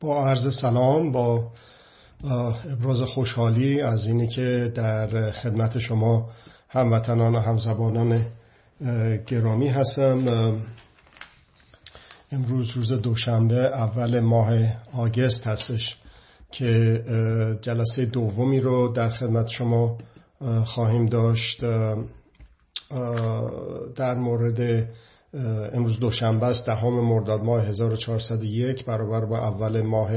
با 0.00 0.28
عرض 0.28 0.60
سلام 0.60 1.12
با 1.12 1.50
ابراز 2.72 3.00
خوشحالی 3.00 3.80
از 3.80 4.06
اینی 4.06 4.28
که 4.28 4.72
در 4.74 5.30
خدمت 5.30 5.78
شما 5.78 6.30
هموطنان 6.68 7.34
و 7.34 7.38
همزبانان 7.38 8.26
گرامی 9.26 9.68
هستم. 9.68 10.52
امروز 12.32 12.70
روز 12.70 12.92
دوشنبه 12.92 13.76
اول 13.76 14.20
ماه 14.20 14.52
آگست 14.92 15.46
هستش 15.46 15.96
که 16.50 17.02
جلسه 17.62 18.06
دومی 18.06 18.60
رو 18.60 18.88
در 18.88 19.10
خدمت 19.10 19.46
شما 19.48 19.98
خواهیم 20.64 21.06
داشت. 21.06 21.64
در 23.96 24.14
مورد 24.14 24.88
امروز 25.72 25.98
دوشنبه 25.98 26.46
است 26.46 26.66
دهم 26.66 27.00
مرداد 27.00 27.44
ماه 27.44 27.64
1401 27.64 28.84
برابر 28.84 29.24
با 29.24 29.38
اول 29.38 29.82
ماه 29.82 30.10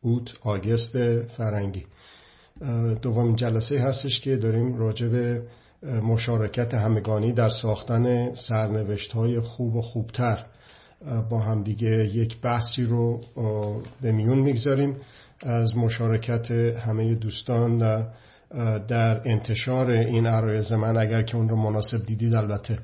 اوت 0.00 0.32
آگست 0.42 1.22
فرنگی. 1.22 1.84
دومین 3.02 3.36
جلسه 3.36 3.78
هستش 3.78 4.20
که 4.20 4.36
داریم 4.36 4.78
راجع 4.78 5.08
به 5.08 5.42
مشارکت 6.02 6.74
همگانی 6.74 7.32
در 7.32 7.48
ساختن 7.48 8.34
سرنوشت 8.34 9.12
های 9.12 9.40
خوب 9.40 9.76
و 9.76 9.82
خوبتر. 9.82 10.46
با 11.30 11.38
همدیگه 11.38 12.06
یک 12.14 12.40
بحثی 12.40 12.82
رو 12.82 13.20
به 14.02 14.12
میون 14.12 14.38
می‌گذاریم. 14.38 14.96
از 15.42 15.76
مشارکت 15.76 16.50
همه 16.50 17.14
دوستان 17.14 17.78
در 18.88 19.28
انتشار 19.28 19.90
این 19.90 20.26
عرایز 20.26 20.72
من 20.72 20.96
اگر 20.96 21.22
که 21.22 21.36
اون 21.36 21.48
رو 21.48 21.56
مناسب 21.56 22.06
دیدید 22.06 22.34
البته 22.34 22.78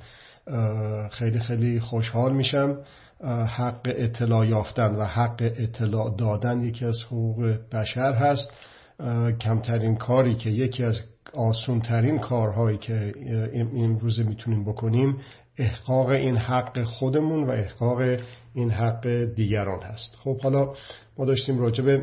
خیلی 1.10 1.40
خیلی 1.40 1.80
خوشحال 1.80 2.32
میشم. 2.32 2.78
حق 3.46 3.80
اطلاع 3.84 4.46
یافتن 4.46 4.94
و 4.94 5.04
حق 5.04 5.52
اطلاع 5.56 6.14
دادن 6.18 6.62
یکی 6.62 6.84
از 6.84 6.98
حقوق 7.06 7.56
بشر 7.72 8.12
هست. 8.12 8.52
کمترین 9.40 9.96
کاری 9.96 10.34
که 10.34 10.50
یکی 10.50 10.84
از 10.84 11.00
آسونترین 11.34 12.18
کارهایی 12.18 12.78
که 12.78 13.12
این 13.52 14.00
روزه 14.00 14.22
می‌تونیم 14.22 14.64
بکنیم 14.64 15.16
احقاق 15.58 16.08
این 16.08 16.36
حق 16.36 16.82
خودمون 16.82 17.44
و 17.44 17.50
احقاق 17.50 18.00
این 18.54 18.70
حق 18.70 19.08
دیگران 19.36 19.82
هست. 19.82 20.16
خب 20.24 20.40
حالا 20.40 20.74
ما 21.18 21.24
داشتیم 21.24 21.58
راجع 21.58 21.84
به 21.84 22.02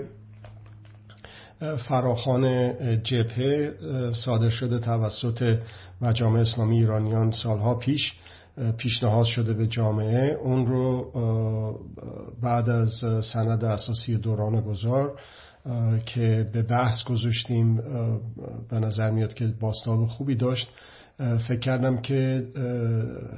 فراخان 1.77 2.73
جبهه 3.03 3.73
صادر 4.11 4.49
شده 4.49 4.79
توسط 4.79 5.59
مجامع 6.01 6.39
اسلامی 6.39 6.77
ایرانیان 6.77 7.31
سالها 7.31 7.75
پیش 7.75 8.13
پیشنهاد 8.77 9.25
شده 9.25 9.53
به 9.53 9.67
جامعه 9.67 10.37
اون 10.43 10.65
رو 10.65 11.11
بعد 12.41 12.69
از 12.69 12.91
سند 13.33 13.65
اساسی 13.65 14.17
دوران 14.17 14.61
گذار 14.61 15.19
که 16.05 16.49
به 16.53 16.63
بحث 16.63 17.03
گذاشتیم 17.03 17.75
به 18.69 18.79
نظر 18.79 19.09
میاد 19.09 19.33
که 19.33 19.53
باستاب 19.59 20.05
خوبی 20.05 20.35
داشت. 20.35 20.69
فکر 21.47 21.59
کردم 21.59 22.01
که 22.01 22.47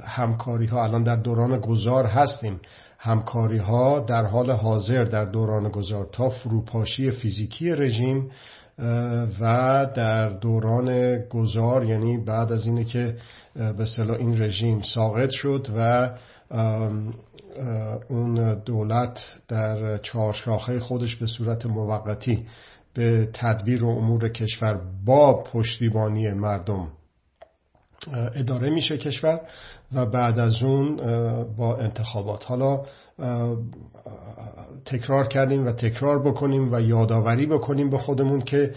همکاری 0.06 0.66
ها 0.66 0.84
الان 0.84 1.02
در 1.02 1.16
دوران 1.16 1.60
گذار 1.60 2.06
هستیم. 2.06 2.60
همکاری 2.98 3.58
ها 3.58 4.00
در 4.00 4.24
حال 4.26 4.50
حاضر 4.50 5.04
در 5.04 5.24
دوران 5.24 5.68
گذار 5.68 6.08
تا 6.12 6.28
فروپاشی 6.28 7.10
فیزیکی 7.10 7.70
رژیم 7.70 8.30
و 9.40 9.86
در 9.94 10.28
دوران 10.28 11.18
گذار 11.28 11.84
یعنی 11.84 12.18
بعد 12.18 12.52
از 12.52 12.66
اینه 12.66 12.84
که 12.84 13.16
به 13.54 13.84
صلاح 13.84 14.16
این 14.16 14.42
رژیم 14.42 14.82
ساقط 14.82 15.30
شد 15.30 15.66
و 15.76 16.10
اون 18.08 18.54
دولت 18.64 19.20
در 19.48 19.98
چهار 19.98 20.32
شاخه 20.32 20.80
خودش 20.80 21.16
به 21.16 21.26
صورت 21.26 21.66
موقتی 21.66 22.46
به 22.94 23.28
تدبیر 23.32 23.84
و 23.84 23.88
امور 23.88 24.28
کشور 24.28 24.80
با 25.04 25.42
پشتیبانی 25.42 26.28
مردم 26.28 26.88
اداره 28.34 28.70
میشه 28.70 28.98
کشور 28.98 29.40
و 29.92 30.06
بعد 30.06 30.38
از 30.38 30.62
اون 30.62 30.96
با 31.56 31.76
انتخابات. 31.76 32.44
حالا 32.44 32.84
تکرار 34.84 35.28
کردیم 35.28 35.66
و 35.66 35.72
تکرار 35.72 36.30
بکنیم 36.30 36.72
و 36.72 36.80
یادآوری 36.80 37.46
بکنیم 37.46 37.90
به 37.90 37.98
خودمون 37.98 38.40
که 38.40 38.74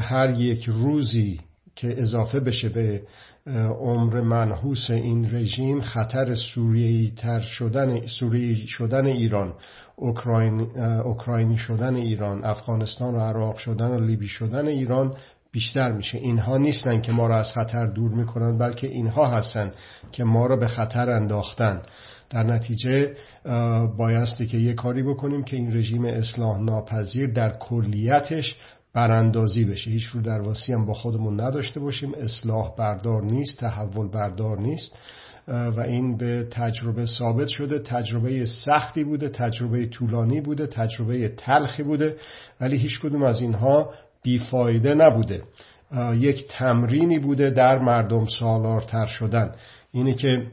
هر 0.00 0.30
یک 0.30 0.64
روزی 0.64 1.40
که 1.76 2.02
اضافه 2.02 2.40
بشه 2.40 2.68
به 2.68 3.02
عمر 3.80 4.20
منحوس 4.20 4.90
این 4.90 5.34
رژیم 5.34 5.80
خطر 5.80 6.34
سوریهی 6.34 7.12
تر 7.16 7.40
شدن 7.40 8.06
سوریه 8.06 8.66
شدن 8.66 9.06
ایران 9.06 9.54
اوکراین 9.96 10.60
اوکراینی 10.80 11.56
شدن 11.56 11.96
ایران 11.96 12.44
افغانستان 12.44 13.14
و 13.14 13.20
عراق 13.20 13.56
شدن 13.56 13.86
و 13.86 14.00
لیبی 14.00 14.28
شدن 14.28 14.66
ایران 14.66 15.14
بیشتر 15.52 15.92
میشه. 15.92 16.18
اینها 16.18 16.56
نیستن 16.56 17.00
که 17.00 17.12
ما 17.12 17.26
را 17.26 17.38
از 17.38 17.52
خطر 17.52 17.86
دور 17.86 18.10
می‌کنن 18.10 18.58
بلکه 18.58 18.86
اینها 18.86 19.26
هستن 19.26 19.72
که 20.12 20.24
ما 20.24 20.46
را 20.46 20.56
به 20.56 20.66
خطر 20.66 21.10
انداختن. 21.10 21.82
در 22.34 22.42
نتیجه 22.42 23.16
بایستی 23.96 24.46
که 24.46 24.58
یه 24.58 24.74
کاری 24.74 25.02
بکنیم 25.02 25.44
که 25.44 25.56
این 25.56 25.76
رژیم 25.76 26.04
اصلاح 26.04 26.60
ناپذیر 26.60 27.32
در 27.32 27.58
کلیتش 27.58 28.56
براندازی 28.94 29.64
بشه. 29.64 29.90
هیچ 29.90 30.06
رو 30.06 30.20
درواسی 30.20 30.72
هم 30.72 30.86
با 30.86 30.94
خودمون 30.94 31.40
نداشته 31.40 31.80
باشیم. 31.80 32.14
اصلاح 32.14 32.74
بردار 32.76 33.22
نیست 33.22 33.60
تحول 33.60 34.08
بردار 34.08 34.60
نیست. 34.60 34.96
و 35.48 35.80
این 35.80 36.16
به 36.16 36.46
تجربه 36.50 37.06
ثابت 37.06 37.48
شده. 37.48 37.78
تجربه 37.78 38.46
سختی 38.46 39.04
بوده 39.04 39.28
تجربه 39.28 39.86
طولانی 39.86 40.40
بوده 40.40 40.66
تجربه 40.66 41.28
تلخی 41.28 41.82
بوده. 41.82 42.16
ولی 42.60 42.76
هیچ 42.76 43.00
کدوم 43.00 43.22
از 43.22 43.40
اینها 43.40 43.90
بیفایده 44.22 44.94
نبوده. 44.94 45.42
یک 46.14 46.48
تمرینی 46.48 47.18
بوده 47.18 47.50
در 47.50 47.78
مردم 47.78 48.26
سالارتر 48.26 49.06
شدن. 49.06 49.54
اینه 49.92 50.14
که 50.14 50.46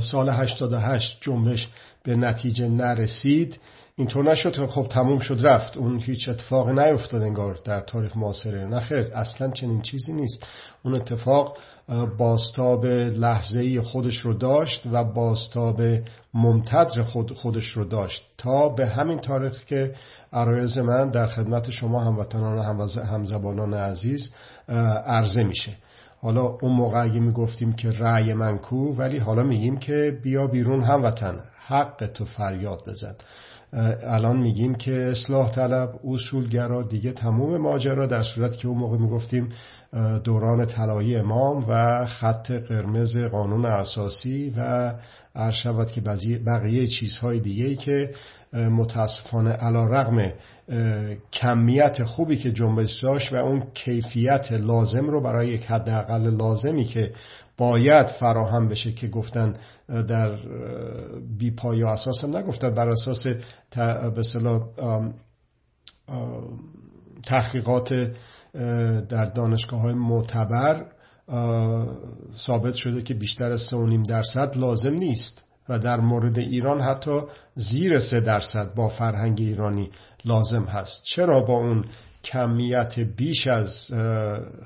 سال 0.00 0.28
88 0.28 1.18
جنبش 1.20 1.68
به 2.02 2.16
نتیجه 2.16 2.68
نرسید. 2.68 3.58
اینطور 3.96 4.32
نشد. 4.32 4.66
خب 4.66 4.86
تموم 4.88 5.18
شد 5.18 5.46
رفت. 5.46 5.76
اون 5.76 6.00
هیچ 6.00 6.28
اتفاق 6.28 6.68
نیفتاد 6.68 7.22
انگار 7.22 7.58
در 7.64 7.80
تاریخ 7.80 8.16
معاصره 8.16 8.64
نخیر 8.64 9.10
اصلا 9.14 9.50
چنین 9.50 9.82
چیزی 9.82 10.12
نیست. 10.12 10.46
اون 10.82 10.94
اتفاق 10.94 11.58
باستاب 12.18 12.86
لحظه 12.86 13.82
خودش 13.82 14.18
رو 14.18 14.34
داشت 14.34 14.82
و 14.92 15.04
باستاب 15.04 15.82
ممتدر 16.34 17.02
خود 17.02 17.32
خودش 17.32 17.66
رو 17.66 17.84
داشت. 17.84 18.22
تا 18.38 18.68
به 18.68 18.86
همین 18.86 19.18
تاریخ 19.18 19.64
که 19.64 19.94
عرایز 20.32 20.78
من 20.78 21.10
در 21.10 21.26
خدمت 21.26 21.70
شما 21.70 22.00
هموطنان 22.00 22.58
و 22.58 22.88
همزبانان 23.02 23.74
عزیز 23.74 24.34
عرضه 25.06 25.42
میشه. 25.42 25.76
حالا 26.22 26.42
اون 26.42 26.72
موقع 26.72 27.02
اگه 27.02 27.20
می‌گفتیم 27.20 27.72
که 27.72 27.90
رأی 27.90 28.34
من 28.34 28.58
کو 28.58 28.94
ولی 28.96 29.18
حالا 29.18 29.42
میگیم 29.42 29.76
که 29.76 30.18
بیا 30.22 30.46
بیرون 30.46 30.84
هموطن. 30.84 31.34
حق 31.66 32.06
تو 32.14 32.24
فریاد 32.24 32.82
بزن. 32.86 33.14
الان 34.02 34.36
میگیم 34.36 34.74
که 34.74 35.08
اصلاح 35.10 35.50
طلب 35.50 36.00
اصولگرا 36.04 36.82
دیگه 36.82 37.12
تموم 37.12 37.56
ماجرا 37.56 38.06
در 38.06 38.22
صورت 38.22 38.56
که 38.56 38.68
اون 38.68 38.78
موقع 38.78 38.98
می‌گفتیم 38.98 39.48
دوران 40.24 40.66
طلایی 40.66 41.16
امام 41.16 41.64
و 41.68 42.04
خط 42.06 42.50
قرمز 42.50 43.16
قانون 43.16 43.64
اساسی 43.64 44.54
و 44.56 44.92
عرض 45.34 45.54
شود 45.54 45.90
که 45.90 46.00
بقیه 46.46 46.86
چیزهای 46.86 47.40
دیگه 47.40 47.76
که 47.76 48.14
متاسفانه 48.52 49.50
علا 49.50 49.84
رغم 49.84 50.32
کمیت 51.32 52.04
خوبی 52.04 52.36
که 52.36 52.52
جنبش 52.52 53.02
داشت 53.02 53.32
و 53.32 53.36
اون 53.36 53.62
کیفیت 53.74 54.52
لازم 54.52 55.06
رو 55.06 55.22
برای 55.22 55.48
یک 55.48 55.64
حداقل 55.64 56.30
لازمی 56.36 56.84
که 56.84 57.12
باید 57.56 58.06
فراهم 58.06 58.68
بشه 58.68 58.92
که 58.92 59.08
گفتن 59.08 59.54
در 59.88 60.38
بی 61.38 61.50
پای 61.50 61.82
اساس 61.82 62.24
هم 62.24 62.36
نگفتن 62.36 62.74
بر 62.74 62.88
اساس 62.88 63.26
به 64.14 64.22
تحقیقات 67.26 68.12
در 69.08 69.24
دانشگاه 69.24 69.80
های 69.80 69.94
معتبر 69.94 70.86
ثابت 72.46 72.74
شده 72.74 73.02
که 73.02 73.14
بیشتر 73.14 73.52
از 73.52 73.60
3.5 73.60 74.08
درصد 74.08 74.56
لازم 74.56 74.92
نیست. 74.92 75.49
و 75.70 75.78
در 75.78 76.00
مورد 76.00 76.38
ایران 76.38 76.80
حتی 76.80 77.20
زیر 77.54 77.98
3 77.98 78.20
درصد 78.20 78.74
با 78.74 78.88
فرهنگ 78.88 79.40
ایرانی 79.40 79.90
لازم 80.24 80.64
هست. 80.64 81.04
چرا 81.04 81.40
با 81.40 81.54
اون 81.54 81.84
کمیت 82.24 82.98
بیش 82.98 83.46
از 83.46 83.90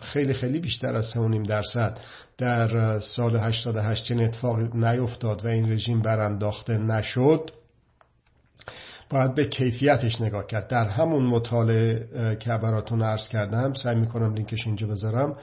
خیلی 0.01 0.35
خیلی 0.35 0.59
بیشتر 0.59 0.95
از 0.95 1.13
3.5 1.13 1.49
درصد 1.49 1.99
در 2.39 2.99
سال 2.99 3.37
88 3.37 4.05
چنین 4.05 4.25
اتفاق 4.25 4.59
نیفتاد 4.77 5.45
و 5.45 5.49
این 5.49 5.73
رژیم 5.73 6.03
برانداخته 6.03 6.79
نشد 6.79 7.51
باید 9.11 9.35
به 9.35 9.45
کیفیتش 9.45 10.21
نگاه 10.21 10.47
کرد. 10.47 10.69
در 10.69 10.89
همون 10.89 11.23
مطالعه 11.23 12.37
که 12.41 12.51
براتون 12.51 13.03
عرض 13.03 13.29
کردم 13.29 13.73
سعی 13.73 13.95
می‌کنم 13.95 14.35
لینکش 14.35 14.67
اینجا 14.67 14.87
بذارم. 14.87 15.37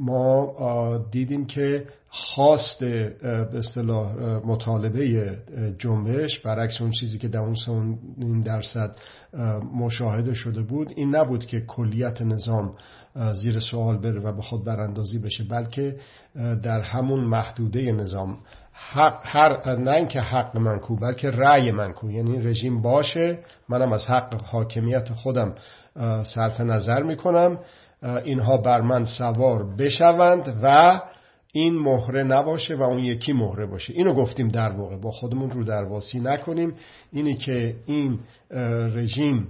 ما 0.00 0.98
دیدیم 1.10 1.46
که 1.46 1.86
خواست 2.08 2.80
به 2.80 3.58
اصطلاح 3.58 4.16
مطالبه 4.46 5.38
جنبش 5.78 6.40
برعکس 6.40 6.80
اون 6.80 6.90
چیزی 6.90 7.18
که 7.18 7.28
در 7.28 7.40
اون 7.40 8.40
درصد 8.40 8.96
مشاهده 9.74 10.34
شده 10.34 10.62
بود 10.62 10.92
این 10.96 11.16
نبود 11.16 11.46
که 11.46 11.60
کلیت 11.60 12.22
نظام 12.22 12.74
زیر 13.34 13.60
سوال 13.60 13.98
بره 13.98 14.20
و 14.20 14.32
به 14.36 14.42
خود 14.42 14.64
براندازی 14.64 15.18
بشه 15.18 15.44
بلکه 15.44 15.96
در 16.62 16.80
همون 16.80 17.20
محدوده 17.20 17.92
نظام 17.92 18.38
حق 18.72 19.20
هر 19.22 19.76
نه 19.76 20.06
که 20.06 20.20
حق 20.20 20.56
من 20.56 20.78
کو 20.78 20.96
بلکه 20.96 21.30
رأی 21.30 21.72
من 21.72 21.92
کو 21.92 22.10
یعنی 22.10 22.40
رژیم 22.40 22.82
باشه 22.82 23.38
منم 23.68 23.92
از 23.92 24.06
حق 24.06 24.34
حاکمیت 24.34 25.08
خودم 25.12 25.54
صرف 26.34 26.60
نظر 26.60 27.02
می‌کنم. 27.02 27.58
اینها 28.02 28.56
بر 28.56 28.80
من 28.80 29.04
سوار 29.04 29.76
بشوند 29.76 30.60
و 30.62 31.00
این 31.52 31.78
مهره 31.78 32.22
نباشه 32.22 32.74
و 32.74 32.82
اون 32.82 32.98
یکی 32.98 33.32
مهره 33.32 33.66
باشه. 33.66 33.92
اینو 33.92 34.14
گفتیم 34.14 34.48
در 34.48 34.70
واقع. 34.70 34.96
با 34.96 35.10
خودمون 35.10 35.50
رو 35.50 35.64
درواسی 35.64 36.20
نکنیم. 36.20 36.74
اینی 37.12 37.36
که 37.36 37.76
این 37.86 38.18
رژیم 38.94 39.48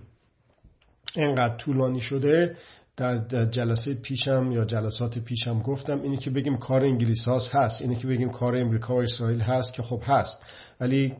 اینقدر 1.16 1.56
طولانی 1.56 2.00
شده 2.00 2.56
در 2.96 3.44
جلسه 3.44 3.94
پیشم 3.94 4.52
یا 4.52 4.64
جلسات 4.64 5.18
پیشم 5.18 5.62
گفتم 5.62 6.02
اینی 6.02 6.16
که 6.16 6.30
بگیم 6.30 6.56
کار 6.56 6.84
انگلیس 6.84 7.24
هاست 7.24 7.54
هست. 7.54 7.82
اینی 7.82 7.96
که 7.96 8.06
بگیم 8.06 8.30
کار 8.30 8.56
امریکا 8.56 8.94
و 8.94 9.02
اسرائیل 9.02 9.40
هست 9.40 9.72
که 9.72 9.82
خب 9.82 10.02
هست. 10.04 10.42
ولی 10.80 11.14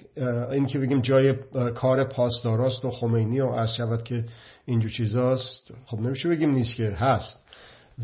اینی 0.52 0.66
که 0.66 0.78
بگیم 0.78 1.00
جای 1.00 1.34
کار 1.74 2.08
پاسداراست 2.08 2.84
و 2.84 2.90
خمینی 2.90 3.40
و 3.40 3.46
عرض 3.46 3.74
شود 3.74 4.02
که 4.02 4.24
اینجور 4.66 4.90
چیزاست 4.90 5.74
خب 5.86 6.00
نمیشه 6.00 6.28
بگیم 6.28 6.50
نیست 6.50 6.76
که 6.76 6.84
هست. 6.84 7.48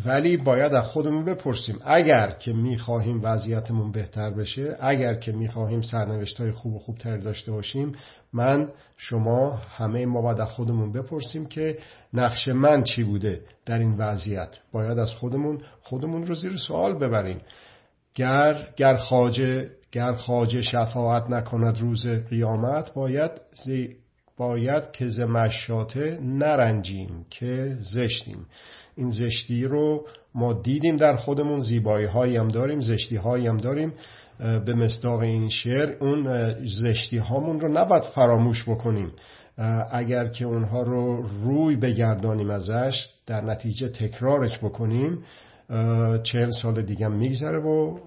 ولی 0.07 0.37
باید 0.37 0.73
از 0.73 0.87
خودمون 0.87 1.25
بپرسیم. 1.25 1.79
اگر 1.85 2.31
که 2.31 2.53
می‌خواهیم 2.53 3.21
وضعیتمون 3.23 3.93
بهتر 3.93 4.31
بشه 4.31 4.77
اگر 4.81 5.15
که 5.15 5.33
می‌خواهیم 5.33 5.81
سرنوشت 5.81 6.41
های 6.41 6.53
خوب 6.53 6.75
و 6.75 6.79
خوبتر 6.79 7.17
داشته 7.17 7.53
باشیم 7.53 7.93
من 8.33 8.69
شما 9.01 9.51
همه 9.51 10.07
ما 10.07 10.23
باید 10.23 10.41
از 10.41 10.49
خودمون 10.49 10.93
بپرسیم 10.93 11.47
که 11.47 11.79
نقش 12.15 12.49
من 12.49 12.83
چی 12.83 13.05
بوده 13.05 13.41
در 13.67 13.79
این 13.79 13.97
وضعیت. 13.97 14.59
باید 14.73 14.99
از 14.99 15.13
خودمون 15.13 15.61
خودمون 15.83 16.27
رو 16.27 16.35
زیر 16.35 16.57
سوال 16.57 16.95
ببریم. 16.95 17.41
گر 18.15 18.69
گر 18.77 18.97
خاجه 18.97 19.71
گر 19.93 20.15
خاجه 20.15 20.63
شفاعت 20.63 21.31
نکند 21.31 21.81
روز 21.81 22.07
قیامت 22.07 22.95
باید 22.95 23.31
باید 24.37 24.91
که 24.93 25.09
ز 25.09 25.21
نرنجیم 26.23 27.27
که 27.31 27.77
زشتیم. 27.79 28.47
این 28.97 29.11
زشتی 29.11 29.65
رو 29.65 30.07
ما 30.35 30.53
دیدیم 30.53 30.97
در 30.97 31.17
خودمون 31.17 31.61
زیبایی 31.61 32.07
هایی 32.07 32.37
هم 32.37 32.49
داریم 32.49 32.81
زشتی 32.81 33.17
هایی 33.17 33.47
هم 33.47 33.57
داریم. 33.57 33.93
به 34.39 34.75
مصداق 34.75 35.21
این 35.21 35.49
شعر 35.49 35.97
اون 36.01 36.55
زشتی 36.65 37.19
هامون 37.19 37.61
رو 37.61 37.73
نباید 37.73 38.03
فراموش 38.03 38.69
بکنیم. 38.69 39.13
اگر 39.91 40.25
که 40.25 40.45
اونها 40.45 40.83
رو 40.83 41.23
روی 41.23 41.77
بگردانیم 41.77 42.51
ازش 42.51 43.09
در 43.27 43.41
نتیجه 43.41 43.89
تکرارش 43.89 44.59
بکنیم 44.59 45.25
چهل 46.23 46.51
سال 46.63 46.83
دیگه 46.83 47.09
میگذره 47.09 47.59
و 47.59 47.99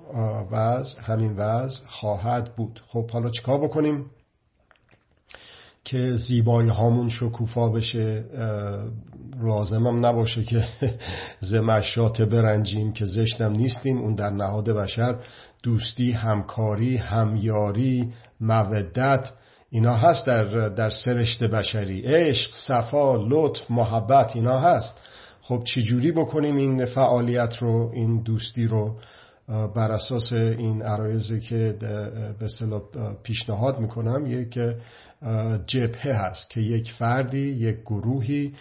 وضع 0.52 1.02
همین 1.02 1.36
وضع 1.36 1.80
خواهد 1.88 2.56
بود. 2.56 2.82
خب 2.88 3.12
حالا 3.12 3.30
چیکار 3.30 3.68
بکنیم 3.68 4.06
که 5.84 6.16
زیبایی 6.16 6.70
هامون 6.70 7.10
شکوفا 7.10 7.70
بشه؟ 7.70 8.24
لازمم 9.44 10.06
نباشه 10.06 10.44
که 10.44 10.64
زمشات 11.52 12.22
برنجیم 12.22 12.94
که 12.94 13.06
زشتم 13.06 13.52
نیستیم 13.52 13.98
اون 13.98 14.16
در 14.16 14.30
نهاد 14.30 14.70
بشر 14.70 15.16
دوستی 15.64 16.12
همکاری 16.12 16.98
همیاری 16.98 18.14
مودت 18.40 19.32
اینا 19.70 19.96
هست 19.96 20.28
در, 20.28 20.70
در 20.70 20.90
سرشت 20.90 21.44
بشری. 21.44 22.02
عشق 22.02 22.56
صفا 22.56 23.16
لطف 23.16 23.72
محبت 23.72 24.36
اینا 24.36 24.60
هست. 24.60 25.00
خب 25.42 25.64
چجوری 25.64 26.12
بکنیم 26.12 26.56
این 26.56 26.86
فعالیت 26.86 27.58
رو 27.58 27.92
این 27.94 28.24
دوستی 28.24 28.68
رو 28.68 28.96
بر 29.48 29.92
اساس 29.92 30.34
این 30.34 30.82
عرایزی 30.82 31.40
که 31.40 31.76
به 32.40 32.46
اصطلاح 32.46 32.82
پیشنهاد 33.24 33.80
می‌کنم 33.80 34.26
یک 34.28 34.60
جبهه 35.68 36.14
هست 36.14 36.50
که 36.50 36.62
یک 36.62 36.92
فردی 36.92 37.48
یک 37.48 37.82
گروهی 37.82 38.54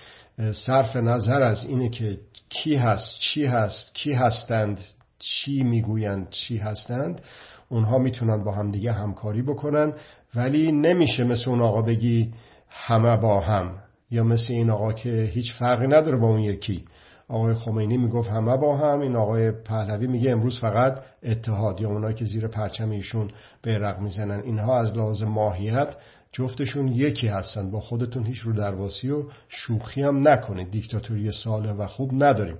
صرف 0.53 0.97
نظر 0.97 1.43
از 1.43 1.65
اینه 1.65 1.89
که 1.89 2.19
کی 2.49 2.77
هست 2.77 3.19
چی 3.21 3.45
هست 3.45 3.95
کی 3.95 4.13
هستند 4.13 4.81
چی 5.21 5.63
می‌گویند 5.63 6.31
چی 6.31 6.57
هستند 6.57 7.21
اونها 7.69 7.99
می‌تونن 7.99 8.45
با 8.45 8.53
هم 8.53 8.71
دیگه 8.71 8.93
همکاری 8.93 9.43
بکنن 9.43 9.93
ولی 10.35 10.73
نمیشه 10.73 11.25
مثل 11.25 11.51
اون 11.51 11.61
آقا 11.61 11.83
بگی 11.83 12.33
همه 12.69 13.17
با 13.17 13.41
هم 13.41 13.79
یا 14.11 14.25
مثل 14.25 14.53
این 14.53 14.71
آقا 14.71 14.93
که 14.93 15.31
هیچ 15.33 15.53
فرقی 15.53 15.87
نداره 15.87 16.17
با 16.17 16.27
اون 16.27 16.41
یکی. 16.41 16.85
آقای 17.29 17.55
خمینی 17.55 17.97
می‌گفت 17.97 18.31
همه 18.31 18.57
با 18.57 18.77
هم 18.77 19.01
این 19.01 19.17
آقای 19.17 19.51
پهلوی 19.53 20.07
میگه 20.07 20.31
امروز 20.31 20.61
فقط 20.61 21.03
اتحاد 21.23 21.81
یا 21.81 21.89
اونایی 21.89 22.15
که 22.15 22.25
زیر 22.25 22.49
پرچم 22.49 22.91
ایشون 22.91 23.31
بیرق 23.63 23.99
می‌زنن. 23.99 24.41
اینها 24.41 24.81
از 24.81 24.97
لحاظ 24.97 25.23
ماهیت 25.23 25.97
جفتشون 26.33 26.89
یکی 26.89 27.29
هستن. 27.29 27.71
با 27.71 27.81
خودتون 27.81 28.27
هیچ 28.27 28.39
رو 28.39 28.53
درواسی 28.53 29.11
و 29.11 29.25
شوخی 29.49 30.03
هم 30.03 30.29
نکنید. 30.29 30.71
دیکتاتوری 30.71 31.33
ساله 31.33 31.73
و 31.73 31.87
خوب 31.87 32.11
نداریم. 32.15 32.59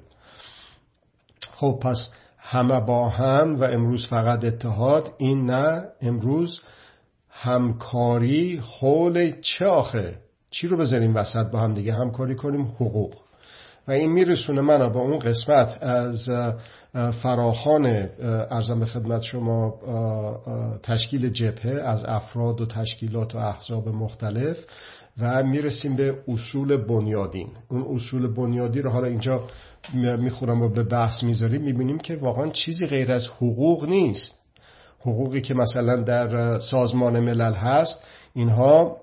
خب 1.51 1.79
پس 1.83 2.11
همه 2.41 2.81
با 2.81 3.09
هم 3.09 3.61
و 3.61 3.65
امروز 3.65 4.07
فقط 4.07 4.45
اتحاد 4.45 5.13
این 5.19 5.47
نه 5.47 5.85
امروز 6.03 6.61
همکاری 7.31 8.57
حول 8.57 9.33
چه 9.41 9.67
آخه؟ 9.67 10.19
چی 10.51 10.69
رو 10.69 10.77
بذاریم 10.77 11.17
وسط 11.17 11.51
با 11.51 11.59
هم 11.59 11.75
دیگه؟ 11.75 11.93
همکاری 11.93 12.35
کنیم 12.35 12.63
حقوق. 12.63 13.15
و 13.89 13.93
این 13.93 14.13
میرسونه 14.13 14.61
منو 14.61 14.91
با 14.91 15.01
اون 15.01 15.19
قسمت 15.19 15.83
از 15.83 16.29
فراخان 16.93 18.09
ارزم 18.51 18.81
به 18.81 18.87
خدمت 18.87 19.23
شما 19.23 19.75
تشکیل 20.83 21.31
جبهه 21.31 21.73
از 21.73 22.05
افراد 22.05 22.61
و 22.61 22.67
تشکیلات 22.67 23.35
و 23.35 23.39
احزاب 23.39 23.89
مختلف 23.89 24.57
و 25.21 25.43
می‌رسیم 25.43 25.97
به 25.97 26.19
اصول 26.29 26.77
بنیادین. 26.77 27.49
اون 27.69 27.97
اصول 27.97 28.35
بنیادی 28.35 28.83
رو 28.83 28.91
حالا 28.91 29.07
اینجا 29.07 29.43
می‌خورم 29.95 30.63
و 30.63 30.69
به 30.69 30.83
بحث 30.83 31.23
می‌ذاریم 31.23 31.63
می‌بینیم 31.63 31.99
که 31.99 32.17
واقعا 32.17 32.49
چیزی 32.49 32.87
غیر 32.87 33.13
از 33.13 33.27
حقوق 33.27 33.89
نیست. 33.89 34.35
حقوقی 35.01 35.41
که 35.41 35.55
مثلا 35.55 35.97
در 36.03 36.59
سازمان 36.59 37.21
ملل 37.21 37.55
هست 37.55 38.05
اینها 38.35 38.97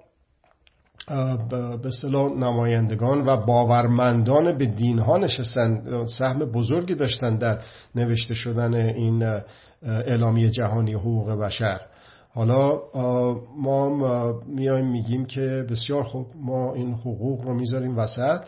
به 1.82 1.90
صلاح 2.02 2.32
نمایندگان 2.32 3.28
و 3.28 3.46
باورمندان 3.46 4.58
به 4.58 4.66
دین 4.66 5.00
ها 5.00 5.18
نشستن. 5.18 6.06
سهم 6.06 6.40
بزرگی 6.40 6.96
داشتن 6.96 7.38
در 7.38 7.62
نوشته 7.96 8.34
شدن 8.34 8.74
این 8.74 9.42
اعلامیه 9.84 10.50
جهانی 10.50 10.94
حقوق 10.94 11.32
بشر. 11.32 11.82
حالا 12.34 12.80
ما 13.58 14.34
میایم 14.48 14.92
میگیم 14.92 15.26
که 15.26 15.66
بسیار 15.70 16.04
خوب 16.04 16.28
ما 16.36 16.74
این 16.74 16.94
حقوق 16.94 17.42
رو 17.42 17.54
می‌ذاریم 17.54 17.98
وسط 17.98 18.48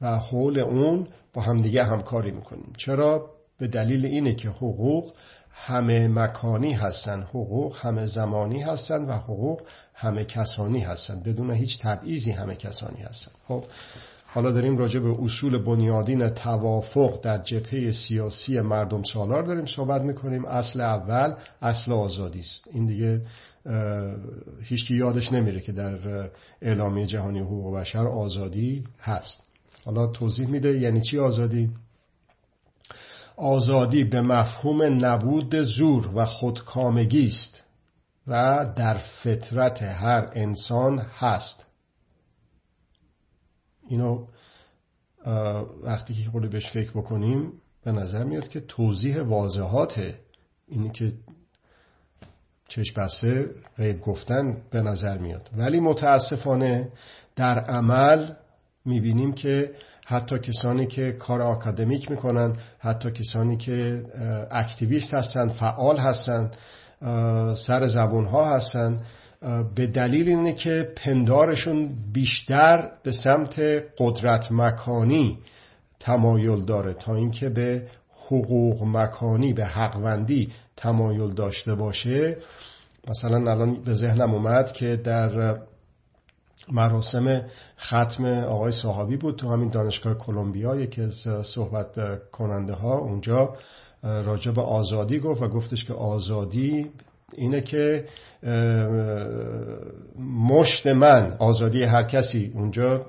و 0.00 0.18
حول 0.18 0.60
اون 0.60 1.06
با 1.34 1.42
همدیگه 1.42 1.84
همکاری 1.84 2.30
می‌کنیم. 2.30 2.72
چرا؟ 2.78 3.30
به 3.58 3.66
دلیل 3.66 4.06
اینه 4.06 4.34
که 4.34 4.48
حقوق 4.48 5.12
همه 5.56 6.08
مکانی 6.08 6.72
هستن 6.72 7.22
حقوق 7.22 7.76
همه 7.76 8.06
زمانی 8.06 8.62
هستن 8.62 9.04
و 9.04 9.12
حقوق 9.12 9.62
همه 9.94 10.24
کسانی 10.24 10.80
هستن. 10.80 11.20
بدون 11.20 11.50
هیچ 11.50 11.78
تبعیضی 11.82 12.30
همه 12.30 12.56
کسانی 12.56 13.02
هستن. 13.02 13.32
خب 13.48 13.64
حالا 14.26 14.50
داریم 14.50 14.78
راجع 14.78 15.00
به 15.00 15.16
اصول 15.22 15.64
بنیادین 15.64 16.28
توافق 16.28 17.20
در 17.22 17.38
جبهه 17.38 17.92
سیاسی 17.92 18.60
مردم 18.60 19.02
سالار 19.02 19.42
داریم 19.42 19.66
صحبت 19.66 20.02
می‌کنیم. 20.02 20.44
اصل 20.44 20.80
اول 20.80 21.34
اصل 21.62 21.92
آزادی 21.92 22.40
است. 22.40 22.64
این 22.72 22.86
دیگه 22.86 23.22
هیچکی 24.62 24.94
یادش 24.94 25.32
نمیره 25.32 25.60
که 25.60 25.72
در 25.72 26.30
اعلامیه 26.62 27.06
جهانی 27.06 27.40
حقوق 27.40 27.76
بشر 27.76 28.06
آزادی 28.06 28.84
هست. 29.00 29.50
حالا 29.84 30.06
توضیح 30.06 30.48
میده 30.48 30.78
یعنی 30.78 31.00
چی 31.00 31.18
آزادی؟ 31.18 31.70
آزادی 33.36 34.04
به 34.04 34.20
مفهوم 34.20 35.04
نبود 35.04 35.60
زور 35.60 36.10
و 36.14 36.24
خودکامگی 36.24 37.26
است 37.26 37.64
و 38.26 38.66
در 38.76 38.98
فطرت 39.22 39.82
هر 39.82 40.30
انسان 40.32 40.98
هست. 40.98 41.66
اینو 43.88 44.26
وقتی 45.82 46.14
که 46.14 46.30
خود 46.30 46.50
بهش 46.50 46.66
فکر 46.66 46.90
بکنیم 46.90 47.52
به 47.84 47.92
نظر 47.92 48.24
میاد 48.24 48.48
که 48.48 48.60
توضیح 48.60 49.22
واضحات 49.22 50.14
اینی 50.68 50.90
که 50.90 51.12
چشم 52.68 53.02
بسته 53.02 53.50
غیب 53.76 54.00
گفتن 54.00 54.62
به 54.70 54.82
نظر 54.82 55.18
میاد. 55.18 55.50
ولی 55.56 55.80
متاسفانه 55.80 56.92
در 57.36 57.58
عمل 57.58 58.34
می‌بینیم 58.84 59.32
که 59.32 59.74
حتی 60.04 60.38
کسانی 60.38 60.86
که 60.86 61.12
کار 61.12 61.42
آکادمیک 61.42 62.10
می‌کنن 62.10 62.56
حتی 62.78 63.10
کسانی 63.10 63.56
که 63.56 64.02
اکتیویست 64.50 65.14
هستند 65.14 65.50
فعال 65.50 65.98
هستند 65.98 66.56
سر 67.54 67.86
زبون 67.86 68.24
ها 68.24 68.56
هستند 68.56 69.00
به 69.74 69.86
دلیل 69.86 70.28
اینه 70.28 70.52
که 70.52 70.92
پندارشون 70.96 71.90
بیشتر 72.12 72.90
به 73.02 73.12
سمت 73.12 73.60
قدرت 73.98 74.52
مکانی 74.52 75.38
تمایل 76.00 76.64
داره 76.64 76.94
تا 76.94 77.14
اینکه 77.14 77.48
به 77.48 77.86
حقوق 78.26 78.82
مکانی 78.82 79.52
به 79.52 79.64
حقوندی 79.66 80.52
تمایل 80.76 81.34
داشته 81.34 81.74
باشه. 81.74 82.36
مثلا 83.08 83.50
الان 83.50 83.74
به 83.84 83.94
ذهنم 83.94 84.34
اومد 84.34 84.72
که 84.72 84.96
در 84.96 85.56
مراسم 86.72 87.42
ختم 87.78 88.26
آقای 88.26 88.72
صحابی 88.72 89.16
بود. 89.16 89.36
تو 89.36 89.48
همین 89.48 89.70
دانشگاه 89.70 90.14
کلمبیا 90.14 90.76
یکی 90.76 91.02
از 91.02 91.26
صحبت 91.42 92.20
کننده 92.30 92.72
ها 92.72 92.98
اونجا 92.98 93.56
راجع 94.02 94.52
به 94.52 94.62
آزادی 94.62 95.18
گفت 95.18 95.42
و 95.42 95.48
گفتش 95.48 95.84
که 95.84 95.92
آزادی 95.92 96.90
اینه 97.32 97.60
که 97.60 98.04
مشت 100.48 100.86
من 100.86 101.36
آزادی 101.38 101.82
هر 101.82 102.02
کسی 102.02 102.52
اونجا 102.54 103.06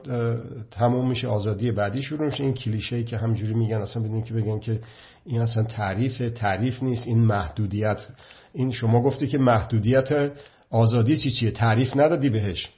تموم 0.71 1.09
میشه 1.09 1.27
آزادی 1.27 1.71
بعدی 1.71 2.01
شروع 2.01 2.25
میشه. 2.25 2.43
این 2.43 2.53
کلیشه 2.53 2.95
ای 2.95 3.03
که 3.03 3.17
همجوری 3.17 3.53
میگن 3.53 3.77
اصلا 3.77 4.03
بدون 4.03 4.23
که 4.23 4.33
بگن 4.33 4.59
که 4.59 4.79
این 5.25 5.41
اصلا 5.41 5.63
تعریف 5.63 6.31
تعریف 6.35 6.83
نیست 6.83 7.07
این 7.07 7.19
محدودیت. 7.19 8.05
این 8.53 8.71
شما 8.71 9.01
گفتی 9.01 9.27
که 9.27 9.37
محدودیت 9.37 10.31
آزادی 10.69 11.17
چی 11.17 11.31
چیه؟ 11.31 11.51
تعریف 11.51 11.97
ندادی 11.97 12.29
بهش. 12.29 12.74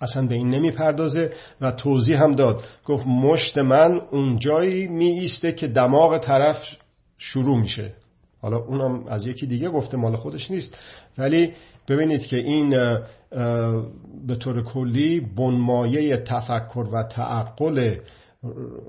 اصلا 0.00 0.26
به 0.26 0.34
این 0.34 0.50
نمی‌پردازه 0.50 1.32
و 1.60 1.72
توضیح 1.72 2.22
هم 2.22 2.34
داد. 2.34 2.64
گفت 2.84 3.06
مشت 3.06 3.58
من 3.58 4.00
اونجایی 4.10 4.86
می 4.86 5.06
ایسته 5.06 5.52
که 5.52 5.68
دماغ 5.68 6.18
طرف 6.18 6.56
شروع 7.18 7.60
میشه. 7.60 7.92
حالا 8.40 8.56
اونم 8.56 9.06
از 9.06 9.26
یکی 9.26 9.46
دیگه 9.46 9.68
گفته 9.68 9.96
مال 9.96 10.16
خودش 10.16 10.50
نیست. 10.50 10.78
ولی 11.18 11.52
ببینید 11.88 12.26
که 12.26 12.36
این 12.36 12.70
به 14.26 14.36
طور 14.38 14.64
کلی 14.64 15.20
بنمایه 15.20 16.16
تفکر 16.16 16.86
و 16.92 17.02
تعقل 17.02 17.96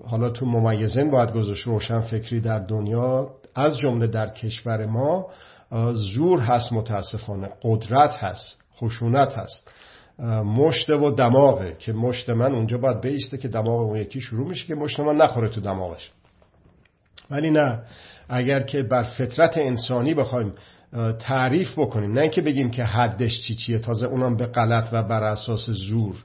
حالا 0.08 0.30
تو 0.30 0.46
ممیزن 0.46 1.10
باید 1.10 1.34
گذاشت 1.34 1.68
روشن 1.68 2.02
فکری 2.02 2.42
در 2.42 2.60
دنیا 2.60 3.30
از 3.56 3.78
جمله 3.78 4.08
در 4.08 4.28
کشور 4.28 4.86
ما 4.86 5.28
زور 5.94 6.40
هست 6.40 6.74
متاسفانه. 6.74 7.50
قدرت 7.64 8.16
هست 8.16 8.64
خشونت 8.76 9.34
هست. 9.38 9.72
مشت 10.30 10.90
و 10.90 11.12
دماغه 11.12 11.76
که 11.80 11.94
مشت 11.94 12.30
من 12.30 12.56
اونجا 12.56 12.78
باید 12.78 13.02
بیسته 13.02 13.38
که 13.38 13.48
دماغ 13.48 13.80
اون 13.80 13.98
یکی 13.98 14.22
شروع 14.22 14.50
میشه 14.50 14.66
که 14.68 14.76
مشت 14.76 15.00
من 15.00 15.16
نخوره 15.16 15.50
تو 15.50 15.62
دماغش. 15.62 16.12
ولی 17.32 17.52
نه 17.52 17.84
اگر 18.30 18.60
که 18.60 18.84
بر 18.84 19.04
فطرت 19.04 19.58
انسانی 19.58 20.14
بخوایم 20.14 20.54
تعریف 21.20 21.80
بکنیم 21.80 22.12
نه 22.12 22.22
اینکه 22.22 22.42
بگیم 22.42 22.72
که 22.72 22.84
حدش 22.84 23.42
چی 23.42 23.56
چیه 23.56 23.80
تازه 23.80 24.08
اونم 24.08 24.38
به 24.38 24.46
غلط 24.46 24.90
و 24.92 25.04
بر 25.04 25.24
اساس 25.24 25.70
زور. 25.70 26.16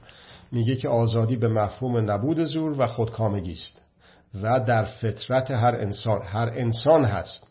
میگه 0.51 0.75
که 0.75 0.89
آزادی 0.89 1.35
به 1.37 1.47
مفهوم 1.47 2.11
نبود 2.11 2.43
زور 2.43 2.81
و 2.81 2.87
خودکامگی 2.87 3.51
است 3.51 3.81
و 4.41 4.59
در 4.59 4.83
فطرت 4.83 5.51
هر 5.51 5.75
انسان 5.75 6.21
هر 6.23 6.49
انسان 6.55 7.05
هست. 7.05 7.47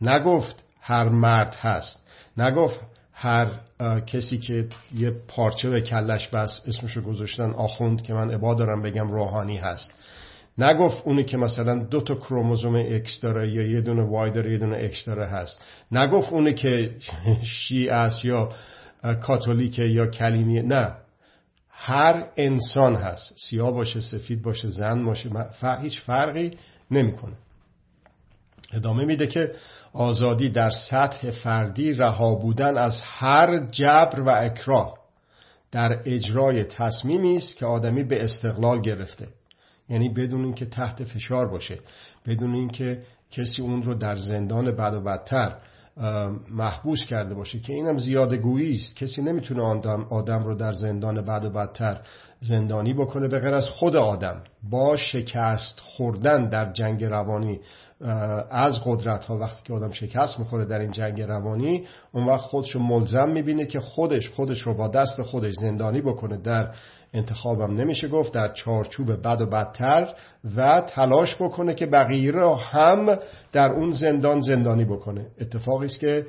نگفت 0.00 0.64
هر 0.80 1.08
مرد 1.08 1.54
هست. 1.54 2.08
نگفت 2.36 2.80
هر 3.20 3.50
کسی 4.06 4.38
که 4.38 4.68
یه 4.94 5.10
پارچه 5.28 5.70
به 5.70 5.80
کلش 5.80 6.28
بس 6.28 6.60
اسمشو 6.66 7.00
گذاشتن 7.00 7.50
آخوند 7.50 8.02
که 8.02 8.14
من 8.14 8.30
عبا 8.30 8.54
دارم 8.54 8.82
بگم 8.82 9.10
روحانی 9.10 9.56
هست. 9.56 9.94
نگفت 10.58 11.02
اونی 11.04 11.24
که 11.24 11.36
مثلا 11.36 11.78
دو 11.78 12.00
تا 12.00 12.14
کروموزوم 12.14 12.74
X 12.74 13.20
داره 13.20 13.52
یا 13.52 13.62
یه 13.62 13.80
دونه 13.80 14.02
Y 14.02 14.30
داره 14.30 14.52
یه 14.52 14.58
دونه 14.58 14.76
X 14.76 15.04
داره 15.04 15.26
هست. 15.26 15.60
نگفت 15.92 16.32
اونی 16.32 16.54
که 16.54 16.94
شیعه 17.42 17.94
است 17.94 18.24
یا 18.24 18.52
کاتولیک 19.22 19.78
یا 19.78 20.06
کلیمی 20.06 20.62
نه. 20.62 20.92
هر 21.70 22.26
انسان 22.36 22.94
هست. 22.94 23.34
سیاه 23.36 23.70
باشه 23.70 24.00
سفید 24.00 24.42
باشه 24.42 24.68
زن 24.68 25.04
باشه 25.04 25.30
هیچ 25.82 26.00
فرقی 26.00 26.58
نمی‌کنه. 26.90 27.34
ادامه 28.72 29.04
میده 29.04 29.26
که 29.26 29.52
آزادی 29.98 30.50
در 30.50 30.70
سطح 30.70 31.30
فردی 31.30 31.92
رها 31.92 32.34
بودن 32.34 32.78
از 32.78 33.00
هر 33.04 33.66
جبر 33.66 34.20
و 34.20 34.30
اکراه 34.30 34.98
در 35.72 36.00
اجرای 36.04 36.64
تصمیمی 36.64 37.36
است 37.36 37.56
که 37.56 37.66
آدمی 37.66 38.04
به 38.04 38.24
استقلال 38.24 38.80
گرفته. 38.80 39.28
یعنی 39.88 40.08
بدون 40.08 40.44
اینکه 40.44 40.66
تحت 40.66 41.04
فشار 41.04 41.48
باشه 41.48 41.78
بدون 42.26 42.54
اینکه 42.54 43.02
کسی 43.30 43.62
اون 43.62 43.82
رو 43.82 43.94
در 43.94 44.16
زندان 44.16 44.72
بد 44.72 44.94
و 44.94 45.00
بدتر 45.00 45.56
محبوس 46.50 47.04
کرده 47.04 47.34
باشه 47.34 47.60
که 47.60 47.72
اینم 47.72 47.98
زیاده 47.98 48.36
گویی 48.36 48.74
است. 48.74 48.96
کسی 48.96 49.22
نمی‌تونه 49.22 49.62
آدم, 49.62 50.06
آدم 50.10 50.44
رو 50.44 50.54
در 50.54 50.72
زندان 50.72 51.22
بد 51.22 51.44
و 51.44 51.50
بدتر 51.50 52.00
زندانی 52.40 52.94
بکنه 52.94 53.28
به 53.28 53.40
غیر 53.40 53.54
از 53.54 53.68
خود 53.68 53.96
آدم. 53.96 54.42
با 54.70 54.96
شکست 54.96 55.80
خوردن 55.80 56.48
در 56.48 56.72
جنگ 56.72 57.04
روانی 57.04 57.60
از 58.50 58.74
قدرت 58.84 59.24
ها 59.24 59.38
وقتی 59.38 59.62
که 59.64 59.72
آدم 59.72 59.92
شکست 59.92 60.38
می‌خوره 60.38 60.64
در 60.64 60.80
این 60.80 60.90
جنگ 60.90 61.22
روانی 61.22 61.86
اون 62.12 62.26
وقت 62.26 62.40
خودش 62.40 62.70
رو 62.70 62.80
ملزم 62.80 63.28
می‌بینه 63.28 63.66
که 63.66 63.80
خودش 63.80 64.28
خودش 64.28 64.62
رو 64.62 64.74
با 64.74 64.88
دست 64.88 65.22
خودش 65.22 65.52
زندانی 65.54 66.00
بکنه. 66.00 66.36
در 66.36 66.70
انتخابم 67.14 67.76
نمیشه 67.76 68.08
گفت 68.08 68.32
در 68.32 68.48
چارچوب 68.48 69.22
بد 69.22 69.40
و 69.40 69.46
بدتر 69.46 70.14
و 70.56 70.80
تلاش 70.80 71.34
بکنه 71.34 71.74
که 71.74 71.86
بقیه 71.86 72.30
رو 72.30 72.54
هم 72.54 73.18
در 73.52 73.70
اون 73.70 73.92
زندان 73.92 74.40
زندانی 74.40 74.84
بکنه. 74.84 75.26
اتفاقی 75.40 75.86
است 75.86 75.98
که 75.98 76.26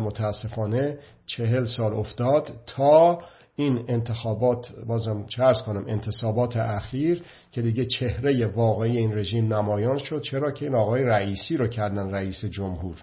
متاسفانه 0.00 0.98
چهل 1.26 1.64
سال 1.64 1.94
افتاد 1.94 2.50
تا 2.66 3.18
این 3.60 3.84
انتخابات 3.88 4.72
بازم 4.86 5.26
چرز 5.26 5.62
کنم 5.62 5.84
انتصابات 5.88 6.56
اخیر 6.56 7.22
که 7.52 7.62
دیگه 7.62 7.86
چهره 7.86 8.46
واقعی 8.46 8.96
این 8.98 9.18
رژیم 9.18 9.54
نمایان 9.54 9.98
شد. 9.98 10.22
چرا 10.22 10.50
که 10.50 10.64
این 10.64 10.74
آقای 10.74 11.02
رئیسی 11.02 11.56
رو 11.56 11.68
کردن 11.68 12.10
رئیس 12.10 12.44
جمهور. 12.44 12.96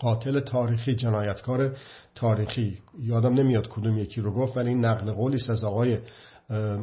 قاتل 0.00 0.40
تاریخی 0.40 0.94
جنایتکار 0.94 1.76
تاریخی. 2.14 2.78
یادم 3.00 3.34
نمیاد 3.34 3.68
کدوم 3.68 3.98
یکی 3.98 4.20
رو 4.20 4.34
گفت 4.34 4.56
ولی 4.56 4.68
این 4.68 4.84
نقل 4.84 5.12
قولی 5.12 5.38
از 5.48 5.64
آقای 5.64 5.98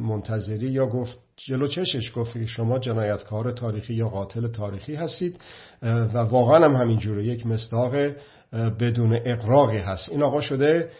منتظری 0.00 0.66
یا 0.66 0.86
گفت 0.86 1.18
جلو 1.36 1.68
چشش 1.68 2.12
گفت 2.16 2.46
شما 2.46 2.78
جنایتکار 2.78 3.52
تاریخی 3.52 3.94
یا 3.94 4.08
قاتل 4.08 4.48
تاریخی 4.48 4.94
هستید. 4.94 5.40
و 5.82 6.18
واقعا 6.18 6.64
هم 6.64 6.76
همینجوره. 6.76 7.24
یک 7.26 7.46
مصداق 7.46 7.94
بدون 8.80 9.20
اقراقی 9.24 9.78
هست. 9.78 10.08
این 10.08 10.22
آقا 10.22 10.40
شده 10.40 10.90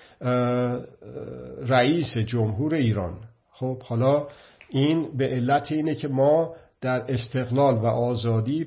رئیس 1.66 2.16
جمهور 2.16 2.74
ایران. 2.74 3.14
خب 3.52 3.82
حالا 3.82 4.26
این 4.68 5.16
به 5.16 5.28
علت 5.28 5.72
اینه 5.72 5.94
که 5.94 6.08
ما 6.08 6.54
در 6.80 7.04
استقلال 7.08 7.74
و 7.74 7.86
آزادی 7.86 8.66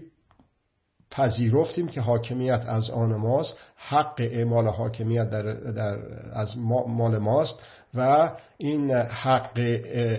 پذیرفتیم 1.11 1.87
که 1.87 2.01
حاکمیت 2.01 2.63
از 2.67 2.89
آن 2.89 3.15
ماست 3.15 3.57
حق 3.75 4.15
اعمال 4.17 4.67
حاکمیت 4.67 5.29
در, 5.29 5.53
در 5.53 5.97
از 6.33 6.57
مال 6.87 7.17
ماست 7.17 7.59
و 7.93 8.31
این 8.57 8.91
حق 8.91 9.51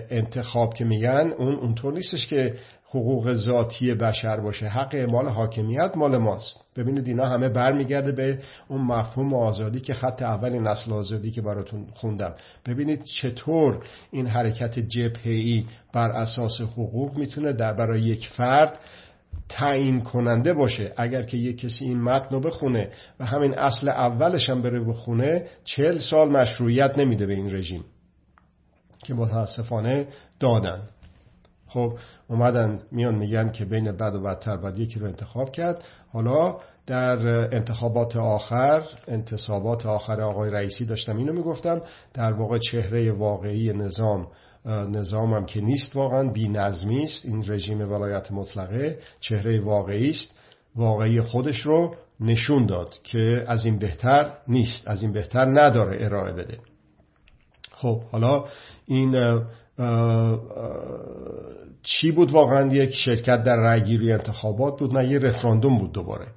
انتخاب 0.09 0.73
که 0.73 0.85
میگن 0.85 1.33
اون 1.37 1.55
اونطور 1.55 1.93
نیستش 1.93 2.27
که 2.27 2.55
حقوق 2.89 3.33
ذاتی 3.33 3.93
بشر 3.93 4.39
باشه. 4.39 4.65
حق 4.65 4.89
اعمال 4.93 5.27
حاکمیت 5.27 5.91
مال 5.95 6.17
ماست. 6.17 6.65
ببینید 6.75 7.07
اینا 7.07 7.25
همه 7.25 7.49
برمیگرده 7.49 8.11
به 8.11 8.39
اون 8.67 8.81
مفهوم 8.81 9.33
آزادی 9.33 9.79
که 9.79 9.93
خط 9.93 10.21
اول 10.21 10.59
نسل 10.59 10.93
آزادی 10.93 11.31
که 11.31 11.41
براتون 11.41 11.87
خوندم. 11.93 12.35
ببینید 12.65 13.03
چطور 13.03 13.83
این 14.11 14.27
حرکت 14.27 14.79
جبهه‌ای 14.79 15.65
بر 15.93 16.11
اساس 16.11 16.61
حقوق 16.61 17.17
می‌تونه 17.17 17.53
در 17.53 17.73
برای 17.73 18.01
یک 18.01 18.27
فرد 18.27 18.79
تعیین 19.49 20.01
کننده 20.01 20.53
باشه. 20.53 20.93
اگر 20.97 21.23
که 21.23 21.37
یک 21.37 21.59
کسی 21.59 21.85
این 21.85 22.01
متن 22.01 22.35
رو 22.35 22.39
بخونه 22.39 22.89
و 23.19 23.25
همین 23.25 23.53
اصل 23.53 23.89
اولش 23.89 24.49
هم 24.49 24.61
بره 24.61 24.79
بخونه 24.79 25.47
چهل 25.63 25.97
سال 25.97 26.29
مشروعیت 26.29 26.97
نمیده 26.97 27.25
به 27.25 27.33
این 27.33 27.55
رژیم 27.55 27.83
که 29.03 29.13
متاسفانه 29.13 30.07
دادن. 30.39 30.81
خب 31.69 31.93
اومدن 32.27 32.79
میان 32.91 33.15
میگن 33.15 33.51
که 33.51 33.65
بین 33.65 33.91
بد 33.91 34.15
و 34.15 34.21
بدتر 34.21 34.57
باید 34.57 34.79
یکی 34.79 34.99
رو 34.99 35.05
انتخاب 35.05 35.51
کرد. 35.51 35.83
حالا 36.13 36.57
در 36.87 37.27
انتخابات 37.55 38.15
آخر 38.15 38.83
انتصابات 39.07 39.85
آخر 39.85 40.21
آقای 40.21 40.51
رئیسی 40.51 40.85
داشتم 40.85 41.17
اینو 41.17 41.33
می‌گفتم 41.33 41.81
در 42.13 42.33
واقع 42.33 42.57
چهره 42.57 43.11
واقعی 43.11 43.73
نظام 43.73 44.27
نظامم 44.65 45.45
که 45.45 45.61
نیست 45.61 45.95
واقعا 45.95 46.29
بی 46.29 46.49
نظمی 46.49 47.03
است. 47.03 47.25
این 47.25 47.43
رژیم 47.47 47.81
ولایت 47.91 48.31
مطلقه 48.31 48.99
چهره 49.19 49.61
واقعی 49.61 50.09
است. 50.09 50.39
واقعی 50.75 51.21
خودش 51.21 51.61
رو 51.61 51.95
نشون 52.19 52.65
داد 52.65 52.95
که 53.03 53.43
از 53.47 53.65
این 53.65 53.79
بهتر 53.79 54.33
نیست 54.47 54.87
از 54.87 55.01
این 55.03 55.11
بهتر 55.11 55.45
نداره 55.45 56.05
ارائه 56.05 56.33
بده. 56.33 56.57
خب 57.71 58.01
حالا 58.11 58.45
این 58.85 59.41
چی 61.83 62.11
بود 62.11 62.31
واقعا 62.31 62.67
یک 62.67 62.95
شرکت 62.95 63.43
در 63.43 63.55
رأیگیری 63.55 64.11
انتخابات 64.11 64.79
بود؟ 64.79 64.97
نه 64.97 65.11
یه 65.11 65.19
رفراندوم 65.19 65.77
بود 65.77 65.91
دوباره. 65.91 66.27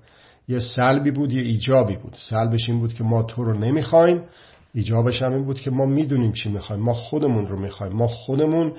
یه 0.49 0.59
سلبی 0.59 1.11
بود 1.11 1.33
یه 1.33 1.43
ایجابی 1.43 1.97
بود. 1.97 2.15
سلبش 2.15 2.69
این 2.69 2.79
بود 2.79 2.95
که 2.95 3.05
ما 3.05 3.23
تو 3.23 3.45
رو 3.45 3.59
نمی‌خوایم. 3.59 4.23
ایجابش 4.75 5.23
هم 5.23 5.33
این 5.33 5.45
بود 5.45 5.61
که 5.61 5.71
ما 5.71 5.87
می‌دونیم 5.87 6.33
چی 6.33 6.49
می‌خوایم. 6.49 6.83
ما 6.83 6.95
خودمون 6.95 7.47
رو 7.47 7.61
می‌خوایم. 7.61 7.93
ما 7.93 8.07
خودمون 8.07 8.73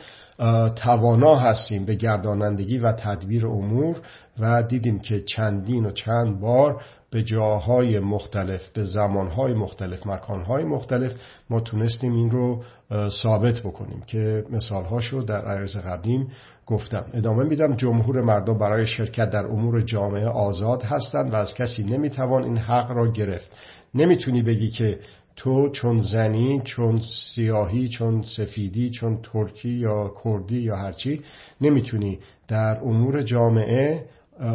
توانا 0.75 1.36
هستیم 1.36 1.86
به 1.86 1.96
گردانندگی 1.96 2.77
و 2.77 2.91
تدبیر 2.91 3.48
امور 3.48 4.01
و 4.39 4.63
دیدیم 4.63 5.00
که 5.00 5.22
چندین 5.22 5.86
و 5.86 5.91
چند 5.91 6.39
بار 6.39 6.82
به 7.13 7.24
جاهای 7.24 8.00
مختلف 8.00 8.70
به 8.70 8.84
زمانهای 8.84 9.53
مختلف 9.53 10.08
مکانهای 10.08 10.63
مختلف 10.63 11.12
ما 11.50 11.60
تونستیم 11.60 12.13
این 12.13 12.32
رو 12.32 12.63
ثابت 13.10 13.60
بکنیم 13.60 14.03
که 14.08 14.43
مثالهاشو 14.50 15.22
در 15.22 15.46
عرض 15.46 15.77
قبلیم 15.77 16.27
گفتم. 16.65 17.05
ادامه 17.13 17.43
میدم 17.43 17.75
جمهور 17.75 18.22
مردم 18.22 18.58
برای 18.58 18.86
شرکت 18.86 19.29
در 19.29 19.46
امور 19.46 19.82
جامعه 19.82 20.27
آزاد 20.27 20.84
هستند 20.84 21.34
و 21.34 21.36
از 21.36 21.53
کسی 21.53 21.84
نمی‌توان 21.84 22.43
این 22.43 22.58
حق 22.58 22.91
را 22.91 23.12
گرفت. 23.12 23.48
نمی‌تونی 23.96 24.41
بگی 24.41 24.70
که 24.70 25.00
تو 25.36 25.70
چون 25.70 26.00
زنی 26.00 26.62
چون 26.63 27.01
سیاهی 27.36 27.89
چون 27.89 28.22
سفیدی 28.22 28.89
چون 28.89 29.20
ترکی 29.24 29.70
یا 29.70 30.12
کردی 30.24 30.62
یا 30.62 30.75
هرچی 30.75 31.22
نمی‌تونی 31.62 32.20
در 32.48 32.79
امور 32.79 33.22
جامعه 33.22 34.05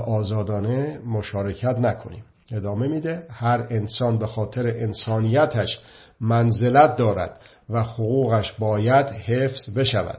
آزادانه 0.07 1.01
مشارکت 1.07 1.79
نکنی. 1.79 2.23
ادامه 2.53 2.89
میده. 2.89 3.27
هر 3.31 3.67
انسان 3.71 4.19
به 4.19 4.27
خاطر 4.27 4.69
انسانیتش 4.69 5.81
منزلت 6.21 6.97
دارد 6.97 7.41
و 7.71 7.83
حقوقش 7.83 8.53
باید 8.53 9.07
حفظ 9.07 9.71
بشود. 9.77 10.19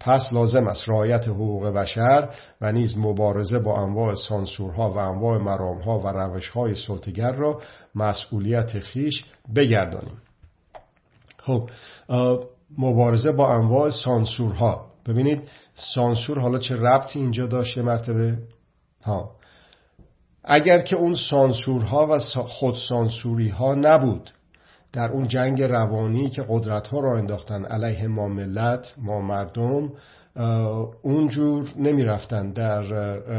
پس 0.00 0.32
لازم 0.32 0.66
است 0.66 0.88
رعایت 0.88 1.28
حقوق 1.28 1.66
بشر 1.66 2.28
و 2.60 2.72
نیز 2.72 2.98
مبارزه 2.98 3.58
با 3.58 3.82
انواع 3.82 4.14
سانسورها 4.14 4.90
و 4.90 4.96
انواع 4.98 5.38
مرامها 5.38 5.98
و 5.98 6.06
روشهای 6.08 6.74
سلطگر 6.74 7.32
را 7.32 7.60
مسئولیت 7.94 8.78
خیش 8.78 9.24
بگردانیم. 9.56 10.18
خب 11.38 11.70
مبارزه 12.78 13.32
با 13.32 13.54
انواع 13.54 13.90
سانسورها. 13.90 14.86
ببینید 15.06 15.48
سانسور 15.74 16.38
حالا 16.38 16.58
چه 16.58 16.76
ربطی 16.76 17.18
اینجا 17.18 17.46
داشت؟ 17.46 17.76
یه 17.76 17.82
مرتبه. 17.82 18.38
ها. 19.04 19.39
اگر 20.44 20.82
که 20.82 20.96
اون 20.96 21.14
سانسورها 21.14 22.06
و 22.06 22.18
خودسانسوری 22.42 23.48
ها 23.48 23.74
نبود 23.74 24.30
در 24.92 25.08
اون 25.08 25.28
جنگ 25.28 25.62
روانی 25.62 26.30
که 26.30 26.44
قدرت 26.48 26.88
ها 26.88 27.00
را 27.00 27.18
انداختن 27.18 27.64
علیه 27.64 28.06
ما 28.06 28.28
ملت 28.28 28.94
ما 28.98 29.20
مردم 29.20 29.92
اونجور 31.02 31.72
نمی 31.76 32.04
رفتن 32.04 32.52
در 32.52 32.82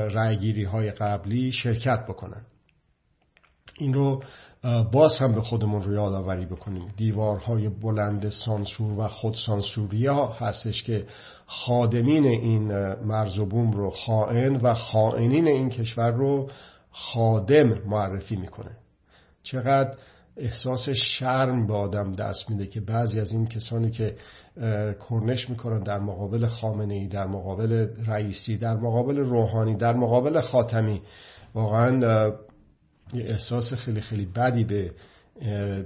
رعیگیری 0.07 0.63
های 0.63 0.91
قبلی 0.91 1.51
شرکت 1.51 2.05
بکنن. 2.09 2.41
این 3.77 3.93
رو 3.93 4.23
باز 4.91 5.17
هم 5.17 5.31
به 5.31 5.41
خودمون 5.41 5.81
رو 5.81 5.93
یادآوری 5.93 6.45
بکنیم. 6.45 6.93
دیوارهای 6.97 7.69
بلند 7.69 8.29
سانسور 8.29 8.99
و 8.99 9.07
خودسانسوری 9.07 10.07
ها 10.07 10.27
هستش 10.27 10.83
که 10.83 11.05
خادمین 11.45 12.25
این 12.25 12.93
مرز 12.95 13.39
و 13.39 13.45
بوم 13.45 13.71
رو 13.71 13.89
خائن 13.89 14.55
و 14.55 14.73
خائنین 14.73 15.47
این 15.47 15.69
کشور 15.69 16.11
رو 16.11 16.49
خادم 16.91 17.87
معرفی 17.87 18.35
می‌کنه. 18.35 18.71
چقدر 19.43 19.93
احساس 20.37 20.89
شرم 20.89 21.67
به 21.67 21.73
آدم 21.73 22.11
دست 22.11 22.49
میده 22.49 22.67
که 22.67 22.81
بعضی 22.81 23.19
از 23.19 23.31
این 23.31 23.47
کسانی 23.47 23.91
که 23.91 24.15
کرنش 25.09 25.49
می‌کنن 25.49 25.83
در 25.83 25.99
مقابل 25.99 26.45
خامنه 26.45 26.93
ای 26.93 27.07
در 27.07 27.27
مقابل 27.27 27.87
رئیسی 28.05 28.57
در 28.57 28.75
مقابل 28.75 29.17
روحانی 29.17 29.75
در 29.75 29.93
مقابل 29.93 30.41
خاتمی 30.41 31.01
واقعا 31.53 32.27
یه 33.13 33.25
احساس 33.25 33.73
خیلی 33.73 34.01
خیلی 34.01 34.25
بدی 34.25 34.63
به 34.63 34.91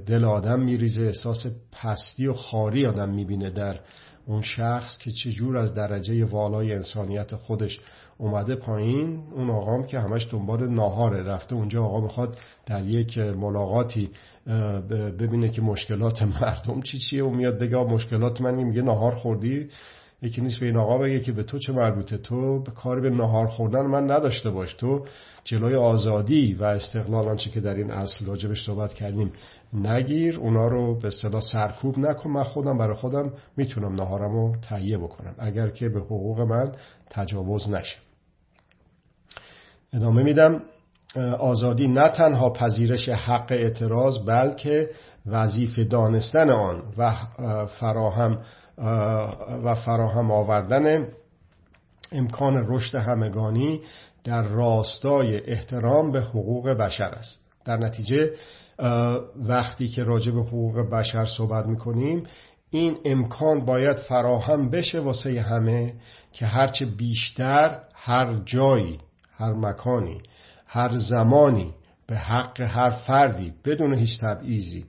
دل 0.05 0.25
آدم 0.25 0.59
میریزه. 0.59 1.01
احساس 1.01 1.45
پستی 1.71 2.27
و 2.27 2.33
خاری 2.33 2.85
آدم 2.85 3.09
می‌بینه 3.09 3.49
در 3.49 3.79
اون 4.25 4.41
شخص 4.41 4.97
که 4.97 5.11
چجور 5.11 5.57
از 5.57 5.73
درجه 5.73 6.25
والای 6.25 6.73
انسانیت 6.73 7.35
خودش 7.35 7.79
اومده 8.17 8.55
پایین 8.55 9.23
اون 9.31 9.49
آقام 9.49 9.85
که 9.85 9.99
همش 9.99 10.27
دنبال 10.31 10.67
ناهاره 10.67 11.23
رفته 11.23 11.55
اونجا 11.55 11.83
آقا 11.83 12.01
می‌خواد 12.01 12.37
در 12.65 12.85
یک 12.85 13.17
ملاقاتی 13.17 14.09
ببینه 15.19 15.49
که 15.49 15.61
مشکلات 15.61 16.21
مردم 16.21 16.81
چی 16.81 16.99
چیه 16.99 17.23
و 17.23 17.29
میاد 17.29 17.59
بگه 17.59 17.77
مشکلات 17.77 18.41
من 18.41 18.55
میگه 18.55 18.81
ناهار 18.81 19.15
خوردی؟ 19.15 19.69
یکی 20.21 20.41
نیست 20.41 20.59
به 20.59 20.65
این 20.65 20.77
آقا 20.77 20.97
بگه 20.97 21.19
که 21.19 21.31
به 21.31 21.43
تو 21.43 21.59
چه 21.59 21.73
مربوطه؟ 21.73 22.17
تو 22.17 22.63
به 22.63 22.71
کار 22.71 23.01
به 23.01 23.09
ناهار 23.09 23.47
خوردن 23.47 23.81
من 23.81 24.11
نداشته 24.11 24.49
باش. 24.49 24.73
تو 24.73 25.05
جلوی 25.43 25.75
آزادی 25.75 26.53
و 26.53 26.63
استقلال 26.63 27.27
آنچه 27.27 27.49
که 27.49 27.59
در 27.59 27.75
این 27.75 27.91
اصل 27.91 28.25
راجبش 28.25 28.65
صحبت 28.65 28.93
کردیم 28.93 29.31
نگیر 29.73 30.39
اونا 30.39 30.67
رو 30.67 30.99
به 30.99 31.07
اصطلاح 31.07 31.41
سرکوب 31.41 31.99
نکن. 31.99 32.29
من 32.29 32.43
خودم 32.43 32.77
برای 32.77 32.95
خودم 32.95 33.33
می‌تونم 33.57 33.95
ناهارم 33.95 34.31
رو 34.31 34.55
تهیه 34.69 34.97
بکنم. 34.97 35.35
اگر 35.37 35.69
که 35.69 35.89
به 35.89 35.99
حقوق 35.99 36.41
من 36.41 36.71
تجاوز 37.09 37.69
نشه. 37.69 38.04
ادامه 39.95 40.23
میدم. 40.23 40.61
آزادی 41.39 41.87
نه 41.87 42.09
تنها 42.09 42.49
پذیرش 42.49 43.09
حق 43.09 43.51
اعتراض 43.51 44.19
بلکه 44.25 44.89
وظیفه 45.25 45.83
دانستن 45.83 46.49
آن 46.49 46.83
و 46.97 47.15
فراهم 47.67 48.39
و 49.63 49.75
فراهم 49.75 50.31
آوردن 50.31 51.07
امکان 52.11 52.65
رشد 52.67 52.95
همگانی 52.95 53.81
در 54.23 54.41
راستای 54.41 55.51
احترام 55.51 56.11
به 56.11 56.21
حقوق 56.21 56.69
بشر 56.69 57.09
است. 57.09 57.45
در 57.65 57.77
نتیجه 57.77 58.31
وقتی 59.35 59.87
که 59.87 60.03
راجع 60.03 60.31
به 60.31 60.41
حقوق 60.41 60.89
بشر 60.89 61.25
صحبت 61.25 61.65
می‌کنیم 61.65 62.23
این 62.69 62.97
امکان 63.05 63.65
باید 63.65 63.97
فراهم 63.97 64.69
بشه 64.69 64.99
واسه 64.99 65.41
همه 65.41 65.93
که 66.31 66.45
هرچه 66.45 66.85
بیشتر 66.85 67.79
هر 67.93 68.41
جایی 68.45 68.99
هر 69.37 69.53
مکانی 69.53 70.21
هر 70.67 70.95
زمانی 70.95 71.73
به 72.07 72.17
حق 72.17 72.61
هر 72.61 72.89
فردی 72.89 73.53
بدون 73.65 73.93
هیچ 73.93 74.19
تبعیضی 74.19 74.85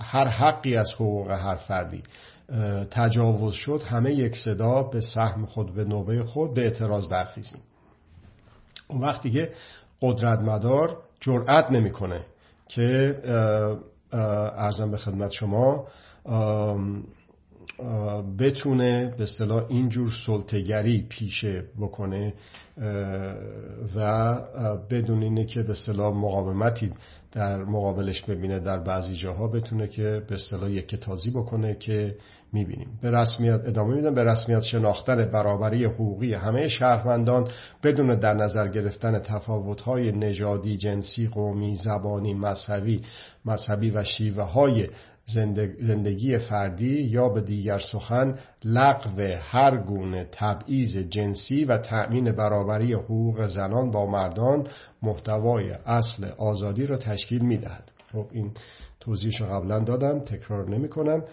هر 0.00 0.28
حقی 0.28 0.76
از 0.76 0.90
حقوق 0.92 1.30
هر 1.30 1.56
فردی. 1.56 2.02
تجاوز 2.90 3.54
شد 3.54 3.82
همه 3.82 4.12
یک 4.12 4.36
صدا 4.36 4.82
به 4.82 5.00
سهم 5.00 5.46
خود 5.46 5.74
به 5.74 5.84
نوبه 5.84 6.24
خود 6.24 6.54
به 6.54 6.60
اعتراض 6.60 7.08
برخیزیم. 7.08 7.60
اون 8.88 9.00
وقتی 9.00 9.30
که 9.30 9.52
قدرت 10.02 10.38
مدار 10.38 10.96
جرأت 11.20 11.70
نمی‌کنه 11.70 12.20
که 12.68 13.16
ارزم 14.12 14.90
به 14.90 14.96
خدمت 14.96 15.30
شما 15.30 15.86
بتونه 18.38 19.14
به 19.18 19.24
اصطلاح 19.24 19.64
اینجور 19.68 20.12
سلطگری 20.26 21.06
پیشه 21.08 21.64
بکنه 21.80 22.34
و 23.96 24.34
بدون 24.90 25.22
اینه 25.22 25.44
که 25.44 25.62
به 25.62 25.70
اصطلاح 25.70 26.14
مقاومتی 26.14 26.90
در 27.32 27.64
مقابلش 27.64 28.22
ببینه 28.22 28.60
در 28.60 28.78
بعضی 28.78 29.14
جاها 29.14 29.48
بتونه 29.48 29.88
که 29.88 30.22
به 30.28 30.34
اصطلاح 30.34 30.70
یک 30.70 30.94
تازی 30.94 31.30
بکنه 31.30 31.74
که 31.74 32.16
می‌بینیم. 32.52 32.88
به 33.02 33.10
رسمیت 33.10 33.60
ادامه 33.64 33.94
میدم 33.94 34.14
به 34.14 34.24
رسمیت 34.24 34.60
شناختن 34.60 35.30
برابری 35.30 35.84
حقوقی 35.84 36.34
همه 36.34 36.68
شهروندان 36.68 37.50
بدون 37.82 38.14
در 38.14 38.34
نظر 38.34 38.68
گرفتن 38.68 39.18
تفاوت‌های 39.18 40.12
نژادی 40.12 40.76
جنسی 40.76 41.28
قومی 41.28 41.74
زبانی 41.74 42.34
مذهبی 42.34 43.02
مذهبی 43.44 43.90
و 43.90 44.04
شیوه 44.04 44.42
های 44.42 44.88
زندگی 45.80 46.38
فردی 46.38 47.02
یا 47.02 47.28
به 47.28 47.40
دیگر 47.40 47.78
سخن 47.78 48.38
لغو 48.64 49.20
هر 49.40 49.76
گونه 49.76 50.28
تبعیض 50.32 50.96
جنسی 50.96 51.64
و 51.64 51.78
تأمین 51.78 52.32
برابری 52.32 52.92
حقوق 52.94 53.46
زنان 53.46 53.90
با 53.90 54.06
مردان 54.06 54.68
محتوای 55.02 55.70
اصل 55.70 56.24
آزادی 56.38 56.86
را 56.86 56.96
تشکیل 56.96 57.42
می‌دهد. 57.42 57.92
خب 58.12 58.26
این 58.32 58.50
توضیحش 59.00 59.42
قبلا 59.42 59.78
دادم 59.78 60.20
تکرار 60.20 60.70
نمی 60.70 60.88
کنم 60.88 61.24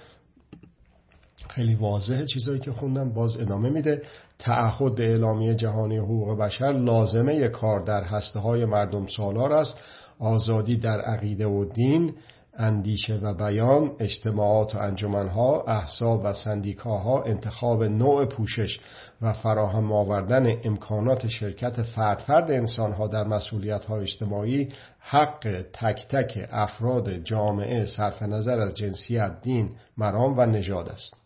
خیلی 1.50 1.76
واضحه 1.76 2.26
چیزایی 2.26 2.60
که 2.60 2.72
خوندم 2.72 3.14
باز 3.14 3.38
ادامه 3.38 3.70
میده. 3.70 4.02
تعهد 4.40 4.96
به 4.96 5.10
اعلامیه 5.10 5.56
جهانی 5.56 5.98
حقوق 5.98 6.40
بشر 6.40 6.72
لازمه 6.72 7.48
کار 7.48 7.80
در 7.80 8.04
هسته 8.04 8.40
های 8.40 8.66
مردم 8.66 9.08
سالار 9.08 9.54
است. 9.54 9.78
آزادی 10.20 10.78
در 10.78 11.02
عقیده 11.02 11.48
و 11.48 11.66
دین 11.66 12.14
اندیشه 12.58 13.16
و 13.16 13.34
بیان 13.34 13.92
اجتماعات 14.00 14.76
و 14.76 14.78
انجمنها 14.78 15.64
احساب 15.68 16.22
و 16.24 16.34
سندیکاها 16.34 17.24
انتخاب 17.24 17.84
نوع 17.84 18.26
پوشش 18.26 18.80
و 19.22 19.34
فراهم 19.34 19.92
آوردن 19.92 20.60
امکانات 20.64 21.28
شرکت 21.28 21.82
فرد 21.82 22.20
فرد 22.20 22.52
انسانها 22.52 23.08
در 23.08 23.24
مسئولیت 23.24 23.90
اجتماعی 23.90 24.70
حق 25.00 25.64
تک 25.74 26.08
تک 26.08 26.50
افراد 26.52 27.18
جامعه 27.18 27.86
صرف 27.86 28.22
نظر 28.24 28.62
از 28.62 28.74
جنسیت 28.74 29.42
دین 29.42 29.70
مرام 29.98 30.38
و 30.38 30.46
نژاد 30.46 30.90
است. 30.90 31.24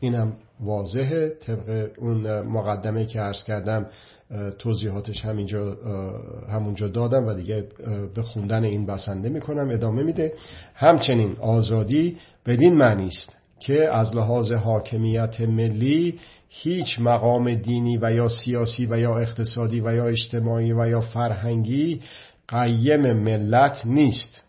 اینم 0.00 0.32
واضحه. 0.60 1.28
طبق 1.28 1.90
اون 1.98 2.40
مقدمه 2.40 3.06
که 3.06 3.20
عرض 3.20 3.44
کردم 3.44 3.86
توضیحاتش 4.58 5.24
همینجا 5.24 5.76
همونجا 6.48 6.88
دادم 6.88 7.26
و 7.26 7.34
دیگه 7.34 7.68
به 8.14 8.22
خوندن 8.22 8.64
این 8.64 8.86
بسنده 8.86 9.28
می‌کنم. 9.28 9.70
ادامه 9.70 10.02
میده. 10.02 10.32
همچنین 10.74 11.36
آزادی 11.40 12.16
بدین 12.46 12.74
معنی 12.74 13.06
است 13.06 13.36
که 13.60 13.94
از 13.94 14.16
لحاظ 14.16 14.52
حاکمیت 14.52 15.40
ملی 15.40 16.18
هیچ 16.48 17.00
مقام 17.00 17.54
دینی 17.54 17.98
و 18.02 18.12
یا 18.12 18.28
سیاسی 18.28 18.86
و 18.90 18.98
یا 18.98 19.18
اقتصادی 19.18 19.80
و 19.80 19.94
یا 19.94 20.06
اجتماعی 20.06 20.72
و 20.72 20.88
یا 20.88 21.00
فرهنگی 21.00 22.00
قیم 22.48 23.12
ملت 23.12 23.86
نیست. 23.86 24.42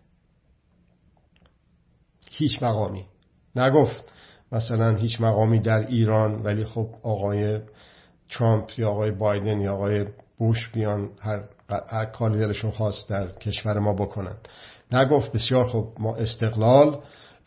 هیچ 2.32 2.64
مقامی. 2.64 3.06
نگفت 3.56 4.12
مثلا 4.52 4.96
هیچ 4.96 5.22
مقامی 5.22 5.60
در 5.60 5.88
ایران 5.88 6.42
ولی 6.44 6.66
خب 6.66 6.88
آقای 7.04 7.60
ترامپ 8.32 8.80
یا 8.80 8.90
آقای 8.90 9.12
بایدن 9.12 9.62
یا 9.62 9.74
آقای 9.74 10.06
بوش 10.38 10.70
بیان 10.70 11.10
هر, 11.20 11.44
هر 11.90 12.06
کاری 12.06 12.40
دلشون 12.40 12.72
خواست 12.72 13.10
در 13.10 13.32
کشور 13.32 13.80
ما 13.80 13.94
بکنن. 13.94 14.38
نگفت 14.92 15.32
بسیار 15.32 15.68
خب 15.68 15.88
ما 16.00 16.16
استقلال 16.16 17.00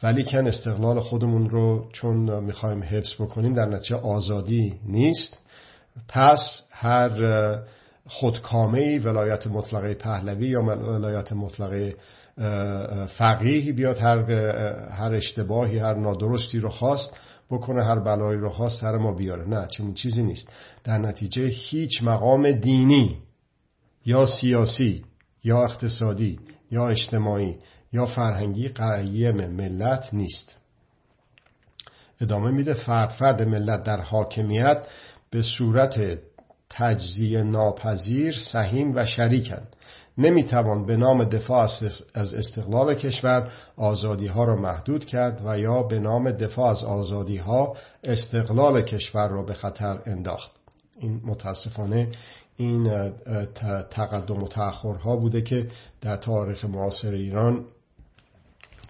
ولی 0.03 0.25
کن 0.25 0.47
استقلال 0.47 1.01
خودمون 1.01 1.51
رو 1.51 1.89
چون 1.93 2.45
می‌خوایم 2.45 2.83
حفظ 2.83 3.15
بکنیم 3.21 3.55
در 3.55 3.67
نتیجه 3.67 3.97
آزادی 3.97 4.81
نیست. 4.87 5.45
پس 6.09 6.63
هر 6.71 7.11
خودکامه 8.07 8.99
ولایت 9.01 9.47
مطلقه 9.47 9.95
پهلوی 9.95 10.47
یا 10.47 10.63
ولایت 10.63 11.33
مطلقه 11.33 11.97
فقیهی 13.19 13.73
بیاد 13.73 13.99
هر, 13.99 14.31
هر 14.91 15.15
اشتباهی 15.15 15.79
هر 15.79 15.95
نادرستی 15.95 16.59
رو 16.59 16.69
خواست 16.69 17.17
بکنه 17.51 17.85
هر 17.85 17.99
بلایی 17.99 18.41
رو 18.41 18.49
خواست 18.49 18.81
سر 18.81 18.97
ما 18.97 19.13
بیاره. 19.13 19.49
نه 19.49 19.67
چنین 19.67 19.95
چیزی 19.95 20.23
نیست. 20.23 20.53
در 20.85 20.99
نتیجه 20.99 21.43
هیچ 21.43 22.03
مقام 22.03 22.53
دینی 22.53 23.19
یا 24.07 24.27
سیاسی 24.27 25.05
یا 25.45 25.65
اقتصادی 25.65 26.41
یا 26.71 26.89
اجتماعی 26.89 27.57
یا 27.93 28.07
فرهنگی 28.07 28.69
قیم 28.69 29.47
ملت 29.47 30.09
نیست. 30.13 30.57
ادامه 32.21 32.51
میده 32.51 32.75
فرد 32.75 33.11
فرد 33.11 33.43
ملت 33.43 33.83
در 33.83 34.01
حاکمیت 34.01 34.87
به 35.31 35.43
صورت 35.43 36.19
تجزیه 36.71 37.43
ناپذیر 37.43 38.35
سهیم 38.53 38.97
و 38.97 39.07
شریکند. 39.07 39.74
نمی‌توان 40.19 40.87
به 40.87 40.97
نام 40.97 41.25
دفاع 41.25 41.69
از 42.15 42.35
استقلال 42.35 42.95
کشور 42.95 43.53
آزادی 43.77 44.27
ها 44.27 44.45
را 44.45 44.57
محدود 44.57 45.05
کرد 45.05 45.43
و 45.47 45.59
یا 45.59 45.83
به 45.83 45.99
نام 45.99 46.31
دفاع 46.31 46.71
از 46.71 46.85
آزادی 46.85 47.37
ها 47.37 47.77
استقلال 48.05 48.83
کشور 48.83 49.29
را 49.29 49.43
به 49.43 49.55
خطر 49.55 49.99
انداخت. 50.07 50.51
این 50.99 51.21
متاسفانه 51.25 52.09
این 52.57 53.13
تقدم 53.91 54.43
و 54.43 54.49
تأخرها 54.49 55.17
بوده 55.17 55.43
که 55.43 55.71
در 56.01 56.17
تاریخ 56.17 56.65
معاصر 56.65 57.13
ایران 57.15 57.65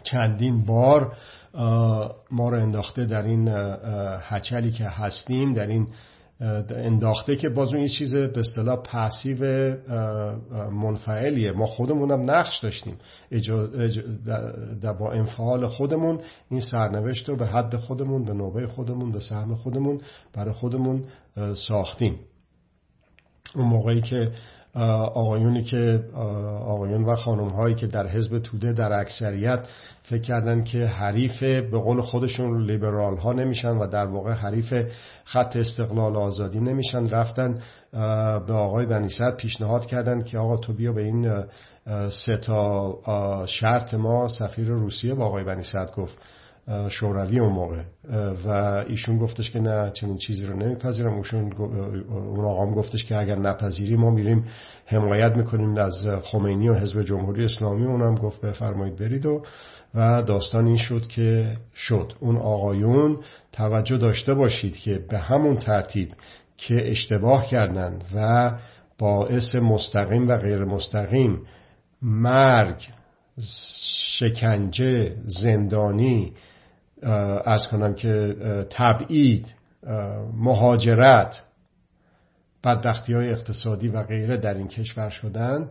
چندین 0.03 0.65
بار 0.65 1.17
ما 2.31 2.49
رو 2.49 2.63
انداخته 2.63 3.05
در 3.05 3.23
این 3.23 3.49
هچلی 4.21 4.73
که 4.73 4.85
هستیم 4.85 5.53
در 5.53 5.67
این 5.67 5.87
انداخته 6.71 7.37
که 7.37 7.49
باز 7.49 7.75
اون 7.75 7.83
یه 7.83 7.89
چیز 7.89 8.15
به 8.15 8.41
اصطلاح 8.41 8.77
پسیو 8.77 9.75
منفعلیه. 10.71 11.53
ما 11.53 11.67
خودمونم 11.67 12.31
نقش 12.31 12.59
داشتیم. 12.59 12.97
با 14.99 15.13
انفعال 15.13 15.67
خودمون 15.67 16.21
این 16.51 16.61
سرنوشت 16.61 17.29
رو 17.29 17.37
به 17.37 17.47
حد 17.47 17.77
خودمون 17.77 18.25
به 18.25 18.33
نوبه 18.33 18.67
خودمون 18.67 19.13
به 19.13 19.21
سهم 19.21 19.55
خودمون 19.55 20.01
برای 20.33 20.55
خودمون 20.55 21.05
ساختیم. 21.55 22.19
اون 23.55 23.67
موقعی 23.67 24.01
که 24.01 24.33
آقایونی 24.75 25.63
که 25.63 26.05
آقایون 26.67 27.05
و 27.05 27.17
خانم 27.17 27.49
هایی 27.49 27.75
که 27.75 27.87
در 27.87 28.07
حزب 28.07 28.39
توده 28.39 28.73
در 28.73 28.93
اکثریت 28.93 29.69
فکر 30.03 30.23
کردن 30.23 30.65
که 30.65 30.87
حریف 30.87 31.43
به 31.43 31.79
قول 31.79 32.01
خودشون 32.01 32.67
لیبرال 32.67 33.17
ها 33.17 33.33
نمیشن 33.33 33.77
و 33.77 33.87
در 33.87 34.07
واقع 34.07 34.33
حریف 34.33 34.75
خط 35.25 35.57
استقلال 35.57 36.17
آزادی 36.17 36.61
نمیشن 36.61 37.09
رفتن 37.09 37.59
به 38.47 38.53
آقای 38.53 38.87
بنیصد 38.87 39.37
پیشنهاد 39.37 39.87
کردن 39.87 40.23
که 40.23 40.39
آقا 40.39 40.57
تو 40.57 40.73
بیا 40.73 40.93
به 40.93 41.03
این 41.03 41.45
سه 42.11 42.37
تا 42.37 43.47
شرط 43.47 43.95
ما 43.95 44.29
سفیر 44.29 44.69
روسیه 44.69 45.15
با 45.15 45.25
آقای 45.25 45.45
بنیصد 45.45 45.93
گفت. 45.97 46.19
شوروی 46.89 47.39
اون 47.39 47.53
موقع. 47.53 47.83
و 48.47 48.49
ایشون 48.89 49.19
گفتش 49.19 49.51
که 49.51 49.59
نه 49.59 49.91
چنین 49.91 50.17
چیزی 50.17 50.47
رو 50.47 50.57
نمیپذیرم. 50.57 51.23
اون 52.09 52.45
آقام 52.45 52.75
گفتش 52.75 53.05
که 53.05 53.17
اگر 53.17 53.37
نپذیری 53.37 53.97
ما 53.97 54.11
میریم 54.11 54.45
حمایت 54.87 55.37
می‌کنیم 55.37 55.79
از 55.79 56.07
خمینی 56.23 56.69
و 56.69 56.75
حزب 56.75 57.03
جمهوری 57.03 57.45
اسلامی. 57.45 57.85
اونم 57.85 58.15
گفت 58.15 58.41
بفرمایید 58.41 58.97
برید 58.97 59.27
و 59.27 59.43
و 59.95 60.23
داستان 60.23 60.67
این 60.67 60.77
شد 60.77 61.07
که 61.07 61.57
شد. 61.75 62.13
اون 62.21 62.37
آقایون 62.37 63.19
توجه 63.53 63.97
داشته 63.97 64.35
باشید 64.35 64.77
که 64.77 65.01
به 65.11 65.19
همون 65.19 65.57
ترتیب 65.57 66.09
که 66.57 66.91
اشتباه 66.91 67.47
کردن 67.47 67.99
و 68.15 68.53
باعث 68.99 69.55
مستقیم 69.55 70.29
و 70.29 70.37
غیر 70.37 70.65
مستقیم 70.65 71.41
مرگ 72.03 72.89
شکنجه 74.19 75.17
زندانی 75.25 76.33
از 77.45 77.69
کنم 77.69 77.95
که 77.95 78.37
تبعید 78.71 79.55
مهاجرت 80.37 81.43
بدبختی 82.65 83.15
های 83.15 83.31
اقتصادی 83.31 83.89
و 83.89 84.03
غیره 84.03 84.37
در 84.37 84.55
این 84.55 84.69
کشور 84.69 85.09
شدن 85.09 85.69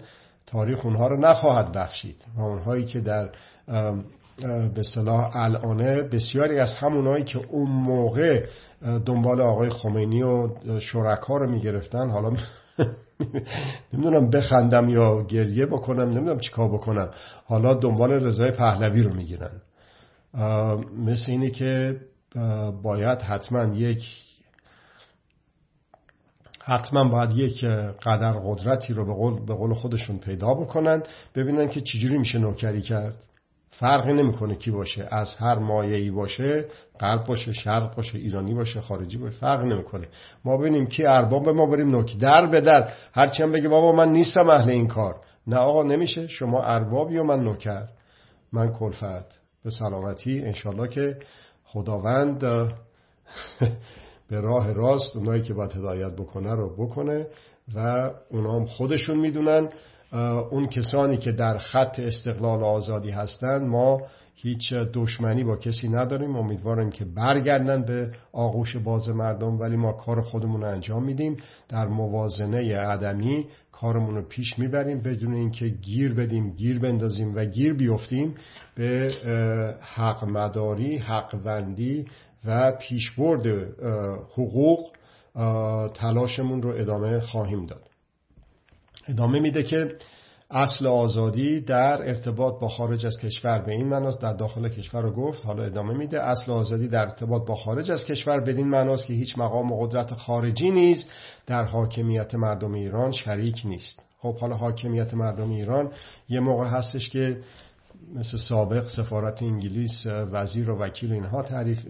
تاریخ 0.47 0.85
اونها 0.85 1.07
رو 1.07 1.19
نخواهد 1.19 1.71
بخشید 1.71 2.15
و 2.37 2.41
اونهایی 2.41 2.85
که 2.85 2.99
در 2.99 3.29
به 4.75 4.83
صلاح 4.83 5.35
الانه 5.35 6.01
بسیاری 6.01 6.59
از 6.59 6.75
همونهایی 6.75 7.23
که 7.23 7.39
اون 7.49 7.69
موقع 7.69 8.45
دنبال 9.05 9.41
آقای 9.41 9.69
خمینی 9.69 10.23
و 10.23 10.49
شرکا 10.79 11.37
رو 11.37 11.51
می‌گرفتن. 11.51 12.09
حالا 12.09 12.29
نمی‌دونم 13.93 14.29
بخندم 14.29 14.89
یا 14.89 15.23
گریه 15.23 15.65
بکنم 15.65 16.09
نمی‌دونم 16.09 16.39
چیکار 16.39 16.69
بکنم. 16.69 17.09
حالا 17.45 17.73
دنبال 17.73 18.11
رضای 18.11 18.51
پهلوی 18.51 19.03
رو 19.03 19.13
می‌گیرن. 19.13 19.61
مثل 20.97 21.31
اینه 21.31 21.49
که 21.49 22.01
باید 22.83 23.21
حتما 23.21 23.75
یک 23.75 24.05
حتما 26.65 27.09
باید 27.09 27.31
یک 27.31 27.65
قدر 28.03 28.33
قدرتی 28.33 28.93
رو 28.93 29.05
به 29.05 29.13
قول, 29.13 29.45
به 29.45 29.53
قول 29.53 29.73
خودشون 29.73 30.17
پیدا 30.17 30.53
بکنن 30.53 31.03
ببینن 31.35 31.69
که 31.69 31.81
چجوری 31.81 32.17
میشه 32.17 32.39
نوکری 32.39 32.81
کرد. 32.81 33.25
فرقی 33.69 34.13
نمی‌کنه 34.13 34.55
کی 34.55 34.71
باشه. 34.71 35.07
از 35.11 35.35
هر 35.35 35.59
ای 35.59 36.11
باشه 36.11 36.65
غرب 36.99 37.23
باشه 37.23 37.53
شرق 37.53 37.95
باشه 37.95 38.17
ایرانی 38.17 38.53
باشه 38.53 38.81
خارجی 38.81 39.17
باشه 39.17 39.35
فرق 39.37 39.65
نمی‌کنه. 39.65 40.07
ما 40.45 40.57
ببینیم 40.57 40.85
کی 40.85 41.05
ارباب 41.05 41.49
ما 41.49 41.65
بریم 41.65 41.91
نوکی. 41.91 42.17
در 42.17 42.45
به 42.45 42.61
در. 42.61 42.89
هرچی 43.13 43.43
هم 43.43 43.51
بگه 43.51 43.69
بابا 43.69 43.91
من 43.91 44.09
نیستم 44.09 44.49
اهل 44.49 44.69
این 44.69 44.87
کار. 44.87 45.15
نه 45.47 45.55
آقا 45.55 45.83
نمیشه. 45.83 46.27
شما 46.27 46.63
اربابی 46.63 47.17
و 47.17 47.23
من 47.23 47.43
نوکر. 47.43 47.87
من 48.53 48.73
کلفت. 48.73 49.42
به 49.63 49.69
سلامتی 49.69 50.39
انشالله 50.39 50.87
که 50.87 51.17
خداوند 51.63 52.39
به 54.29 54.39
راه 54.39 54.73
راست 54.73 55.15
اونایی 55.15 55.41
که 55.41 55.53
باید 55.53 55.71
هدایت 55.71 56.11
بکنه 56.11 56.55
رو 56.55 56.85
بکنه 56.85 57.27
و 57.75 58.11
اونا 58.29 58.55
هم 58.55 58.65
خودشون 58.65 59.19
می‌دونن 59.19 59.69
اون 60.51 60.67
کسانی 60.67 61.17
که 61.17 61.31
در 61.31 61.57
خط 61.57 61.99
استقلال 61.99 62.63
آزادی 62.63 63.11
هستند 63.11 63.61
ما 63.61 64.01
هیچ 64.35 64.73
دشمنی 64.73 65.43
با 65.43 65.55
کسی 65.55 65.89
نداریم. 65.89 66.35
امیدواریم 66.35 66.89
که 66.89 67.05
برگردن 67.05 67.83
به 67.83 68.11
آغوش 68.31 68.75
باز 68.75 69.09
مردم 69.09 69.59
ولی 69.59 69.75
ما 69.75 69.93
کار 69.93 70.21
خودمون 70.21 70.61
رو 70.61 70.67
انجام 70.67 71.03
میدیم. 71.03 71.37
در 71.69 71.87
موازنه 71.87 72.77
عدمی 72.77 73.45
کارمون 73.71 74.15
رو 74.15 74.21
پیش 74.21 74.59
می‌بریم. 74.59 75.01
بدون 75.01 75.33
اینکه 75.33 75.67
گیر 75.67 76.13
بدیم 76.13 76.49
گیر 76.49 76.79
بندازیم 76.79 77.35
و 77.35 77.45
گیر 77.45 77.73
بیفتیم 77.73 78.35
به 78.75 79.11
حق 79.95 80.23
مداری 80.25 80.97
حق 80.97 81.39
وندی 81.45 82.05
و 82.45 82.71
پیشبرد 82.71 83.47
حقوق 84.33 84.91
تلاشمون 85.93 86.61
رو 86.61 86.69
ادامه 86.69 87.19
خواهیم 87.19 87.65
داد. 87.65 87.89
ادامه 89.07 89.39
میده 89.39 89.63
که 89.63 89.95
اصل 90.53 90.87
آزادی 90.87 91.61
در 91.61 92.07
ارتباط 92.07 92.59
با 92.59 92.67
خارج 92.67 93.05
از 93.05 93.17
کشور 93.17 93.59
به 93.59 93.71
این 93.71 93.87
معناست 93.87 94.21
در 94.21 94.33
داخل 94.33 94.69
کشور 94.69 95.01
رو 95.01 95.11
گفت 95.11 95.45
حالا 95.45 95.63
ادامه 95.63 95.93
میده. 95.93 96.23
اصل 96.23 96.51
آزادی 96.51 96.87
در 96.87 97.01
ارتباط 97.01 97.47
با 97.47 97.55
خارج 97.55 97.91
از 97.91 98.05
کشور 98.05 98.39
بدین 98.39 98.67
معناست 98.67 99.05
که 99.05 99.13
هیچ 99.13 99.37
مقام 99.37 99.71
و 99.71 99.85
قدرت 99.85 100.13
خارجی 100.13 100.71
نیز 100.71 101.05
در 101.47 101.63
حاکمیت 101.63 102.35
مردم 102.35 102.73
ایران 102.73 103.11
شریک 103.11 103.61
نیست. 103.65 104.01
خب 104.19 104.37
حالا 104.37 104.55
حاکمیت 104.55 105.13
مردم 105.13 105.49
ایران 105.49 105.91
یه 106.29 106.39
موقع 106.39 106.67
هستش 106.67 107.09
که 107.09 107.37
مثل 108.15 108.37
سابق 108.37 108.87
سفارت 108.87 109.43
انگلیس 109.43 110.05
وزیر 110.07 110.69
و 110.69 110.77
وکیل 110.79 111.13
اینها 111.13 111.41
تعریف 111.41 111.85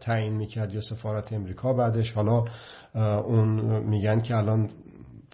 تعیین 0.00 0.36
می‌کرد 0.36 0.74
یا 0.74 0.80
سفارت 0.80 1.32
امریکا 1.32 1.72
بعدش. 1.72 2.12
حالا 2.12 2.44
اون 3.20 3.78
میگن 3.80 4.20
که 4.20 4.36
الان 4.36 4.70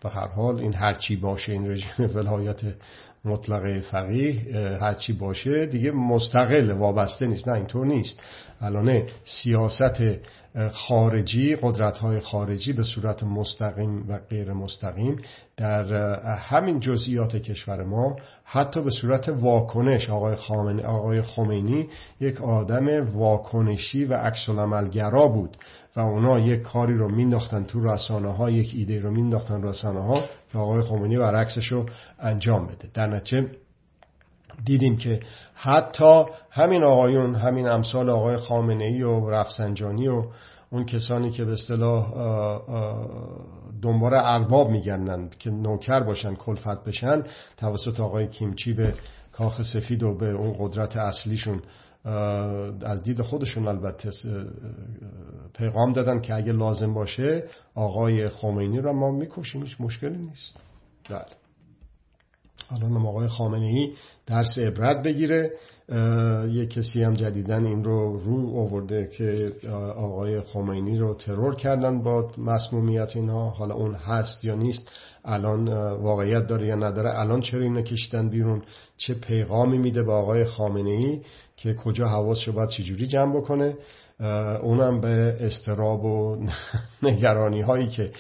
به 0.04 0.10
هر 0.10 0.28
حال 0.28 0.60
این 0.60 0.74
هرچی 0.74 1.16
باشه 1.16 1.52
این 1.52 1.70
رژیم 1.70 1.90
ولایت 2.14 2.60
مطلقه 3.24 3.80
فقیه 3.80 4.34
هرچی 4.80 5.12
باشه 5.12 5.66
دیگه 5.66 5.90
مستقل 5.90 6.70
وابسته 6.70 7.26
نیست 7.26 7.48
نه 7.48 7.54
اینطور 7.54 7.86
نیست. 7.86 8.20
الان 8.60 9.02
سیاست 9.24 10.02
خارجی 10.72 11.56
قدرت 11.56 11.98
های 11.98 12.20
خارجی 12.20 12.72
به 12.72 12.82
صورت 12.82 13.22
مستقیم 13.22 14.08
و 14.08 14.18
غیر 14.18 14.52
مستقیم 14.52 15.16
در 15.56 15.94
همین 16.36 16.80
جزئیات 16.80 17.36
کشور 17.36 17.84
ما 17.84 18.16
حتی 18.44 18.82
به 18.82 18.90
صورت 18.90 19.28
واکنش 19.28 20.10
آقای, 20.10 20.36
آقای 20.84 21.22
خمینی 21.22 21.88
یک 22.20 22.40
آدم 22.40 23.16
واکنشی 23.16 24.04
و 24.04 24.14
عکس 24.14 24.48
بود. 25.28 25.56
و 25.96 26.00
اونا 26.00 26.38
یک 26.38 26.62
کاری 26.62 26.94
رو 26.94 27.08
مینداختن 27.08 27.64
تو 27.64 27.84
رسانه 27.84 28.32
ها 28.32 28.50
یک 28.50 28.72
ایده 28.74 29.00
رو 29.00 29.10
مینداختن 29.10 29.62
رسانه 29.62 30.00
ها 30.00 30.20
که 30.52 30.58
آقای 30.58 30.82
خمینی 30.82 31.18
برعکسش 31.18 31.72
رو 31.72 31.86
انجام 32.20 32.66
بده. 32.66 32.88
در 32.94 33.06
نتیجه 33.06 33.50
دیدیم 34.64 34.96
که 34.96 35.20
حتی 35.54 36.24
همین 36.50 36.84
آقایون 36.84 37.34
همین 37.34 37.68
امثال 37.68 38.10
آقای 38.10 38.36
خامنه 38.36 38.84
ای 38.84 39.02
و 39.02 39.30
رفسنجانی 39.30 40.08
و 40.08 40.24
اون 40.70 40.84
کسانی 40.84 41.30
که 41.30 41.44
به 41.44 41.52
اصطلاح 41.52 42.06
دنبال 43.82 44.14
ارباب 44.14 44.70
میگردن 44.70 45.30
که 45.38 45.50
نوکر 45.50 46.00
باشن 46.00 46.34
کلفت 46.34 46.84
بشن 46.84 47.22
توسط 47.56 48.00
آقای 48.00 48.28
کیمچی 48.28 48.72
به 48.72 48.94
کاخ 49.32 49.62
سفید 49.62 50.02
و 50.02 50.14
به 50.14 50.30
اون 50.30 50.56
قدرت 50.58 50.96
اصلیشون 50.96 51.62
از 52.82 53.02
دید 53.02 53.22
خودشون 53.22 53.68
البته 53.68 54.10
پیغام 55.54 55.92
دادن 55.92 56.20
که 56.20 56.34
اگه 56.34 56.52
لازم 56.52 56.94
باشه 56.94 57.44
آقای 57.74 58.28
خمینی 58.28 58.78
رو 58.78 58.92
ما 58.92 59.10
می‌کشیم 59.10 59.62
هیچ 59.62 59.76
مشکلی 59.80 60.18
نیست. 60.18 60.56
بله. 61.10 61.24
حالا 62.68 63.08
آقای 63.08 63.28
خامنه 63.28 63.66
ای 63.66 63.92
درس 64.26 64.58
عبرت 64.58 65.02
بگیره. 65.02 65.52
یه 66.52 66.66
کسی 66.66 67.02
هم 67.02 67.14
جدیدن 67.14 67.64
این 67.64 67.84
رو 67.84 68.18
رو 68.18 68.58
آورده 68.58 69.06
که 69.06 69.52
آقای 69.96 70.40
خمینی 70.40 70.98
رو 70.98 71.14
ترور 71.14 71.54
کردن 71.54 72.02
با 72.02 72.30
مسمومیت 72.38 73.16
اینها. 73.16 73.50
حالا 73.50 73.74
اون 73.74 73.94
هست 73.94 74.44
یا 74.44 74.54
نیست 74.54 74.90
الان 75.24 75.68
واقعیت 75.92 76.46
داره 76.46 76.66
یا 76.66 76.74
نداره 76.74 77.20
الان 77.20 77.40
چرا 77.40 77.60
اینو 77.60 77.82
کشیدن 77.82 78.28
بیرون؟ 78.28 78.62
چه 78.96 79.14
پیغامی 79.14 79.78
میده 79.78 80.02
به 80.02 80.12
آقای 80.12 80.44
خامنه 80.44 80.90
ای 80.90 81.20
که 81.56 81.74
کجا 81.74 82.06
حواسشو 82.06 82.52
باید 82.52 82.68
چجوری 82.68 83.06
جمع 83.06 83.36
بکنه؟ 83.36 83.76
اونم 84.62 85.00
به 85.00 85.36
استراب 85.40 86.04
و 86.04 86.46
نگرانی 87.02 87.62
هایی 87.62 87.86
که 87.86 88.12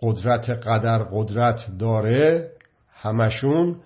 قدرت 0.00 0.50
قدر 0.50 0.98
قدرت 0.98 1.60
داره 1.78 2.50
همشون. 2.92 3.76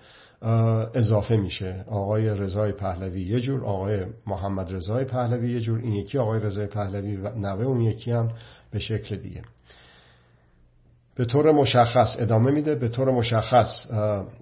اضافه 0.93 1.37
میشه. 1.37 1.85
آقای 1.87 2.29
رضای 2.29 2.71
پهلوی 2.71 3.21
یه 3.21 3.41
جور 3.41 3.65
آقای 3.65 4.05
محمد 4.27 4.75
رضای 4.75 5.05
پهلوی 5.05 5.53
یه 5.53 5.59
جور. 5.59 5.79
این 5.79 5.93
یکی 5.93 6.17
آقای 6.17 6.39
رضای 6.39 6.67
پهلوی 6.67 7.15
و 7.15 7.35
نوه 7.35 7.65
اون 7.65 7.81
یکی 7.81 8.11
هم 8.11 8.31
به 8.71 8.79
شکل 8.79 9.15
دیگه. 9.15 9.41
به 11.15 11.25
طور 11.25 11.51
مشخص 11.51 12.15
ادامه 12.19 12.51
میده. 12.51 12.75
به 12.75 12.87
طور 12.87 13.11
مشخص 13.11 13.87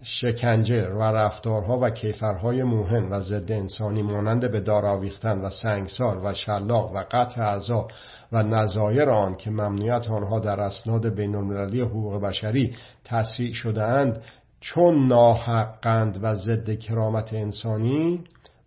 شکنجه 0.03 0.87
و 0.87 1.03
رفتارها 1.03 1.79
و 1.81 1.89
کیفرهای 1.89 2.63
موهن 2.63 3.09
و 3.09 3.19
ضد 3.19 3.51
انسانی 3.51 4.01
مانند 4.01 4.51
به 4.51 4.59
دار 4.59 4.85
آویختن 4.85 5.41
و 5.41 5.49
سنگسار 5.49 6.25
و 6.25 6.33
شلاق 6.33 6.95
و 6.95 7.03
قطع 7.11 7.41
اعضا 7.41 7.87
و 8.31 8.43
نظایر 8.43 9.09
آن 9.09 9.35
که 9.35 9.49
ممنوعیت 9.49 10.09
آنها 10.09 10.39
در 10.39 10.59
اسناد 10.59 11.15
بین 11.15 11.35
المللی 11.35 11.81
حقوق 11.81 12.21
بشری 12.21 12.75
تصویع 13.05 13.53
شده 13.53 13.83
اند 13.83 14.21
چون 14.61 15.07
ناحقند 15.07 16.19
و 16.21 16.35
ضد 16.35 16.79
کرامت 16.79 17.33
انسانی 17.33 18.23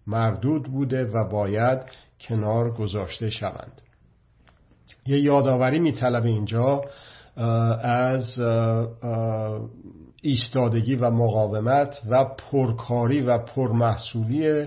مردود 0.07 0.65
بوده 0.65 1.05
و 1.05 1.29
باید 1.29 1.79
کنار 2.21 2.75
گذاشته 2.75 3.31
شوند. 3.31 3.81
یه 5.07 5.21
یادآوری 5.21 5.79
میطلبه 5.79 6.29
اینجا 6.29 6.83
از 7.83 8.41
ایستادگی 10.23 10.97
و 10.97 11.11
مقاومت 11.11 12.01
و 12.11 12.25
پرکاری 12.25 13.21
و 13.21 13.39
پرمحصولی 13.39 14.67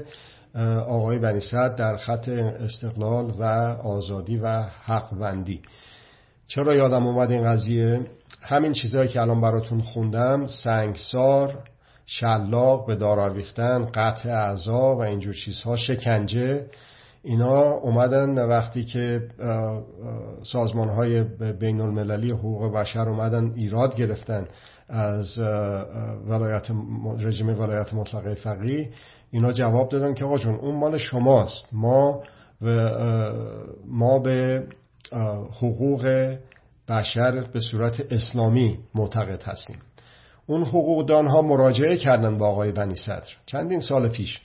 آقای 0.87 1.19
بنی 1.19 1.39
در 1.51 1.97
خط 1.97 2.29
استقلال 2.29 3.33
و 3.39 3.43
آزادی 3.83 4.37
و 4.37 4.61
حقوندی 4.61 5.61
چرا 6.47 6.75
یادم 6.75 7.07
اومد 7.07 7.31
این 7.31 7.43
قضیه؟ 7.43 8.05
همین 8.41 8.73
چیزهایی 8.73 9.07
که 9.07 9.21
الان 9.21 9.41
براتون 9.41 9.81
خوندم 9.81 10.47
سنگسار 10.47 11.63
شلاق 12.05 12.88
به 12.88 12.95
دار 12.95 13.19
آویختن 13.19 13.86
قطع 13.86 14.29
اعضا 14.29 14.95
و 14.95 15.03
اینجور 15.03 15.33
چیزها 15.33 15.75
شکنجه 15.75 16.65
اینا 17.23 17.71
اومدن 17.71 18.45
وقتی 18.45 18.86
که 18.86 19.27
سازمان 20.43 20.89
های 20.89 21.23
بین 21.60 21.81
المللی 21.81 22.31
حقوق 22.31 22.73
بشر 22.73 23.10
اومدن 23.10 23.53
ایراد 23.55 23.95
گرفتن 23.95 24.47
از 24.89 25.39
ولایت 26.27 26.67
رژیم 27.19 27.60
ولایت 27.60 27.93
مطلقه 27.93 28.36
فقیه 28.36 28.89
اینا 29.31 29.51
جواب 29.51 29.89
دادن 29.89 30.13
که 30.13 30.25
آقا 30.25 30.38
جون 30.38 30.55
اون 30.55 30.75
مال 30.75 30.97
شماست. 30.97 31.67
ما 31.71 32.23
ما 33.88 34.19
به 34.19 34.63
حقوق 35.61 36.35
بشر 36.89 37.47
به 37.53 37.59
صورت 37.59 38.13
اسلامی 38.13 38.79
معتقد 38.95 39.43
هستیم. 39.43 39.77
اون 40.45 40.61
حقوقدان 40.61 41.27
ها 41.27 41.41
مراجعه 41.41 41.97
کردن 41.97 42.37
با 42.37 42.47
آقای 42.47 42.71
بنی 42.71 42.95
صدر 42.95 43.27
چندین 43.45 43.79
سال 43.79 44.09
پیش. 44.09 44.39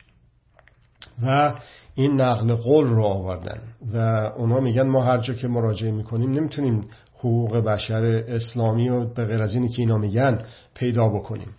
و 1.27 1.55
این 1.94 2.20
نقل 2.20 2.55
قول 2.55 2.87
رو 2.87 3.05
آوردن. 3.05 3.61
و 3.94 3.98
اونا 4.37 4.61
میگن 4.61 4.87
ما 4.87 5.03
هر 5.03 5.18
جا 5.18 5.35
که 5.35 5.48
مراجعه 5.48 5.90
می‌کنیم 5.90 6.33
نمی‌تونیم 6.33 6.88
حقوق 7.18 7.57
بشر 7.57 8.05
اسلامی 8.29 8.88
و 8.88 9.05
به 9.05 9.25
غیر 9.25 9.42
از 9.42 9.55
اینی 9.55 9.68
که 9.68 9.83
اینا 9.83 9.98
میگن 9.98 10.46
پیدا 10.75 11.09
بکنیم. 11.09 11.55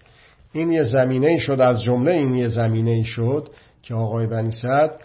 این 0.53 0.71
یه 0.71 0.83
زمینه 0.83 1.37
شد 1.37 1.61
از 1.61 1.83
جمله 1.83 2.11
این 2.11 2.35
یه 2.35 2.47
زمینه 2.47 3.03
شد 3.03 3.49
که 3.81 3.93
آقای 3.93 4.27
بنی 4.27 4.51
صدر 4.51 4.97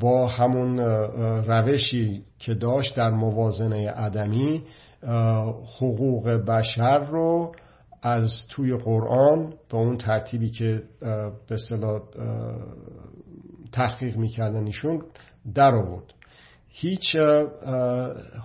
با 0.00 0.26
همون 0.26 0.78
روشی 1.46 2.24
که 2.38 2.54
داشت 2.54 2.96
در 2.96 3.10
موازنه 3.10 3.90
عدمی 3.90 4.62
حقوق 5.80 6.28
بشر 6.28 6.98
رو 6.98 7.52
از 8.02 8.46
توی 8.50 8.76
قرآن 8.76 9.54
به 9.70 9.76
اون 9.76 9.96
ترتیبی 9.96 10.50
که 10.50 10.82
به 11.48 11.54
اصطلاح 11.54 12.00
تحقیق 13.72 14.16
می‌کردن 14.16 14.66
ایشون 14.66 15.02
در 15.54 15.74
آورد. 15.74 16.04
هیچ 16.68 17.16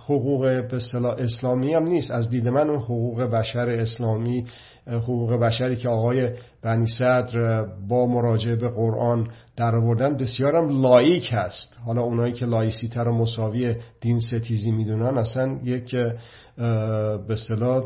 حقوق 0.08 0.40
به 0.40 0.76
اصطلاح 0.76 1.14
اسلامی 1.18 1.74
هم 1.74 1.82
نیست. 1.82 2.10
از 2.10 2.30
دید 2.30 2.48
من 2.48 2.70
اون 2.70 2.82
حقوق 2.82 3.22
بشر 3.22 3.68
اسلامی 3.68 4.44
حقوق 4.86 5.32
بشری 5.32 5.76
که 5.76 5.88
آقای 5.88 6.30
بنی 6.62 6.86
صدر 6.86 7.64
با 7.88 8.06
مراجعه 8.06 8.56
به 8.56 8.68
قرآن 8.68 9.28
در 9.56 9.76
آوردن 9.76 10.16
بسیارم 10.16 10.82
لائیک 10.82 11.30
هست. 11.32 11.76
حالا 11.86 12.02
اونایی 12.02 12.32
که 12.32 12.46
laïcité 12.46 13.08
رو 13.08 13.14
مساوی 13.14 13.76
دین 14.00 14.20
ستیزی 14.20 14.70
می‌دونن 14.70 15.18
اصلا 15.18 15.58
یک 15.64 15.96
به 15.96 17.32
اصطلاح 17.32 17.82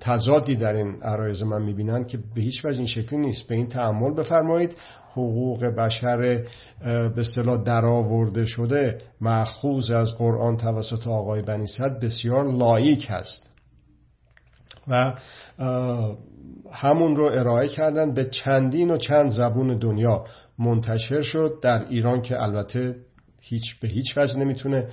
تضادی 0.00 0.56
در 0.56 0.74
این 0.74 1.02
عرایز 1.02 1.42
من 1.42 1.62
می‌بینن 1.62 2.04
که 2.04 2.18
به 2.34 2.40
هیچ 2.40 2.64
وجه 2.64 2.78
این 2.78 2.86
شکلی 2.86 3.18
نیست. 3.18 3.48
به 3.48 3.54
این 3.54 3.68
تعمل 3.68 4.14
بفرمایید. 4.14 4.76
حقوق 5.12 5.64
بشر 5.64 6.44
به 6.84 7.20
اصطلاح 7.20 7.62
درآورده 7.62 8.44
شده 8.44 9.00
مأخوذ 9.20 9.90
از 9.90 10.08
قرآن 10.18 10.56
توسط 10.56 11.06
آقای 11.06 11.42
بنی 11.42 11.66
بسیار 12.02 12.52
لایک 12.52 13.06
هست. 13.10 13.48
و 14.88 15.14
همون 16.72 17.16
رو 17.16 17.24
ارائه 17.32 17.68
کردن 17.68 18.14
به 18.14 18.24
چندین 18.24 18.90
و 18.90 18.96
چند 18.96 19.30
زبون 19.30 19.78
دنیا. 19.78 20.24
منتشر 20.58 21.20
شد 21.20 21.58
در 21.62 21.88
ایران 21.88 22.22
که 22.22 22.42
البته 22.42 22.96
هیچ 23.40 23.80
به 23.80 23.88
هیچ 23.88 24.18
وجه 24.18 24.38
نمی‌تونه 24.38 24.88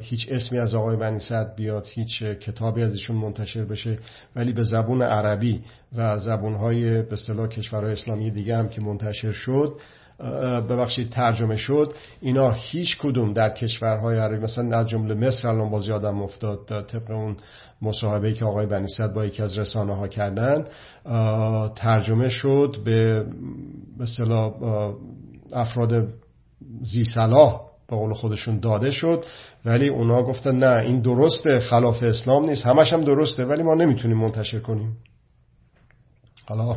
هیچ 0.00 0.26
اسمی 0.30 0.58
از 0.58 0.74
آقای 0.74 0.96
بنی 0.96 1.20
بیاد 1.56 1.86
هیچ 1.92 2.22
کتابی 2.22 2.82
از 2.82 2.94
ایشون 2.94 3.16
منتشر 3.16 3.64
بشه 3.64 3.98
ولی 4.36 4.52
به 4.52 4.62
زبون 4.62 5.02
عربی 5.02 5.64
و 5.96 6.18
زبونهای 6.18 7.02
به 7.02 7.12
اصطلاح 7.12 7.48
کشورهای 7.48 7.92
اسلامی 7.92 8.30
دیگه 8.30 8.56
هم 8.56 8.68
که 8.68 8.80
منتشر 8.82 9.32
شد 9.32 9.80
ببخشید 10.68 11.10
ترجمه 11.10 11.56
شد. 11.56 11.94
اینا 12.20 12.50
هیچ 12.50 12.98
کدوم 12.98 13.32
در 13.32 13.50
کشورهای 13.50 14.18
عربی 14.18 14.44
مثلا 14.44 14.78
از 14.78 14.88
جمله 14.88 15.14
مصر 15.14 15.48
الان 15.48 15.70
باز 15.70 15.88
یادم 15.88 16.22
افتاد 16.22 16.86
طبق 16.86 17.10
اون 17.10 17.36
مصاحبه 17.82 18.32
که 18.32 18.44
آقای 18.44 18.66
بنیصد 18.66 19.14
با 19.14 19.24
یکی 19.24 19.42
از 19.42 19.58
رسانه 19.58 19.96
ها 19.96 20.08
کردن 20.08 20.64
ترجمه 21.74 22.28
شد 22.28 22.76
به 22.84 23.26
مثلا 23.98 24.54
افراد 25.52 26.08
زی 26.82 27.04
صلاح 27.04 27.60
به 27.88 27.96
قول 27.96 28.14
خودشون 28.14 28.60
داده 28.60 28.90
شد. 28.90 29.24
ولی 29.64 29.88
اونا 29.88 30.22
گفتن 30.22 30.58
نه 30.58 30.76
این 30.82 31.00
درسته 31.00 31.60
خلاف 31.60 32.02
اسلام 32.02 32.44
نیست. 32.44 32.66
همش 32.66 32.92
هم 32.92 33.04
درسته 33.04 33.44
ولی 33.44 33.62
ما 33.62 33.74
نمی‌تونیم 33.74 34.18
منتشر 34.18 34.60
کنیم. 34.60 34.96
حالا 36.48 36.76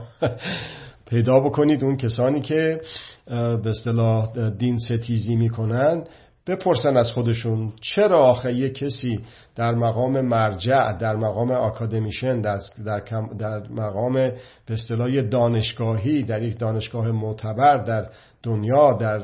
پیدا 1.11 1.39
بکنید 1.39 1.83
اون 1.83 1.97
کسانی 1.97 2.41
که 2.41 2.81
به 3.27 3.69
اصطلاح 3.69 4.49
دین 4.49 4.77
ستیزی 4.77 5.35
می‌کنن 5.35 6.03
بپرسن 6.47 6.97
از 6.97 7.11
خودشون 7.11 7.73
چرا 7.81 8.19
آخه 8.19 8.53
یه 8.53 8.69
کسی 8.69 9.19
در 9.55 9.71
مقام 9.71 10.21
مرجع 10.21 10.97
در 10.97 11.15
مقام 11.15 11.51
اکادمیشن 11.51 12.41
در, 12.41 12.59
در, 12.85 12.99
در 13.39 13.67
مقام 13.69 14.13
به 14.13 14.73
اصطلاح 14.73 15.21
دانشگاهی 15.21 16.23
در 16.23 16.43
یک 16.43 16.59
دانشگاه 16.59 17.11
معتبر 17.11 17.77
در 17.77 18.09
دنیا 18.43 18.93
در 18.93 19.19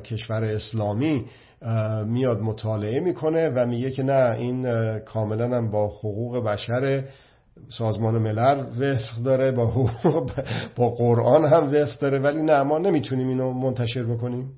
کشور 0.00 0.44
اسلامی 0.44 1.24
میاد 2.06 2.40
مطالعه 2.40 3.00
می‌کنه 3.00 3.48
و 3.48 3.66
میگه 3.66 3.90
که 3.90 4.02
نه 4.02 4.36
این 4.38 4.66
کاملا 4.98 5.56
هم 5.56 5.70
با 5.70 5.88
حقوق 5.88 6.44
بشر 6.44 7.04
سازمان 7.68 8.18
ملل 8.18 8.60
وفق 8.60 9.22
داره 9.24 9.52
با 9.52 9.90
با 10.76 10.90
قرآن 10.90 11.44
هم 11.44 11.74
وفق 11.74 11.98
داره 11.98 12.18
ولی 12.18 12.42
نه 12.42 12.62
ما 12.62 12.78
نمی‌تونیم 12.78 13.28
اینو 13.28 13.52
منتشر 13.52 14.02
بکنیم. 14.02 14.52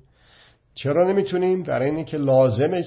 چرا 0.75 1.11
نمی‌تونیم؟ 1.11 1.63
برای 1.63 1.89
اینه 1.89 2.03
که 2.03 2.17
لازمه 2.17 2.83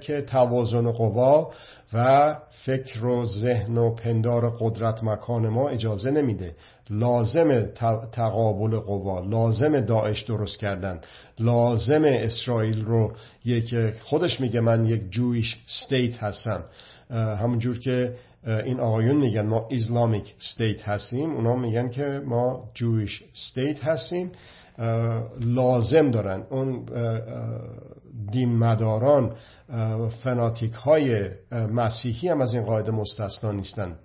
که 0.00 0.22
توازن 0.22 0.90
قوا 0.90 1.50
و 1.92 2.36
فکر 2.64 3.04
و 3.04 3.24
ذهن 3.24 3.78
و 3.78 3.94
پندار 3.94 4.56
قدرت 4.60 5.04
مکان 5.04 5.48
ما 5.48 5.68
اجازه 5.68 6.10
نمیده. 6.10 6.54
لازم 6.90 7.66
تقابل 8.12 8.78
قوا 8.78 9.20
لازم 9.20 9.80
داعش 9.80 10.22
درست 10.22 10.58
کردن 10.58 11.00
لازم 11.38 12.04
اسرائیل 12.04 12.84
رو 12.84 13.12
که 13.44 13.74
خودش 14.02 14.40
میگه 14.40 14.60
من 14.60 14.86
یک 14.86 15.10
Jewish 15.10 15.56
state 15.66 16.22
هستم. 16.22 16.64
همونجور 17.10 17.78
که 17.78 18.14
این 18.46 18.80
آقایون 18.80 19.16
میگن 19.16 19.46
ما 19.46 19.68
Islamic 19.70 20.34
state 20.38 20.88
هستیم. 20.88 21.30
اونا 21.30 21.56
میگن 21.56 21.88
که 21.88 22.22
ما 22.26 22.70
Jewish 22.74 23.24
state 23.32 23.84
هستیم. 23.84 24.32
لازم 25.40 26.10
دارن 26.10 26.42
اون 26.50 26.86
دین 28.32 28.56
مداران 28.56 29.36
فناتیک 30.22 30.72
های 30.72 31.30
مسیحی 31.52 32.28
هم 32.28 32.40
از 32.40 32.54
این 32.54 32.62
قاعده 32.62 32.92
مستثنا 32.92 33.52
نیستن. 33.52 33.98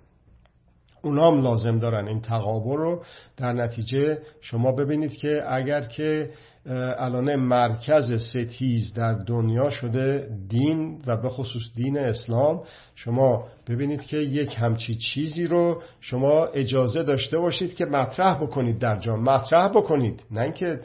اونا 1.02 1.30
هم 1.30 1.42
لازم 1.42 1.78
دارن 1.78 2.08
این 2.08 2.20
تقابل 2.20 2.76
رو. 2.76 3.02
در 3.36 3.52
نتیجه 3.52 4.18
شما 4.40 4.72
ببینید 4.72 5.16
که 5.16 5.42
اگر 5.46 5.80
که 5.80 6.30
الان 6.66 7.36
مرکز 7.36 8.12
ستیز 8.12 8.94
در 8.94 9.14
دنیا 9.14 9.70
شده 9.70 10.28
دین 10.48 11.02
و 11.06 11.16
به 11.16 11.28
خصوص 11.28 11.62
دین 11.74 11.98
اسلام. 11.98 12.62
شما 12.94 13.48
ببینید 13.66 14.04
که 14.04 14.16
یک 14.16 14.54
همچی 14.58 14.94
چیزی 14.94 15.46
رو 15.46 15.82
شما 16.00 16.44
اجازه 16.44 17.02
داشته 17.02 17.38
باشید 17.38 17.74
که 17.74 17.84
مطرح 17.84 18.42
بکنید 18.42 18.78
در 18.78 18.98
جا. 18.98 19.16
مطرح 19.16 19.68
بکنید 19.68 20.24
نه 20.30 20.40
اینکه 20.40 20.80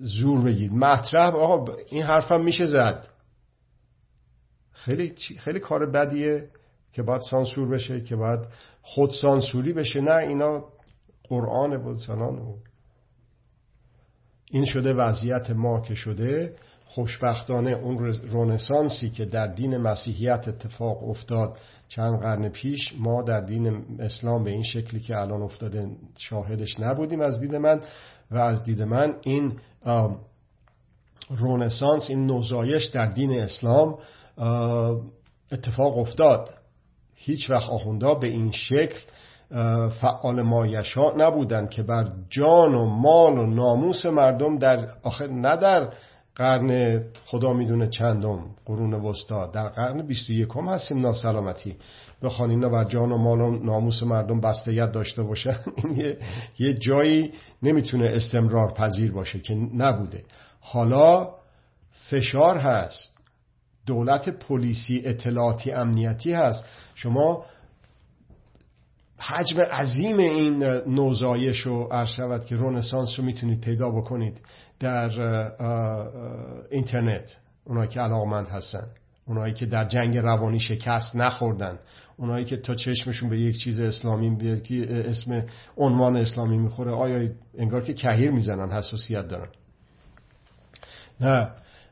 زور 0.00 0.40
بگید 0.40 0.72
مطرح 0.72 1.34
آقا 1.34 1.74
این 1.90 2.02
حرفم 2.02 2.44
میشه 2.44 2.64
زد. 2.64 3.08
خیلی 4.72 5.14
خیلی 5.38 5.60
کار 5.60 5.90
بدیه 5.90 6.48
که 6.92 7.02
باید 7.02 7.20
سانسور 7.20 7.68
بشه 7.68 8.00
که 8.00 8.16
باید 8.16 8.40
خود 8.82 9.10
سانسوری 9.10 9.72
بشه. 9.72 10.00
نه 10.00 10.16
اینا 10.16 10.64
قرآن 11.28 11.82
بود 11.82 11.98
سنان 11.98 12.54
این 14.50 14.64
شده 14.64 14.92
وضعیت 14.92 15.50
ما 15.50 15.80
که 15.80 15.94
شده 15.94 16.54
خوشبختانه 16.86 17.70
اون 17.70 18.14
رونسانسی 18.30 19.10
که 19.10 19.24
در 19.24 19.46
دین 19.46 19.76
مسیحیت 19.76 20.48
اتفاق 20.48 21.08
افتاد 21.08 21.58
چند 21.88 22.20
قرن 22.20 22.48
پیش 22.48 22.94
ما 22.98 23.22
در 23.22 23.40
دین 23.40 23.84
اسلام 23.98 24.44
به 24.44 24.50
این 24.50 24.62
شکلی 24.62 25.00
که 25.00 25.18
الان 25.18 25.42
افتاده 25.42 25.88
شاهدش 26.18 26.80
نبودیم 26.80 27.20
از 27.20 27.40
دید 27.40 27.54
من 27.54 27.80
و 28.30 28.38
از 28.38 28.64
دید 28.64 28.82
من 28.82 29.14
این 29.22 29.52
رونسانس 31.30 32.10
این 32.10 32.26
نوزایش 32.26 32.84
در 32.84 33.06
دین 33.06 33.32
اسلام 33.32 33.98
اتفاق 35.52 35.98
افتاد. 35.98 36.54
هیچ 37.14 37.50
وقت 37.50 37.70
آخوندا 37.70 38.14
به 38.14 38.26
این 38.26 38.52
شکل 38.52 38.98
فعال 40.00 40.42
مایشا 40.42 41.16
نبودند 41.16 41.70
که 41.70 41.82
بر 41.82 42.12
جان 42.28 42.74
و 42.74 42.84
مال 42.84 43.38
و 43.38 43.46
ناموس 43.46 44.06
مردم 44.06 44.58
در 44.58 44.88
آخر 45.02 45.26
نه 45.26 45.56
در 45.56 45.92
قرن 46.34 47.00
خدا 47.26 47.52
می‌دونه 47.52 47.88
چندم 47.88 48.40
قرون 48.66 48.94
وسطا 48.94 49.46
در 49.46 49.68
قرن 49.68 50.06
21 50.06 50.48
هم 50.56 50.68
هستیم 50.68 51.00
ناسلامتی. 51.00 51.76
بخوان 52.22 52.50
اینا 52.50 52.68
بر 52.68 52.84
جان 52.84 53.12
و 53.12 53.18
مال 53.18 53.40
و 53.40 53.64
ناموس 53.64 54.02
مردم 54.02 54.40
بستگیت 54.40 54.92
داشته 54.92 55.22
باشن 55.22 55.56
این 55.84 56.16
یه 56.58 56.74
جایی 56.74 57.32
نمی‌تونه 57.62 58.06
استمرار 58.14 58.72
پذیر 58.72 59.12
باشه 59.12 59.40
که 59.40 59.54
نبوده. 59.54 60.24
حالا 60.60 61.28
فشار 61.92 62.56
هست. 62.56 63.16
دولت 63.86 64.28
پلیسی 64.28 65.02
اطلاعاتی 65.04 65.72
امنیتی 65.72 66.32
هست. 66.32 66.64
شما 66.94 67.44
حجم 69.30 69.60
عظیم 69.60 70.18
این 70.18 70.62
نوزایش 70.86 71.66
و 71.66 71.84
عرض 71.84 72.46
که 72.46 72.56
رونسانس 72.56 73.18
رو 73.18 73.24
می‌تونید 73.24 73.60
پیدا 73.60 73.90
بکنید 73.90 74.40
در 74.80 75.10
اینترنت. 76.70 77.36
اونایی 77.64 77.88
که 77.88 78.00
علاقمند 78.00 78.48
هستن. 78.48 78.86
اونایی 79.26 79.54
که 79.54 79.66
در 79.66 79.88
جنگ 79.88 80.18
روانی 80.18 80.60
شکست 80.60 81.16
نخوردن. 81.16 81.78
اونایی 82.16 82.44
که 82.44 82.56
تا 82.56 82.74
چشمشون 82.74 83.28
به 83.28 83.40
یک 83.40 83.58
چیز 83.58 83.80
اسلامی 83.80 84.36
بیاد 84.36 84.62
که 84.62 85.04
اسم 85.10 85.46
عنوان 85.76 86.16
اسلامی 86.16 86.58
می‌خوره. 86.58 86.92
آیا 86.92 87.28
انگار 87.58 87.82
که 87.82 87.94
کهیر 87.94 88.30
می‌زنن 88.30 88.72
حساسیت 88.72 89.28
دارن؟ 89.28 89.48
نه. 91.20 91.50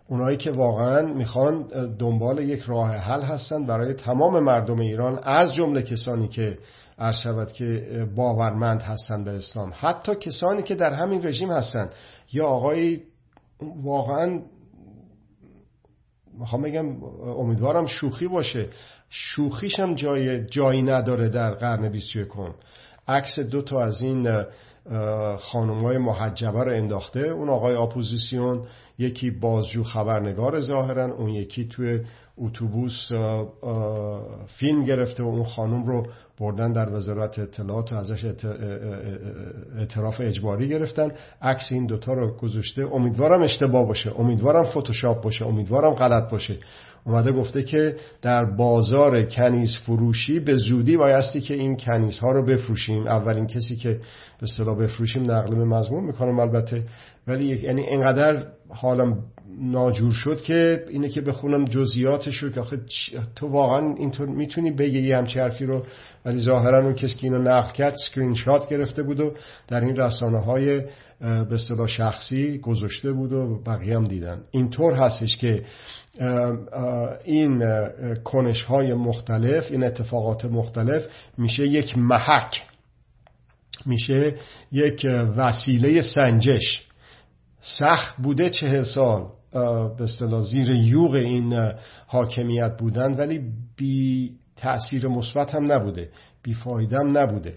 اونایی 0.08 0.36
که 0.36 0.50
واقعا 0.50 1.14
می‌خوان 1.14 1.62
دنبال 1.98 2.38
یک 2.38 2.62
راه 2.62 2.90
حل 2.90 3.22
هستن 3.22 3.66
برای 3.66 3.94
تمام 3.94 4.44
مردم 4.44 4.80
ایران 4.80 5.18
از 5.22 5.54
جمله 5.54 5.82
کسانی 5.82 6.28
که 6.28 6.58
شود 7.12 7.52
که 7.52 8.06
باورمند 8.16 8.82
هستند 8.82 9.24
به 9.24 9.30
اسلام. 9.30 9.72
حتی 9.74 10.14
کسانی 10.14 10.62
که 10.62 10.74
در 10.74 10.92
همین 10.92 11.26
رژیم 11.26 11.50
هستند. 11.50 11.92
یا 12.32 12.46
آقای 12.46 13.00
واقعا 13.82 14.40
می‌خوام 16.38 16.62
بگم 16.62 17.04
امیدوارم 17.38 17.86
شوخی 17.86 18.28
باشه. 18.28 18.68
شوخیش 19.08 19.80
هم 19.80 19.94
جای 19.94 20.46
جایی 20.46 20.82
نداره 20.82 21.28
در 21.28 21.54
قرن 21.54 21.88
21 21.88 22.28
عکس 23.08 23.38
دو 23.38 23.62
تا 23.62 23.82
از 23.82 24.02
این 24.02 24.42
خانم 25.38 25.80
های 25.84 25.98
محجبه 25.98 26.64
رو 26.64 26.72
انداخته. 26.72 27.20
اون 27.20 27.48
آقای 27.48 27.74
اپوزیسیون 27.74 28.66
یکی 28.98 29.30
بازجو 29.30 29.84
خبرنگار 29.84 30.60
ظاهرا 30.60 31.14
اون 31.14 31.28
یکی 31.28 31.68
توی 31.68 32.00
اتوبوس 32.38 33.12
فیلم 34.46 34.84
گرفته 34.84 35.22
و 35.22 35.26
اون 35.26 35.44
خانم 35.44 35.86
رو 35.86 36.06
بردن 36.40 36.72
در 36.72 36.94
وزارت 36.94 37.38
اطلاعات 37.38 37.92
و 37.92 37.96
ازش 37.96 38.24
اعتراف 39.78 40.20
اجباری 40.20 40.68
گرفتن. 40.68 41.10
عکس 41.42 41.72
این 41.72 41.86
دوتا 41.86 42.12
رو 42.12 42.36
گذاشته. 42.36 42.94
امیدوارم 42.94 43.42
اشتباه 43.42 43.86
باشه. 43.86 44.20
امیدوارم 44.20 44.64
فتوشاپ 44.64 45.22
باشه. 45.22 45.46
امیدوارم 45.46 45.94
غلط 45.94 46.30
باشه. 46.30 46.58
اومده 47.06 47.32
گفته 47.32 47.62
که 47.62 47.96
در 48.22 48.44
بازار 48.44 49.22
کنیز 49.22 49.76
فروشی 49.76 50.40
به 50.40 50.56
زودی 50.56 50.96
بایستی 50.96 51.40
که 51.40 51.54
این 51.54 51.76
کنیز 51.76 52.18
ها 52.18 52.32
رو 52.32 52.44
بفروشیم. 52.44 53.06
اولین 53.06 53.46
کسی 53.46 53.76
که 53.76 53.90
به 54.38 54.42
اصطلاح 54.42 54.78
بفروشیم 54.78 55.30
نقل 55.30 55.54
به 55.54 55.64
مضمون 55.64 56.04
می‌کنم 56.04 56.38
البته. 56.38 56.82
ولی 57.26 57.44
یعنی 57.44 57.80
اینقدر 57.80 58.46
حالم 58.68 59.24
ناجور 59.60 60.12
شد 60.12 60.42
که 60.42 60.84
اینه 60.88 61.08
که 61.08 61.20
بخونم 61.20 61.64
جزئیاتش 61.64 62.36
رو 62.36 62.50
که 62.50 62.60
آخه 62.60 62.80
تو 63.36 63.48
واقعا 63.48 63.94
اینطور 63.94 64.28
می‌تونی 64.28 64.70
بگی 64.70 64.98
یه 64.98 65.16
همچه 65.16 65.40
حرفی 65.40 65.66
رو 65.66 65.82
ولی 66.24 66.40
ظاهرا 66.40 66.84
اون 66.84 66.94
کسی 66.94 67.18
که 67.18 67.26
اینو 67.26 67.42
نقل 67.42 67.72
کرد 67.72 67.94
سکرین 67.94 68.34
شات 68.34 68.68
گرفته 68.68 69.02
بود 69.02 69.20
و 69.20 69.32
در 69.68 69.80
این 69.80 69.96
رسانه 69.96 70.40
های 70.40 70.82
به 71.20 71.54
اصطلاح 71.54 71.86
شخصی 71.86 72.58
گذاشته 72.58 73.12
بود 73.12 73.32
و 73.32 73.62
بقیه 73.66 73.96
هم 73.96 74.04
دیدن. 74.04 74.42
اینطور 74.50 74.94
هستش 74.94 75.36
که 75.36 75.64
این 77.24 77.64
کنش 78.24 78.62
های 78.62 78.94
مختلف 78.94 79.70
این 79.70 79.84
اتفاقات 79.84 80.44
مختلف 80.44 81.06
میشه 81.38 81.66
یک 81.66 81.98
محک 81.98 82.62
میشه 83.86 84.36
یک 84.72 85.06
وسیله 85.36 86.00
سنجش. 86.00 86.86
سخت 87.60 88.16
بوده 88.22 88.50
چهل 88.50 88.82
سال 88.82 89.26
به 89.98 90.04
اصطلاح 90.04 90.40
زیر 90.40 90.70
یوغ 90.70 91.14
این 91.14 91.72
حاکمیت 92.06 92.76
بودن 92.78 93.12
ولی 93.12 93.40
بی 93.76 94.32
تأثیر 94.56 95.08
مثبت 95.08 95.54
هم 95.54 95.72
نبوده 95.72 96.10
بی 96.42 96.56
هم 96.92 97.18
نبوده. 97.18 97.56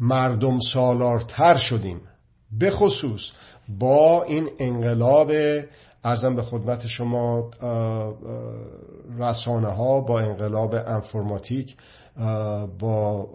مردم 0.00 0.60
سالارتر 0.60 1.56
شدیم. 1.56 2.00
به 2.58 2.70
خصوص 2.70 3.30
با 3.78 4.22
این 4.22 4.48
انقلاب 4.58 5.32
ارزم 6.04 6.36
به 6.36 6.42
خدمت 6.42 6.86
شما 6.86 7.50
رسانه 9.18 9.68
ها 9.68 10.00
با 10.00 10.20
انقلاب 10.20 10.74
انفرماتیک 10.74 11.76
با 12.78 13.28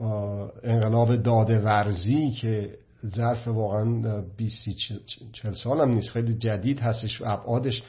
انقلاب 0.63 1.15
داده 1.15 1.59
ورزی 1.59 2.31
که 2.31 2.77
ظرف 3.05 3.47
واقعا 3.47 4.21
20 4.37 4.69
40 5.33 5.53
سال 5.53 5.81
هم 5.81 5.89
نیست 5.89 6.11
خیلی 6.11 6.33
جدید 6.33 6.79
هستش 6.79 7.21
و 7.21 7.25
ابعادش 7.27 7.83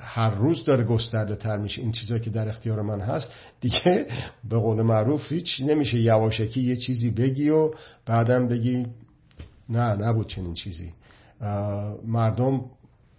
هر 0.00 0.30
روز 0.30 0.64
داره 0.64 0.84
گسترده 0.84 1.36
تر 1.36 1.56
میشه. 1.56 1.82
این 1.82 1.92
چیزایی 1.92 2.20
که 2.20 2.30
در 2.30 2.48
اختیار 2.48 2.82
من 2.82 3.00
هست. 3.00 3.32
دیگه 3.60 4.06
به 4.48 4.58
قول 4.58 4.82
معروف 4.82 5.32
هیچ 5.32 5.62
نمیشه 5.66 5.98
یواشکی 5.98 6.60
یه 6.60 6.76
چیزی 6.76 7.10
بگی 7.10 7.48
و 7.48 7.70
بعدم 8.06 8.48
بگی 8.48 8.86
نه 9.70 9.94
نبود 9.94 10.26
چنین 10.26 10.54
چیزی. 10.54 10.92
مردم 12.04 12.64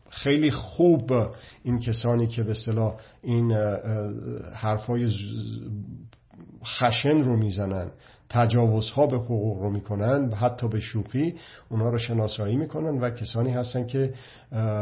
خیلی 0.09 0.51
خوب 0.51 1.11
این 1.63 1.79
کسانی 1.79 2.27
که 2.27 2.43
به 2.43 2.53
صلاح 2.53 2.95
این 3.21 3.51
حرفای 4.55 5.09
خشن 6.65 7.23
رو 7.23 7.37
می‌زنن 7.37 7.91
تجاوزها 8.29 9.07
به 9.07 9.17
حقوق 9.17 9.61
رو 9.61 9.69
می‌کنن 9.69 10.33
حتی 10.33 10.67
به 10.67 10.79
شوخی 10.79 11.35
اونها 11.69 11.89
رو 11.89 11.97
شناسایی 11.97 12.55
می‌کنن 12.55 12.99
و 12.99 13.09
کسانی 13.09 13.51
هستن 13.51 13.87
که 13.87 14.13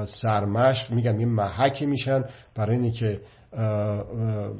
سرمشق 0.06 0.92
میگن 0.92 1.20
یه 1.20 1.26
محکی 1.26 1.86
میشن 1.86 2.24
برای 2.56 2.76
اینی 2.76 2.92
که 2.92 3.22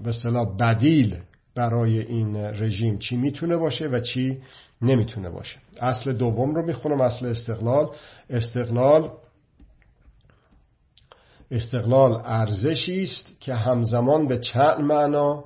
به 0.04 0.12
صلاح 0.12 0.58
بدیل 0.58 1.18
برای 1.56 2.00
این 2.00 2.36
رژیم 2.36 2.98
چی 2.98 3.18
می‌تونه 3.18 3.58
باشه 3.58 3.88
و 3.88 4.00
چی 4.00 4.42
نمی‌تونه 4.82 5.30
باشه. 5.30 5.58
اصل 5.82 6.14
دوم 6.14 6.56
رو 6.56 6.66
می‌خونم 6.66 7.02
اصل 7.02 7.26
استقلال. 7.26 7.90
استقلال 8.30 9.12
استقلال 11.52 12.22
ارزشی 12.26 13.02
است 13.04 13.28
که 13.40 13.54
همزمان 13.54 14.28
به 14.28 14.38
چند 14.38 14.80
معنا 14.80 15.44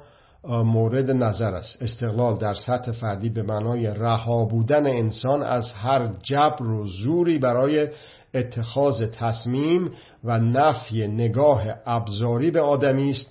مورد 0.48 1.12
نظر 1.12 1.56
است. 1.56 1.82
استقلال 1.82 2.38
در 2.38 2.54
سطح 2.54 2.92
فردی 2.92 3.30
به 3.30 3.44
معنای 3.44 3.88
رها 3.88 4.46
بودن 4.46 4.88
انسان 4.88 5.44
از 5.44 5.74
هر 5.74 6.14
جبر 6.24 6.64
و 6.64 6.88
زوری 6.88 7.38
برای 7.38 7.90
اتخاذ 8.34 9.04
تصمیم 9.12 9.92
و 10.24 10.40
نفی 10.40 11.08
نگاه 11.08 11.64
ابزاری 11.86 12.52
به 12.52 12.62
آدمی 12.62 13.10
است. 13.10 13.28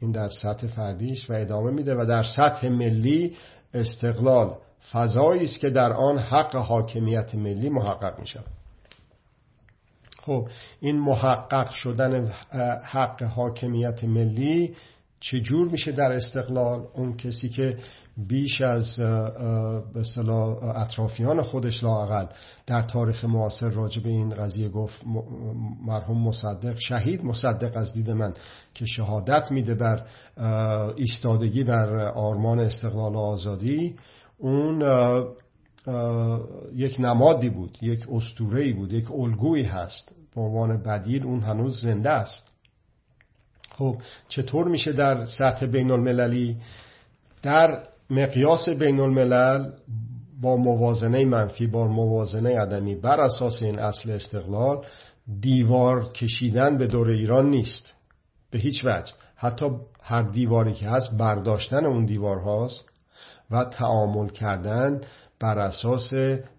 این 0.00 0.12
در 0.12 0.28
سطح 0.28 0.66
فردیش 0.66 1.30
و 1.30 1.32
ادامه 1.32 1.70
میده 1.70 1.94
و 1.94 2.06
در 2.06 2.22
سطح 2.22 2.68
ملی 2.68 3.36
استقلال 3.74 4.54
فضایی 4.92 5.42
است 5.42 5.60
که 5.60 5.70
در 5.70 5.92
آن 5.92 6.18
حق 6.18 6.56
حاکمیت 6.56 7.34
ملی 7.34 7.68
محقق 7.68 8.20
می 8.20 8.26
شود 8.26 8.44
خب 10.22 10.48
این 10.80 10.98
محقق 10.98 11.70
شدن 11.70 12.26
حق 12.84 13.22
حاکمیت 13.22 14.04
ملی 14.04 14.74
چجور 15.20 15.68
میشه 15.68 15.92
در 15.92 16.12
استقلال؟ 16.12 16.86
اون 16.94 17.16
کسی 17.16 17.48
که 17.48 17.76
بیش 18.16 18.60
از 18.60 18.96
به 19.94 20.02
اطرافیان 20.76 21.42
خودش 21.42 21.84
لاقل 21.84 22.26
در 22.66 22.82
تاریخ 22.82 23.24
معاصر 23.24 23.68
راجع 23.68 24.02
به 24.02 24.08
این 24.08 24.28
قضیه 24.28 24.68
گفت 24.68 25.00
مرحوم 25.86 26.28
مصدق 26.28 26.78
شهید 26.78 27.24
مصدق 27.24 27.76
از 27.76 27.94
دید 27.94 28.10
من 28.10 28.34
که 28.74 28.86
شهادت 28.86 29.50
میده 29.50 29.74
بر 29.74 30.06
ایستادگی 30.96 31.64
بر 31.64 31.96
آرمان 32.00 32.60
استقلال 32.60 33.14
و 33.14 33.18
آزادی. 33.18 33.96
اون 34.44 34.82
یک 36.74 36.96
نمادی 36.98 37.48
بود 37.48 37.78
یک 37.82 38.06
استورهی 38.12 38.72
بود 38.72 38.92
یک 38.92 39.10
الگویی 39.10 39.64
هست. 39.64 40.12
به 40.34 40.40
عنوان 40.40 40.82
بدیل 40.82 41.24
اون 41.24 41.40
هنوز 41.40 41.80
زنده 41.80 42.10
است. 42.10 42.52
خب 43.70 43.96
چطور 44.28 44.68
میشه 44.68 44.92
در 44.92 45.24
سطح 45.24 45.66
بین 45.66 45.90
المللی 45.90 46.56
در 47.42 47.82
مقیاس 48.10 48.68
بین 48.68 49.00
الملل 49.00 49.70
با 50.40 50.56
موازنه 50.56 51.24
منفی 51.24 51.66
با 51.66 51.86
موازنه 51.86 52.60
عدمی 52.60 52.94
بر 52.94 53.20
اساس 53.20 53.62
این 53.62 53.78
اصل 53.78 54.10
استقلال 54.10 54.86
دیوار 55.40 56.12
کشیدن 56.12 56.78
به 56.78 56.86
دور 56.86 57.10
ایران 57.10 57.50
نیست. 57.50 57.94
به 58.50 58.58
هیچ 58.58 58.84
وجه. 58.84 59.12
حتی 59.36 59.66
هر 60.02 60.22
دیواری 60.22 60.72
که 60.72 60.86
هست 60.86 61.16
برداشتن 61.18 61.84
اون 61.84 62.04
دیوار 62.04 62.38
هاست. 62.38 62.93
و 63.50 63.64
تعامل 63.64 64.28
کردن 64.28 65.00
بر 65.40 65.58
اساس 65.58 66.12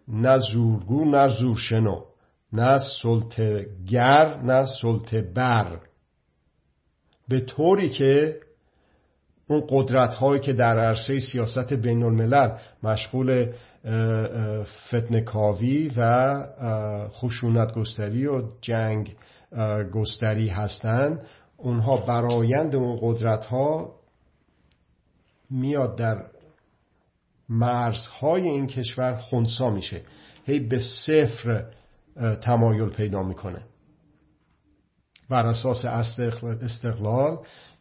نه 0.08 0.38
زورگو 0.38 1.06
نه 1.06 1.28
زورشنو 1.28 2.02
نه 2.54 2.80
سلطگر 3.02 4.38
نه 4.44 4.66
سلطه 4.82 5.22
بر 5.22 5.80
به 7.28 7.40
طوری 7.40 7.90
که 7.90 8.40
اون 9.48 9.64
قدرت 9.70 10.16
هایی 10.16 10.42
که 10.42 10.54
در 10.54 10.80
عرصه 10.80 11.20
سیاست 11.20 11.74
بین 11.74 12.04
الملل 12.04 12.58
مشغول 12.84 13.54
فتنکاوی 14.88 15.92
و 15.98 16.34
خشونت 17.10 17.74
گستری 17.74 18.28
و 18.28 18.44
جنگ 18.62 19.16
گستری 19.94 20.48
هستند 20.48 21.22
اونها 21.58 21.98
برایند 21.98 22.76
اون 22.76 23.00
قدرت 23.02 23.46
ها 23.46 23.96
میاد 25.50 25.96
در 25.96 26.26
مرزهای 27.50 28.48
این 28.48 28.68
کشور 28.68 29.16
خونسا 29.16 29.70
میشه. 29.70 30.02
هی 30.46 30.60
به 30.60 30.80
صفر 30.80 31.66
تمایل 32.42 32.90
پیدا 32.90 33.24
می‌کنه. 33.24 33.62
بر 35.30 35.46
اساس 35.46 35.86
استقلال 35.86 37.38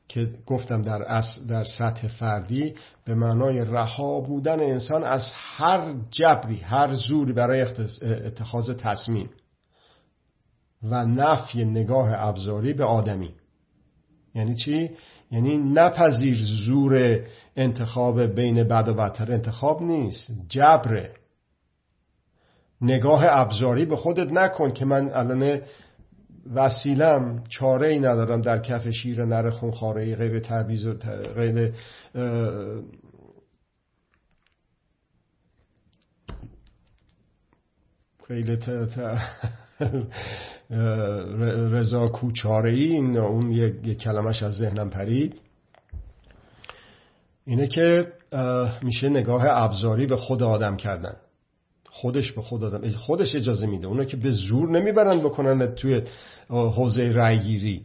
که 0.09 0.31
گفتم 0.47 0.83
در, 0.83 1.23
در 1.49 1.65
سطح 1.65 2.09
فردی 2.09 2.75
به 3.05 3.15
معنای 3.15 3.65
رها 3.65 4.21
بودن 4.21 4.61
انسان 4.61 5.05
از 5.05 5.33
هر 5.35 5.95
جبری 6.11 6.57
هر 6.57 6.93
زوری 6.93 7.33
برای 7.33 7.61
اتخاذ 8.03 8.71
تصمیم 8.71 9.31
و 10.83 11.05
نفی 11.05 11.65
نگاه 11.65 12.13
ابزاری 12.13 12.73
به 12.73 12.85
آدمی. 12.85 13.35
یعنی 14.35 14.55
چی؟ 14.55 14.91
یعنی 15.31 15.57
نپذیر 15.57 16.39
زور 16.43 17.21
انتخاب 17.57 18.23
بین 18.23 18.65
بد 18.65 18.89
و 18.89 18.95
بدتر 18.95 19.33
انتخاب 19.33 19.83
نیست. 19.83 20.31
جبره. 20.49 21.15
نگاه 22.81 23.25
ابزاری 23.29 23.85
به 23.85 23.97
خودت 23.97 24.29
نکن 24.33 24.71
که 24.71 24.85
من 24.85 25.11
الان 25.13 25.61
وسیلم 26.55 27.45
چاره 27.49 27.89
ای 27.89 27.99
ندارم 27.99 28.41
در 28.41 28.59
کف 28.59 28.89
شیر 28.89 29.25
نر 29.25 29.51
خونخاره 29.51 30.03
ای 30.03 30.15
غیر 30.15 30.41
تعویز 30.41 30.87
و 30.87 30.95
غیر 31.35 31.73
خیلی 38.29 38.59
رضا 41.71 42.09
کوچاره 42.09 42.73
ای 42.73 42.97
اون 43.19 43.53
یک 43.53 43.99
کلمش 43.99 44.43
از 44.43 44.55
ذهنم 44.55 44.91
پرید. 44.91 45.41
اینه 47.47 47.67
که 47.69 48.13
میشه 48.83 49.09
نگاه 49.09 49.43
ابزاری 49.47 50.07
به 50.07 50.17
خود 50.17 50.43
آدم 50.43 50.77
کردن. 50.77 51.17
خودش 51.87 52.33
به 52.33 52.43
خود 52.43 52.65
آدم 52.65 52.91
خودش 52.91 53.35
اجازه 53.35 53.67
میده. 53.67 53.87
اونا 53.87 54.05
که 54.05 54.17
به 54.17 54.31
زور 54.31 54.71
نمی‌برن 54.71 55.21
بکنن 55.21 55.75
توی 55.75 56.03
حوزه 56.49 57.13
رأیگیری 57.13 57.83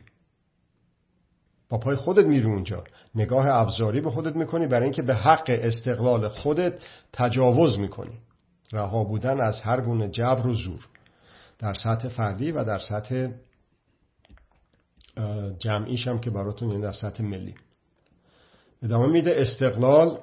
با 1.70 1.78
پای 1.78 1.96
خودت 1.96 2.26
میری 2.26 2.46
اونجا. 2.46 2.84
نگاه 3.16 3.48
ابزاری 3.50 4.02
به 4.02 4.12
خودت 4.12 4.36
می‌کنی. 4.36 4.68
برای 4.68 4.84
اینکه 4.84 5.02
به 5.02 5.16
حق 5.16 5.46
استقلال 5.48 6.28
خودت 6.28 6.74
تجاوز 7.14 7.80
می‌کنی. 7.80 8.18
رها 8.72 9.04
بودن 9.04 9.42
از 9.42 9.62
هر 9.62 9.82
گونه 9.82 10.10
جبر 10.10 10.48
و 10.48 10.54
زور. 10.54 10.88
در 11.60 11.74
سطح 11.74 12.08
فردی 12.08 12.52
و 12.52 12.64
در 12.64 12.80
سطح 12.80 13.28
جمعیش 15.60 16.08
هم 16.08 16.20
که 16.20 16.30
براتون 16.30 16.70
یعنی 16.70 16.82
در 16.82 16.92
سطح 16.92 17.24
ملی. 17.24 17.56
ادامه 18.84 19.08
میده 19.08 19.42
استقلال 19.42 20.20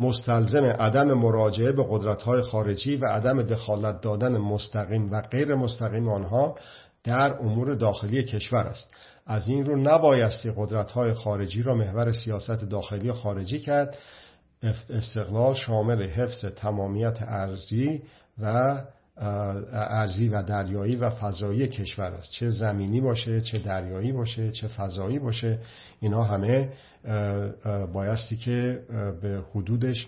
مستلزم 0.00 0.64
عدم 0.64 1.12
مراجعه 1.12 1.72
به 1.72 1.86
قدرت‌های 1.90 2.42
خارجی 2.42 2.96
و 2.96 3.06
عدم 3.06 3.42
دخالت 3.42 4.00
دادن 4.00 4.38
مستقیم 4.38 5.12
و 5.12 5.20
غیر 5.20 5.54
مستقیم 5.54 6.08
آنها 6.08 6.56
در 7.04 7.38
امور 7.38 7.74
داخلی 7.74 8.22
کشور 8.22 8.66
است. 8.66 8.94
از 9.26 9.48
این 9.48 9.66
رو 9.66 9.76
نبایستی 9.76 10.52
قدرت‌های 10.56 11.14
خارجی 11.14 11.62
را 11.62 11.74
محور 11.74 12.12
سیاست 12.12 12.64
داخلی 12.64 13.12
خارجی 13.12 13.58
کرد. 13.58 13.98
استقلال 14.90 15.54
شامل 15.54 16.02
حفظ 16.02 16.44
تمامیت 16.44 17.18
ارزی 17.22 18.02
و 18.42 18.76
ارزی 19.20 20.28
و 20.28 20.42
دریایی 20.42 20.96
و 20.96 21.10
فضایی 21.10 21.68
کشور 21.68 22.12
است. 22.12 22.30
چه 22.32 22.48
زمینی 22.48 23.00
باشه 23.00 23.40
چه 23.40 23.58
دریایی 23.58 24.12
باشه 24.12 24.50
چه 24.50 24.68
فضایی 24.68 25.18
باشه 25.18 25.58
اینا 26.00 26.24
همه 26.24 26.68
بایستی 27.92 28.36
که 28.36 28.82
به 29.22 29.42
حدودش 29.54 30.06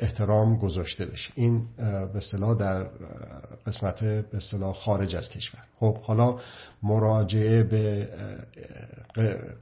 احترام 0.00 0.56
گذاشته 0.56 1.06
بشه. 1.06 1.32
این 1.34 1.62
به 1.76 2.16
اصطلاح 2.16 2.58
در 2.58 2.86
قسمت 3.66 4.04
به 4.04 4.36
اصطلاح 4.36 4.74
خارج 4.74 5.16
از 5.16 5.28
کشور. 5.28 5.60
خب 5.80 5.98
حالا 5.98 6.38
مراجعه 6.82 7.62
به 7.62 8.08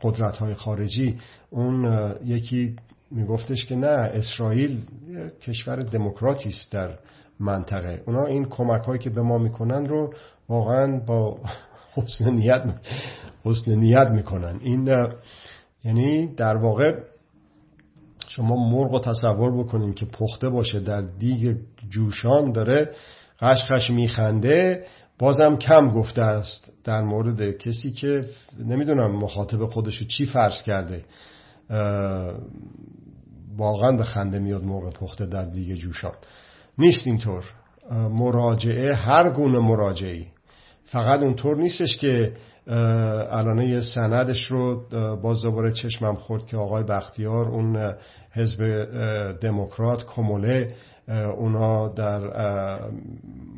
قدرت 0.03 0.37
های 0.37 0.55
خارجی 0.55 1.18
اون 1.51 2.14
یکی 2.24 2.76
میگفتش 3.11 3.66
که 3.66 3.76
نه 3.76 3.87
اسرائیل 3.87 4.83
کشور 5.43 5.76
دموکراتی 5.76 6.49
است 6.49 6.72
در 6.72 6.99
منطقه. 7.41 8.03
اونا 8.07 8.24
این 8.24 8.45
کمک 8.45 8.84
هایی 8.84 8.99
که 8.99 9.11
به 9.11 9.22
ما 9.22 9.38
می‌کنن 9.38 9.86
رو 9.86 10.14
واقعا 10.49 11.01
با 11.07 11.38
حسن 11.95 12.30
نیت 12.30 12.64
حسن 13.45 13.74
نیت 13.74 14.09
می‌کنن. 14.09 14.61
این 14.62 15.07
یعنی 15.84 16.34
در 16.34 16.57
واقع 16.57 17.01
شما 18.28 18.70
مرغ 18.70 18.93
رو 18.93 18.99
تصور 18.99 19.64
بکنید 19.64 19.95
که 19.95 20.07
پخته 20.07 20.49
باشه 20.49 20.80
در 20.80 21.01
دیگ 21.01 21.57
جوشان 21.91 22.53
داره 22.53 22.91
قشقش 23.41 23.91
میخنده 23.91 24.84
بازم 25.18 25.57
کم 25.57 25.91
گفته 25.91 26.22
است 26.22 26.72
در 26.84 27.03
مورد 27.03 27.51
کسی 27.59 27.91
که 27.91 28.24
نمی‌دونم 28.59 29.16
مخاطب 29.16 29.66
خودشو 29.66 30.05
چی 30.05 30.26
فرض 30.26 30.62
کرده. 30.62 31.05
واقعا 33.57 33.93
به 33.97 34.05
خنده 34.05 34.38
میاد 34.38 34.64
مرغ 34.64 34.93
پخته 34.93 35.26
در 35.26 35.45
دیگ 35.45 35.76
جوشان. 35.76 36.12
نیست 36.81 37.07
اینطور. 37.07 37.45
مراجعه 38.11 38.95
هر 38.95 39.31
گونه 39.31 39.59
مراجعی 39.59 40.26
فقط 40.85 41.20
اونطور 41.20 41.57
نیستش 41.57 41.97
که 41.97 42.33
الان 43.31 43.59
یه 43.59 43.81
سندش 43.81 44.45
رو 44.45 44.83
باز 45.22 45.43
دوباره 45.43 45.72
چشمم 45.72 46.14
خورد 46.14 46.47
که 46.47 46.57
آقای 46.57 46.85
بختیار 46.85 47.49
اون 47.49 47.95
حزب 48.33 48.85
دموکرات 49.41 50.07
کموله 50.07 50.74
اونا 51.37 51.89
در 51.89 52.20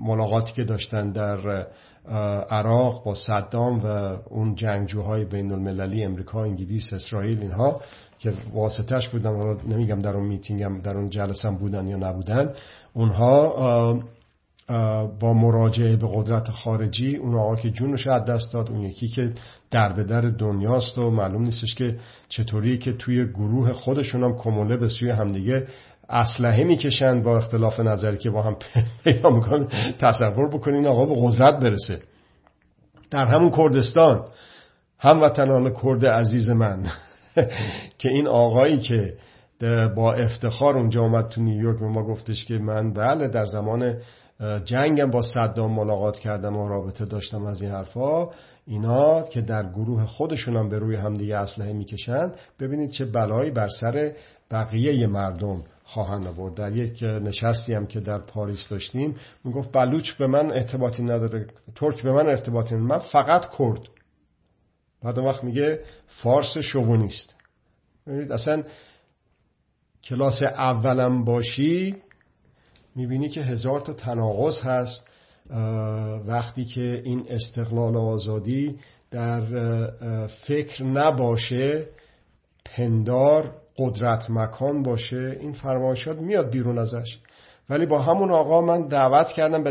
ملاقاتی 0.01 0.53
که 0.53 0.65
داشتن 0.65 1.13
در 1.13 1.67
عراق 2.51 3.05
با 3.05 3.15
صدام 3.15 3.81
و 3.85 3.87
اون 4.31 4.55
جنگجوهای 4.55 5.25
بین 5.25 5.53
المللی 5.53 6.05
امریکا 6.05 6.45
انگلیس 6.45 6.93
اسرائیل 6.93 7.41
اینها 7.41 7.81
که 8.19 8.33
واسطش 8.55 9.09
بودن 9.09 9.57
نمیگم 9.69 9.99
در 9.99 10.17
اون 10.17 10.27
میتینگم 10.27 10.81
در 10.81 10.97
اون 10.97 11.11
جلسم 11.11 11.57
بودن 11.57 11.87
یا 11.87 11.97
نبودن 11.97 12.55
اونها 12.93 14.03
با 15.21 15.33
مراجعه 15.35 15.97
به 15.97 16.09
قدرت 16.15 16.51
خارجی 16.51 17.17
اون 17.17 17.35
آقا 17.35 17.57
که 17.57 17.71
جونش 17.71 18.07
از 18.07 18.25
دست 18.25 18.53
داد 18.53 18.71
اون 18.71 18.81
یکی 18.81 19.09
که 19.09 19.33
در 19.71 19.93
به 19.93 20.05
در 20.05 20.21
دنیاست 20.21 20.99
و 20.99 21.11
معلوم 21.11 21.43
نیستش 21.43 21.75
که 21.75 21.99
چطوری 22.29 22.79
که 22.79 22.93
توی 22.93 23.27
گروه 23.27 23.73
خودشون 23.73 24.25
هم 24.25 24.39
کموله 24.39 24.77
به 24.77 24.89
سوی 24.89 25.11
همدیگه 25.11 25.67
اسلحه 26.09 26.65
می‌کشن 26.65 27.23
با 27.23 27.37
اختلاف 27.37 27.81
نظری 27.81 28.19
که 28.19 28.31
با 28.31 28.43
هم 28.43 28.57
پیدا 29.05 29.31
می‌کنن. 29.31 29.67
تصور 29.99 30.49
بکنین 30.49 30.87
آقا 30.87 31.07
به 31.07 31.15
قدرت 31.19 31.61
برسه. 31.61 31.99
در 33.11 33.25
همون 33.25 33.51
کردستان 33.51 34.25
هموطنان 34.99 35.75
کرد 35.83 36.07
عزیز 36.07 36.51
من 36.51 36.87
که 37.99 38.09
این 38.09 38.29
آقایی 38.29 38.81
که 38.81 39.15
با 39.97 40.13
افتخار 40.13 40.79
اونجا 40.79 41.03
آمد 41.03 41.29
تو 41.29 41.43
نیویورک 41.43 41.81
به 41.81 41.87
ما 41.87 42.03
گفتش 42.03 42.45
که 42.45 42.55
من 42.55 42.93
بله 42.93 43.29
در 43.29 43.45
زمان 43.45 43.97
جنگم 44.65 45.11
با 45.11 45.23
صدام 45.23 45.73
ملاقات 45.73 46.19
کردم 46.19 46.57
و 46.57 46.69
رابطه 46.69 47.05
داشتم 47.05 47.47
از 47.47 47.63
این 47.63 47.73
حرفا 47.73 48.29
اینا 48.67 49.23
که 49.23 49.41
در 49.41 49.63
گروه 49.63 50.07
خودشون 50.07 50.57
هم 50.57 50.69
به 50.69 50.79
روی 50.79 50.97
همدیگه 50.97 51.37
اسلحه 51.37 51.73
می‌کشن 51.73 52.33
ببینید 52.61 52.91
چه 52.91 53.05
بلایی 53.05 53.51
بر 53.51 53.69
سر 53.69 54.13
بقیه 54.51 55.07
مردم. 55.07 55.65
خواهند 55.93 56.27
آورد. 56.27 56.55
در 56.55 56.77
یک 56.77 57.03
نشستی 57.03 57.75
هم 57.75 57.87
که 57.87 58.01
در 58.01 58.19
پاریس 58.19 58.69
داشتیم 58.69 59.17
می‌گفت 59.45 59.73
بلوچ 59.73 60.13
به 60.13 60.27
من 60.27 60.51
ارتباطی 60.51 61.03
نداره 61.03 61.47
ترک 61.75 62.03
به 62.03 62.13
من 62.13 62.27
ارتباطی 62.27 62.75
نداره. 62.75 62.89
من 62.89 62.99
فقط 62.99 63.47
کرد. 63.59 63.81
بعد 65.03 65.19
وقت 65.19 65.45
میگه 65.45 65.81
فارس 66.07 66.59
شوونیست. 66.59 67.35
ببینید 68.07 68.33
اصلا 68.33 68.63
کلاس 70.05 70.43
اولم 70.43 71.25
باشی 71.25 71.97
می‌بینی 72.97 73.29
که 73.29 73.41
هزار 73.41 73.81
تا 73.81 73.93
تناقض 73.93 74.63
هست 74.63 75.09
وقتی 76.27 76.65
که 76.65 77.03
این 77.05 77.27
استقلال 77.29 77.97
آزادی 77.97 78.79
در 79.11 79.41
فکر 80.27 80.85
نباشه 80.85 81.87
پندار 82.65 83.62
قدرت 83.79 84.31
مکان 84.31 84.83
باشه 84.83 85.37
این 85.41 85.53
فرمایشات 85.53 86.19
میاد 86.19 86.51
بیرون 86.51 86.79
ازش. 86.79 87.19
ولی 87.71 87.87
با 87.87 88.03
همون 88.03 88.31
آقا 88.31 88.61
من 88.61 88.89
دعوت 88.89 89.27
کردم 89.27 89.63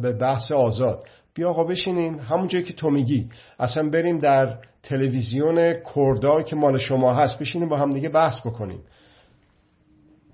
به 0.00 0.12
بحث 0.12 0.52
آزاد. 0.52 1.04
بیا 1.34 1.50
آقا 1.50 1.64
بشینیم 1.64 2.18
همون 2.18 2.48
جایی 2.48 2.64
که 2.64 2.72
تو 2.72 2.90
میگی. 2.90 3.28
اصلا 3.58 3.90
بریم 3.90 4.18
در 4.18 4.58
تلویزیون 4.82 5.74
کردا 5.94 6.42
که 6.42 6.56
مال 6.56 6.78
شما 6.78 7.14
هست 7.14 7.38
بشینیم 7.38 7.68
با 7.68 7.76
هم 7.76 7.90
دیگه 7.90 8.08
بحث 8.08 8.46
بکنیم. 8.46 8.80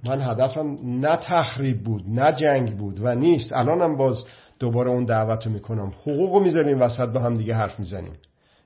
من 0.07 0.21
هدفم 0.21 0.77
نه 0.83 1.17
تخریب 1.17 1.83
بود 1.85 2.03
نه 2.07 2.33
جنگ 2.33 2.77
بود 2.77 3.01
و 3.01 3.15
نیست. 3.15 3.53
الانم 3.53 3.97
باز 3.97 4.25
دوباره 4.59 4.91
اون 4.91 5.05
دعوت 5.05 5.47
رو 5.47 5.53
می‌کنم. 5.53 5.93
حقوق 6.03 6.35
رو 6.35 6.41
می‌ذاریم 6.41 6.81
وسط 6.81 7.09
با 7.09 7.21
هم 7.21 7.35
دیگه 7.35 7.55
حرف 7.55 7.79
می‌زنیم. 7.79 8.13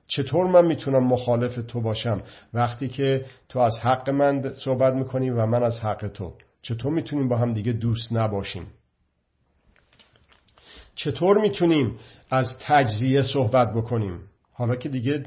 چطور 0.07 0.47
من 0.47 0.65
می‌تونم 0.65 1.03
مخالف 1.03 1.59
تو 1.67 1.81
باشم؟ 1.81 2.21
وقتی 2.53 2.87
که 2.87 3.25
تو 3.49 3.59
از 3.59 3.79
حق 3.79 4.09
من 4.09 4.51
صحبت 4.53 4.93
می‌کنی 4.93 5.29
و 5.29 5.45
من 5.45 5.63
از 5.63 5.79
حق 5.79 6.07
تو 6.07 6.33
چطور 6.61 6.93
می‌تونیم 6.93 7.27
با 7.27 7.37
هم 7.37 7.53
دیگه 7.53 7.73
دوست 7.73 8.13
نباشیم؟ 8.13 8.67
چطور 10.95 11.41
می‌تونیم 11.41 11.99
از 12.29 12.57
تجزیه 12.61 13.21
صحبت 13.21 13.73
بکنیم؟ 13.73 14.19
حالا 14.53 14.75
که 14.75 14.89
دیگه 14.89 15.25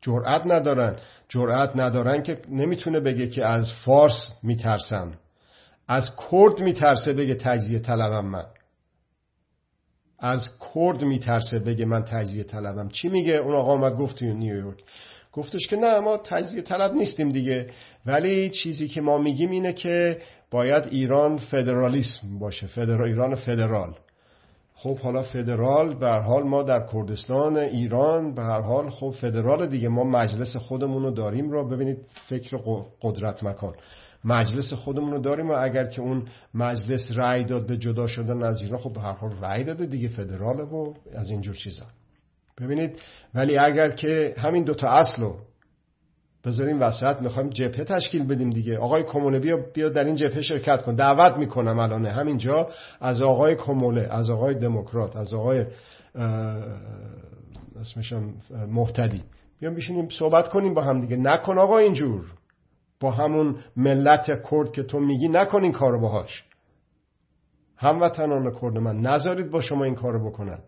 جرأت 0.00 0.42
ندارن 0.46 0.96
جرأت 1.28 1.76
ندارن 1.76 2.22
که 2.22 2.42
نمی‌تونه 2.48 3.00
بگه 3.00 3.28
که 3.28 3.46
از 3.46 3.72
فارس 3.72 4.34
میترسم. 4.42 5.12
از 5.88 6.10
کرد 6.30 6.60
میترسه 6.60 7.12
بگه 7.12 7.34
تجزیه 7.34 7.78
طلبم 7.78 8.26
من. 8.26 8.44
از 10.18 10.48
کرد 10.74 11.02
میترسه 11.04 11.58
بگه 11.58 11.84
من 11.84 12.04
تجزیه 12.04 12.44
طلبم. 12.44 12.88
چی 12.88 13.08
میگه؟ 13.08 13.34
اون 13.34 13.54
آقا 13.54 13.72
آمد 13.72 13.96
گفت 13.96 14.18
توی 14.18 14.34
نیویورک 14.34 14.78
گفتش 15.32 15.66
که 15.66 15.76
نه 15.76 15.98
ما 15.98 16.16
تجزیه 16.16 16.62
طلب 16.62 16.94
نیستیم 16.94 17.32
دیگه. 17.32 17.66
ولی 18.06 18.50
چیزی 18.50 18.88
که 18.88 19.00
ما 19.00 19.18
میگیم 19.18 19.50
اینه 19.50 19.72
که 19.72 20.18
باید 20.50 20.84
ایران 20.90 21.36
فدرالیسم 21.36 22.38
باشه. 22.38 22.66
فدرال 22.66 23.08
ایران 23.08 23.34
فدرال. 23.34 23.94
خب 24.74 24.98
حالا 24.98 25.22
فدرال 25.22 25.94
به 25.94 26.06
هر 26.06 26.20
حال 26.20 26.42
ما 26.42 26.62
در 26.62 26.86
کردستان 26.92 27.56
ایران 27.56 28.34
به 28.34 28.42
هر 28.42 28.60
حال 28.60 28.90
خب 28.90 29.10
فدرال 29.10 29.66
دیگه. 29.66 29.88
ما 29.88 30.04
مجلس 30.04 30.56
خودمون 30.56 31.02
رو 31.02 31.10
داریم 31.10 31.50
رو 31.50 31.68
ببینید 31.68 31.98
فکر 32.28 32.58
قدرت 33.02 33.44
مکان. 33.44 33.74
مجلس 34.24 34.72
خودمون 34.72 35.12
رو 35.12 35.18
داریم 35.18 35.50
و 35.50 35.52
اگر 35.52 35.84
که 35.84 36.02
اون 36.02 36.22
مجلس 36.54 37.12
رأی 37.14 37.44
داد 37.44 37.66
به 37.66 37.76
جدا 37.76 38.06
شدن 38.06 38.42
از 38.42 38.62
ایران 38.62 38.80
خب 38.80 38.92
به 38.92 39.00
هر 39.00 39.12
حال 39.12 39.32
رأی 39.40 39.64
داده 39.64 39.86
دیگه 39.86 40.08
فدراله 40.08 40.62
و 40.62 40.94
از 41.14 41.30
اینجور 41.30 41.54
چیزا. 41.54 41.84
ببینید 42.60 42.98
ولی 43.34 43.58
اگر 43.58 43.90
که 43.90 44.34
همین 44.38 44.64
دوتا 44.64 44.88
اصل 44.88 45.22
رو 45.22 45.36
بذاریم 46.44 46.80
وسط 46.80 47.20
می‌خوایم 47.20 47.48
جبهه 47.48 47.84
تشکیل 47.84 48.26
بدیم 48.26 48.50
دیگه. 48.50 48.78
آقای 48.78 49.02
کمونه 49.02 49.38
بیا 49.38 49.56
بیا 49.74 49.88
در 49.88 50.04
این 50.04 50.14
جبهه 50.14 50.42
شرکت 50.42 50.82
کن. 50.82 50.94
دعوت 50.94 51.36
می‌کنم 51.36 51.78
الان 51.78 52.06
همینجا 52.06 52.68
از 53.00 53.22
آقای 53.22 53.56
کموله 53.56 54.08
از 54.10 54.30
آقای 54.30 54.54
دموکرات 54.54 55.16
از 55.16 55.34
آقای 55.34 55.64
اسمشم 57.80 58.34
محتدی 58.70 59.22
بیام 59.60 59.74
بشینیم 59.74 60.08
صحبت 60.08 60.48
کنیم 60.48 60.74
با 60.74 60.82
هم 60.82 61.00
دیگه. 61.00 61.16
نکن 61.16 61.58
آقا 61.58 61.78
اینجور. 61.78 62.24
با 63.00 63.10
همون 63.10 63.56
ملت 63.76 64.26
کرد 64.50 64.72
که 64.72 64.82
تو 64.82 65.00
میگی 65.00 65.28
نکن 65.28 65.62
این 65.62 65.72
کارو 65.72 66.00
باهاش. 66.00 66.44
هموطنان 67.76 68.54
کرد 68.60 68.78
من 68.78 68.96
نذارید 68.96 69.50
با 69.50 69.60
شما 69.60 69.84
این 69.84 69.94
کارو 69.94 70.30
بکنند. 70.30 70.62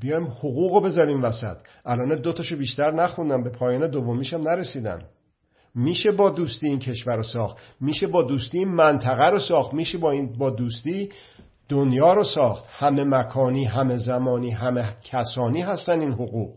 بیایم 0.00 0.24
حقوق 0.24 0.84
بذاریم 0.84 1.22
وسط. 1.22 1.56
الان 1.84 2.20
دوتاشو 2.20 2.56
بیشتر 2.56 2.90
نخوندم 2.90 3.42
به 3.42 3.50
پایان 3.50 3.90
دومیشم 3.90 4.40
نرسیدم 4.40 5.02
میشه 5.74 6.12
با 6.12 6.30
دوستی 6.30 6.68
این 6.68 6.78
کشور 6.78 7.16
رو 7.16 7.22
ساخت. 7.22 7.56
میشه 7.80 8.06
با 8.06 8.22
دوستی 8.22 8.58
این 8.58 8.68
منطقه 8.68 9.26
رو 9.26 9.38
ساخت. 9.38 9.74
میشه 9.74 9.98
با 9.98 10.10
این 10.10 10.38
با 10.38 10.50
دوستی 10.50 11.08
دنیا 11.68 12.14
رو 12.14 12.24
ساخت. 12.24 12.64
همه 12.68 13.04
مکانی 13.04 13.64
همه 13.64 13.98
زمانی 13.98 14.50
همه 14.50 14.96
کسانی 15.04 15.62
هستن 15.62 16.00
این 16.00 16.12
حقوق. 16.12 16.54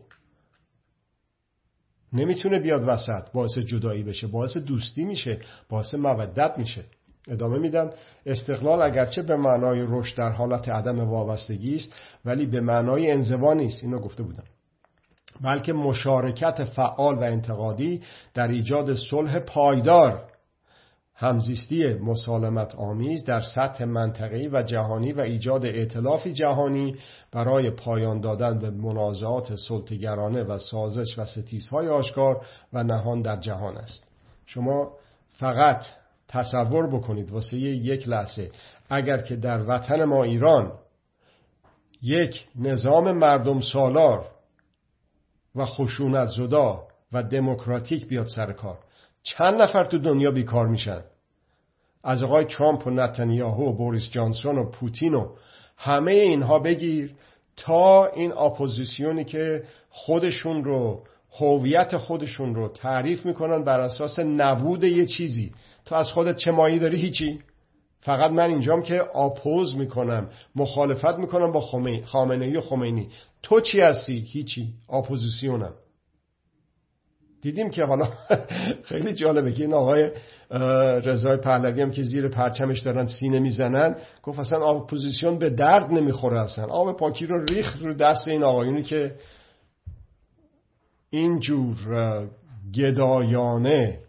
نمی‌تونه 2.14 2.60
بیاد 2.60 2.84
وسط 2.88 3.32
باعث 3.34 3.58
جدایی 3.58 4.04
بشه 4.04 4.28
باعث 4.28 4.58
دوستی 4.58 5.04
میشه 5.04 5.40
باعث 5.70 5.94
مودت 5.96 6.54
میشه. 6.58 6.84
ادامه 7.28 7.58
میدم. 7.58 7.92
استقلال 8.26 8.82
اگرچه 8.82 9.22
به 9.22 9.36
معنای 9.36 9.86
رشد 9.90 10.18
در 10.18 10.30
حالت 10.30 10.70
عدم 10.70 11.00
وابستگی 11.00 11.76
است 11.76 11.94
ولی 12.26 12.46
به 12.46 12.62
معنای 12.62 13.12
انزوا 13.12 13.54
نیست. 13.54 13.84
اینو 13.84 14.00
گفته 14.00 14.24
بودم. 14.24 14.44
بلکه 15.42 15.74
مشارکت 15.74 16.66
فعال 16.66 17.16
و 17.16 17.24
انتقادی 17.24 18.02
در 18.34 18.48
ایجاد 18.48 18.94
صلح 18.94 19.40
پایدار 19.40 20.33
همزیستی 21.16 21.94
مسالمت 21.94 22.76
آمیز 22.76 23.26
در 23.26 23.42
سطح 23.42 23.86
منطقه‌ای 23.86 24.48
و 24.48 24.64
جهانی 24.64 25.14
و 25.14 25.20
ایجاد 25.20 25.66
ائتلافی 25.66 26.34
جهانی 26.34 26.96
برای 27.32 27.70
پایان 27.70 28.22
دادن 28.22 28.60
به 28.60 28.70
منازعات 28.70 29.56
سلطگرانه 29.56 30.44
و 30.44 30.58
سازش 30.58 31.20
و 31.20 31.26
ستیزهای 31.26 31.88
آشکار 31.88 32.46
و 32.74 32.84
نهان 32.84 33.22
در 33.22 33.38
جهان 33.38 33.78
است. 33.78 34.04
شما 34.46 34.94
فقط 35.34 35.86
تصور 36.28 36.88
بکنید 36.88 37.32
واسه 37.32 37.58
یک 37.58 38.08
لحظه 38.08 38.52
اگر 38.90 39.18
که 39.18 39.36
در 39.36 39.64
وطن 39.64 40.04
ما 40.04 40.24
ایران 40.24 40.72
یک 42.02 42.48
نظام 42.56 43.12
مردم 43.12 43.62
سالار 43.62 44.26
و 45.56 45.66
خشونت 45.66 46.28
زدا 46.28 46.88
و 47.12 47.24
دموکراتیک 47.24 48.08
بیاد 48.08 48.28
سر 48.28 48.52
کار. 48.52 48.80
چند 49.24 49.62
نفر 49.62 49.84
تو 49.84 49.98
دنیا 49.98 50.32
بیکار 50.32 50.68
میشن؟ 50.68 51.04
از 52.04 52.24
آقای 52.24 52.46
ترامپ 52.46 52.88
و 52.88 52.90
نتانیاهو 52.90 53.64
و 53.64 53.74
بوریس 53.74 54.10
جانسون 54.10 54.58
و 54.58 54.70
پوتین 54.70 55.14
و 55.14 55.36
همه 55.78 56.12
اینها 56.12 56.60
بگیر 56.60 57.16
تا 57.58 58.06
این 58.06 58.32
اپوزیسیونی 58.32 59.26
که 59.26 59.64
خودشون 59.90 60.64
رو 60.64 61.04
هویت 61.40 61.98
خودشون 61.98 62.56
رو 62.56 62.68
تعریف 62.68 63.26
می‌کنن 63.26 63.64
بر 63.64 63.80
اساس 63.80 64.20
نبود 64.20 64.84
یه 64.84 65.06
چیزی. 65.06 65.52
تو 65.86 65.96
از 65.96 66.10
خودت 66.10 66.36
چه 66.36 66.52
مایی 66.52 66.80
داری؟ 66.80 66.98
هیچی. 66.98 67.40
فقط 68.02 68.32
من 68.32 68.50
اینجام 68.50 68.82
که 68.82 69.02
oppose 69.02 69.76
می‌کنم 69.76 70.30
مخالفت 70.56 71.18
می‌کنم 71.18 71.52
با 71.52 71.62
خامنه 72.06 72.46
ای 72.46 72.58
و 72.58 72.62
خمینی. 72.62 73.10
تو 73.44 73.62
چی 73.62 73.82
هستی؟ 73.82 74.20
هیچی. 74.20 74.74
اپوزیسیونم. 74.90 75.74
دیدیم 77.44 77.70
که 77.70 77.84
حالا 77.84 78.08
خیلی 78.90 79.14
جالبه 79.14 79.52
که 79.52 79.64
این 79.64 79.74
آقای 79.74 80.12
رضای 81.06 81.38
پهلوی 81.38 81.82
هم 81.82 81.92
که 81.92 82.04
زیر 82.04 82.28
پرچمش 82.28 82.80
دارن 82.80 83.06
سینه 83.06 83.40
می‌زنن 83.40 83.96
گفت 84.24 84.40
اصلا 84.40 84.66
اپوزیسیون 84.70 85.38
به 85.38 85.50
درد 85.50 85.92
نمی‌خوره 85.92 86.40
اصلا. 86.40 86.66
آب 86.66 86.98
پاکی 86.98 87.26
رو 87.26 87.46
ریخ 87.46 87.82
رو 87.82 87.94
دست 87.94 88.28
این 88.28 88.44
آقایونی 88.44 88.84
که 88.84 89.16
اینجور 91.10 91.78
گدایانه 92.76 94.00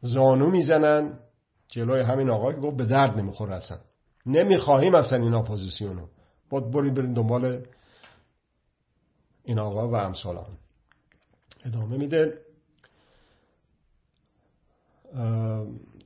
زانو 0.00 0.50
می‌زنن 0.50 1.18
جلوی 1.68 2.00
همین 2.00 2.30
آقای 2.30 2.56
گفت 2.56 2.76
به 2.76 2.84
درد 2.84 3.18
نمی‌خوره 3.18 3.54
اصلا. 3.54 3.78
نمی‌خواهیم 4.26 4.94
اصلا 4.94 5.22
این 5.22 5.34
اپوزیسیونو 5.34 6.06
باید 6.50 6.70
بریم 6.70 6.94
بریم 6.94 7.14
دنبال 7.14 7.66
این 9.44 9.58
آقا 9.58 9.88
و 9.88 9.94
امثال 9.94 10.36
ادامه 11.66 11.96
میده. 11.96 12.32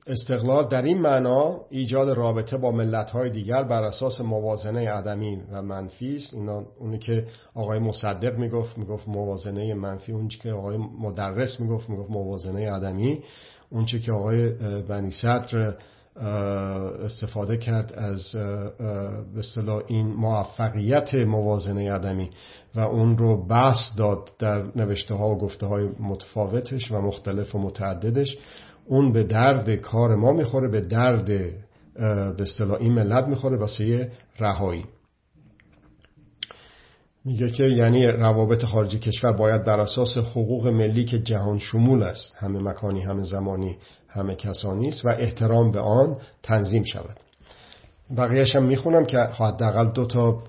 استقلال 0.07 0.67
در 0.67 0.81
این 0.81 0.97
معنا 0.97 1.65
ایجاد 1.69 2.09
رابطه 2.09 2.57
با 2.57 2.71
ملت‌های 2.71 3.29
دیگر 3.29 3.63
بر 3.63 3.83
اساس 3.83 4.21
موازنه 4.21 4.89
عدمی 4.89 5.41
و 5.51 5.61
منفی 5.61 6.15
است. 6.15 6.33
اینا 6.33 6.65
اونی 6.79 6.99
که 6.99 7.27
آقای 7.53 7.79
مصدق 7.79 8.37
می‌گفت 8.37 8.77
می‌گفت 8.77 9.07
موازنه 9.07 9.73
منفی. 9.73 10.11
اون 10.11 10.27
که 10.27 10.51
آقای 10.51 10.77
مدرس 10.77 11.59
می‌گفت 11.59 11.89
می‌گفت 11.89 12.09
موازنه 12.09 12.71
عدمی. 12.71 13.23
اون 13.69 13.85
که 13.85 14.11
آقای 14.11 14.49
بنی 14.81 15.11
صدر 15.11 15.75
استفاده 17.05 17.57
کرد 17.57 17.93
از 17.93 18.31
به 19.33 19.39
اصطلاح 19.39 19.81
این 19.87 20.07
موفقیت 20.07 21.15
موازنه 21.15 21.93
عدمی 21.93 22.29
و 22.75 22.79
اون 22.79 23.17
رو 23.17 23.47
بحث 23.47 23.97
داد 23.97 24.29
در 24.39 24.63
نوشته 24.75 25.15
ها 25.15 25.29
و 25.29 25.37
گفته 25.37 25.65
های 25.65 25.89
متفاوتش 25.99 26.91
و 26.91 27.01
مختلف 27.01 27.55
و 27.55 27.59
متعددش. 27.59 28.37
اون 28.85 29.11
به 29.11 29.23
درد 29.23 29.75
کار 29.75 30.15
ما 30.15 30.31
می‌خوره 30.31 30.67
به 30.67 30.81
درد 30.81 31.25
به 32.37 32.41
اصطلاح 32.41 32.77
این 32.79 32.93
ملت 32.93 33.27
می‌خوره 33.27 33.57
واسه 33.57 34.11
رهایی. 34.39 34.85
میگه 37.25 37.51
که 37.51 37.63
یعنی 37.63 38.07
روابط 38.07 38.65
خارجی 38.65 38.99
کشور 38.99 39.31
باید 39.31 39.65
بر 39.65 39.79
اساس 39.79 40.17
حقوق 40.17 40.67
ملی 40.67 41.05
که 41.05 41.19
جهان 41.19 41.59
شمول 41.59 42.03
است. 42.03 42.35
همه 42.37 42.59
مکانی 42.59 43.01
همه 43.01 43.23
زمانی 43.23 43.77
همه 44.09 44.35
کسانی 44.35 44.87
است 44.87 45.05
و 45.05 45.09
احترام 45.09 45.71
به 45.71 45.79
آن 45.79 46.17
تنظیم 46.43 46.83
شود. 46.83 47.17
بقیهش 48.17 48.55
هم 48.55 48.63
می‌خونم 48.63 49.05
که 49.05 49.17
حداقل 49.17 49.91
دو 49.91 50.05
تا 50.05 50.43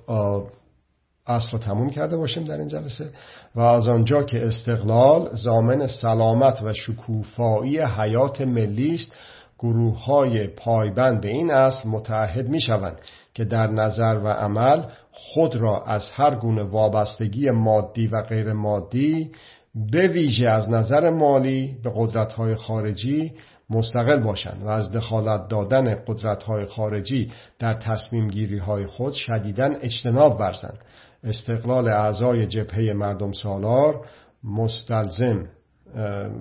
اصل 1.27 1.53
رو 1.53 1.59
تموم 1.59 1.91
کرده 1.91 2.16
باشیم 2.16 2.45
در 2.45 2.59
این 2.59 2.68
جلسه 2.68 3.11
و 3.55 3.61
از 3.61 3.87
آنجا 3.87 4.23
که 4.23 4.47
استقلال 4.47 5.31
زامن 5.33 5.87
سلامت 5.87 6.62
و 6.62 6.73
شکوفایی 6.73 7.81
حیات 7.81 8.41
ملی 8.41 8.95
است 8.95 9.12
گروه 9.59 10.05
های 10.05 10.47
پایبند 10.47 11.20
به 11.20 11.29
این 11.29 11.51
اصل 11.51 11.89
متعهد 11.89 12.49
می 12.49 12.61
شوند 12.61 12.97
که 13.35 13.45
در 13.45 13.66
نظر 13.66 14.20
و 14.25 14.29
عمل 14.29 14.83
خود 15.25 15.57
را 15.57 15.83
از 15.83 16.11
هر 16.11 16.35
گونه 16.35 16.62
وابستگی 16.62 17.51
مادی 17.51 18.07
و 18.07 18.23
غیر 18.23 18.53
مادی 18.53 19.31
به 19.75 20.09
ویژه 20.09 20.49
از 20.49 20.70
نظر 20.70 21.11
مالی 21.11 21.77
به 21.83 21.93
قدرت 21.97 22.33
های 22.33 22.55
خارجی 22.55 23.33
مستقل 23.70 24.20
باشند 24.20 24.62
و 24.62 24.68
از 24.68 24.93
دخالت 24.93 25.49
دادن 25.49 25.95
قدرت 26.07 26.43
های 26.43 26.66
خارجی 26.66 27.33
در 27.59 27.75
تصمیم 27.75 28.29
گیری 28.29 28.59
های 28.59 28.87
خود 28.87 29.12
شدیدن 29.12 29.77
اجتناب 29.81 30.41
ورزند. 30.41 30.79
استقلال 31.25 31.89
اعضای 31.89 32.47
جبهه 32.47 32.93
مردم 32.93 33.33
سالار 33.33 34.07
مستلزم 34.45 35.49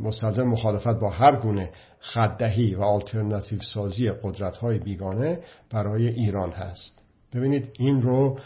مستلزم 0.02 0.44
مخالفت 0.44 1.00
با 1.00 1.10
هر 1.10 1.36
گونه 1.36 1.70
خدهی 2.02 2.76
و 2.76 2.82
آلترناتیو 2.82 3.60
سازی 3.62 4.12
قدرت 4.12 4.58
های 4.58 4.80
بیگانه 4.80 5.40
برای 5.70 6.08
ایران 6.08 6.50
هست. 6.52 7.02
ببینید 7.34 7.70
این 7.80 8.02
رو 8.02 8.40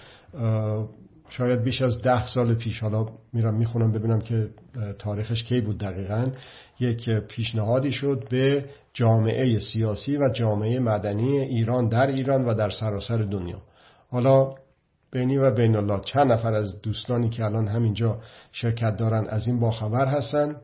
شاید 1.30 1.64
بیش 1.64 1.82
از 1.82 2.02
ده 2.02 2.26
سال 2.26 2.56
پیش 2.56 2.80
حالا 2.80 3.06
میرم 3.34 3.56
می‌خونم 3.56 3.92
ببینم 3.92 4.22
که 4.22 4.50
تاریخش 5.00 5.44
کی 5.44 5.62
بود 5.62 5.78
دقیقا. 5.78 6.28
یک 6.80 7.10
پیشنهادی 7.10 7.92
شد 7.92 8.28
به 8.30 8.66
جامعه 8.94 9.60
سیاسی 9.60 10.18
و 10.18 10.30
جامعه 10.34 10.80
مدنی 10.80 11.40
ایران 11.40 11.88
در 11.88 12.08
ایران 12.08 12.46
و 12.46 12.54
در 12.54 12.70
سراسر 12.70 13.18
دنیا. 13.18 13.62
حالا 14.10 14.56
بینی 15.12 15.38
و 15.38 15.52
بین 15.52 15.76
الله 15.76 16.02
چند 16.06 16.32
نفر 16.32 16.54
از 16.54 16.82
دوستانی 16.82 17.30
که 17.30 17.46
الان 17.46 17.68
همینجا 17.68 18.20
شرکت 18.52 18.98
دارن 18.98 19.28
از 19.28 19.48
این 19.48 19.60
باخبر 19.60 20.06
هستن؟ 20.06 20.56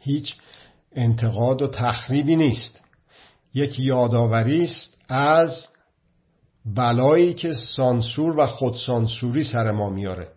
هیچ 0.00 0.34
انتقاد 0.92 1.62
و 1.62 1.68
تخریبی 1.68 2.36
نیست. 2.36 2.84
یک 3.54 3.80
یادآوری 3.80 4.64
است 4.64 4.98
از 5.08 5.66
بلایی 6.74 7.34
که 7.34 7.52
سانسور 7.52 8.40
و 8.40 8.46
خودسانسوری 8.46 9.44
سر 9.44 9.70
ما 9.70 9.90
میاره. 9.90 10.28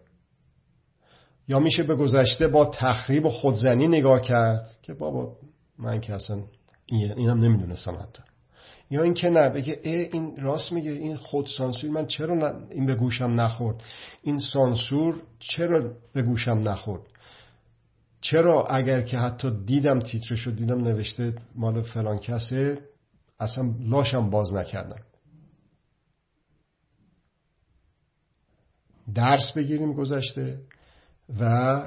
یا 1.47 1.59
میشه 1.59 1.83
به 1.83 1.95
گذشته 1.95 2.47
با 2.47 2.65
تخریب 2.65 3.25
و 3.25 3.29
خودزنی 3.29 3.87
نگاه 3.87 4.21
کرد 4.21 4.77
که 4.81 4.93
بابا 4.93 5.37
من 5.79 6.01
که 6.01 6.13
اصلا 6.13 6.43
اینم 7.15 7.39
نمی‌دونستم 7.39 7.91
حتی. 7.91 8.23
یا 8.89 9.03
اینکه 9.03 9.29
نه 9.29 9.49
بگه 9.49 9.79
ای 9.83 9.95
این 9.95 10.37
راست 10.37 10.71
میگه 10.71 10.91
این 10.91 11.17
خود 11.17 11.47
سانسور 11.47 11.89
من 11.89 12.07
چرا 12.07 12.59
این 12.69 12.85
به 12.85 12.95
گوشم 12.95 13.41
نخورد؟ 13.41 13.75
این 14.21 14.39
سانسور 14.39 15.21
چرا 15.39 15.91
به 16.13 16.21
گوشم 16.21 16.61
نخورد؟ 16.63 17.01
چرا 18.21 18.65
اگر 18.65 19.01
که 19.01 19.17
حتی 19.17 19.51
دیدم 19.65 19.99
تیترشو 19.99 20.51
دیدم 20.51 20.81
نوشته 20.81 21.33
مال 21.55 21.81
فلان 21.81 22.17
کسه 22.17 22.79
اصلا 23.39 23.73
لاشم 23.79 24.29
باز 24.29 24.53
نکردم. 24.53 25.01
درس 29.15 29.51
بگیریم 29.51 29.93
گذشته 29.93 30.59
و 31.39 31.81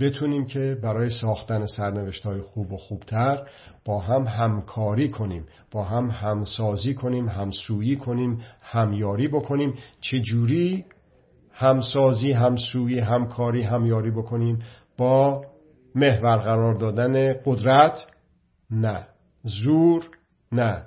بتونیم 0.00 0.46
که 0.46 0.78
برای 0.82 1.10
ساختن 1.10 1.66
سرنوشت 1.66 2.22
های 2.26 2.40
خوب 2.40 2.72
و 2.72 2.76
خوبتر 2.76 3.48
با 3.84 3.98
هم 3.98 4.22
همکاری 4.22 5.08
کنیم 5.08 5.46
با 5.70 5.84
هم 5.84 6.10
همسازی 6.10 6.94
کنیم 6.94 7.28
همسویی 7.28 7.96
کنیم 7.96 8.40
همیاری 8.60 9.28
بکنیم. 9.28 9.74
چجوری 10.00 10.84
همسازی 11.52 12.32
همسویی 12.32 12.98
همکاری 12.98 13.62
همیاری 13.62 14.10
بکنیم؟ 14.10 14.62
با 14.96 15.44
محور 15.94 16.36
قرار 16.36 16.74
دادن 16.74 17.34
قدرت؟ 17.44 18.06
نه. 18.70 19.06
زور؟ 19.42 20.08
نه. 20.52 20.82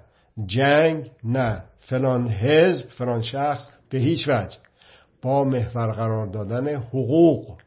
جنگ؟ 0.46 1.12
نه. 1.24 1.64
فلان 1.80 2.30
حزب 2.30 2.90
فلان 2.90 3.22
شخص؟ 3.22 3.68
به 3.90 3.98
هیچ 3.98 4.28
وجه. 4.28 4.58
با 5.24 5.44
محور 5.44 5.92
قرار 5.92 6.28
دادن 6.28 6.76
حقوق 6.76 7.58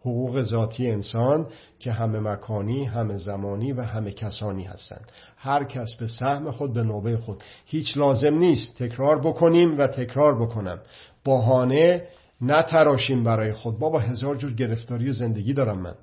حقوق 0.00 0.42
ذاتی 0.42 0.90
انسان 0.90 1.46
که 1.78 1.92
همه 1.92 2.20
مکانی 2.20 2.84
همه 2.84 3.16
زمانی 3.16 3.72
و 3.72 3.82
همه 3.82 4.12
کسانی 4.12 4.64
هستند. 4.64 5.12
هر 5.36 5.64
کس 5.64 5.94
به 5.94 6.06
سهم 6.06 6.50
خود 6.50 6.72
به 6.72 6.82
نوبه 6.82 7.16
خود. 7.16 7.44
هیچ 7.64 7.96
لازم 7.96 8.34
نیست. 8.34 8.82
تکرار 8.82 9.20
بکنیم 9.20 9.78
و 9.78 9.86
تکرار 9.86 10.42
بکنم. 10.42 10.78
بهانه 11.24 12.08
نتراشیم 12.40 13.24
برای 13.24 13.52
خود. 13.52 13.78
بابا 13.78 13.98
هزار 13.98 14.36
جور 14.36 14.52
گرفتاری 14.52 15.12
زندگی 15.12 15.54
دارم 15.54 15.78
من. 15.78 15.94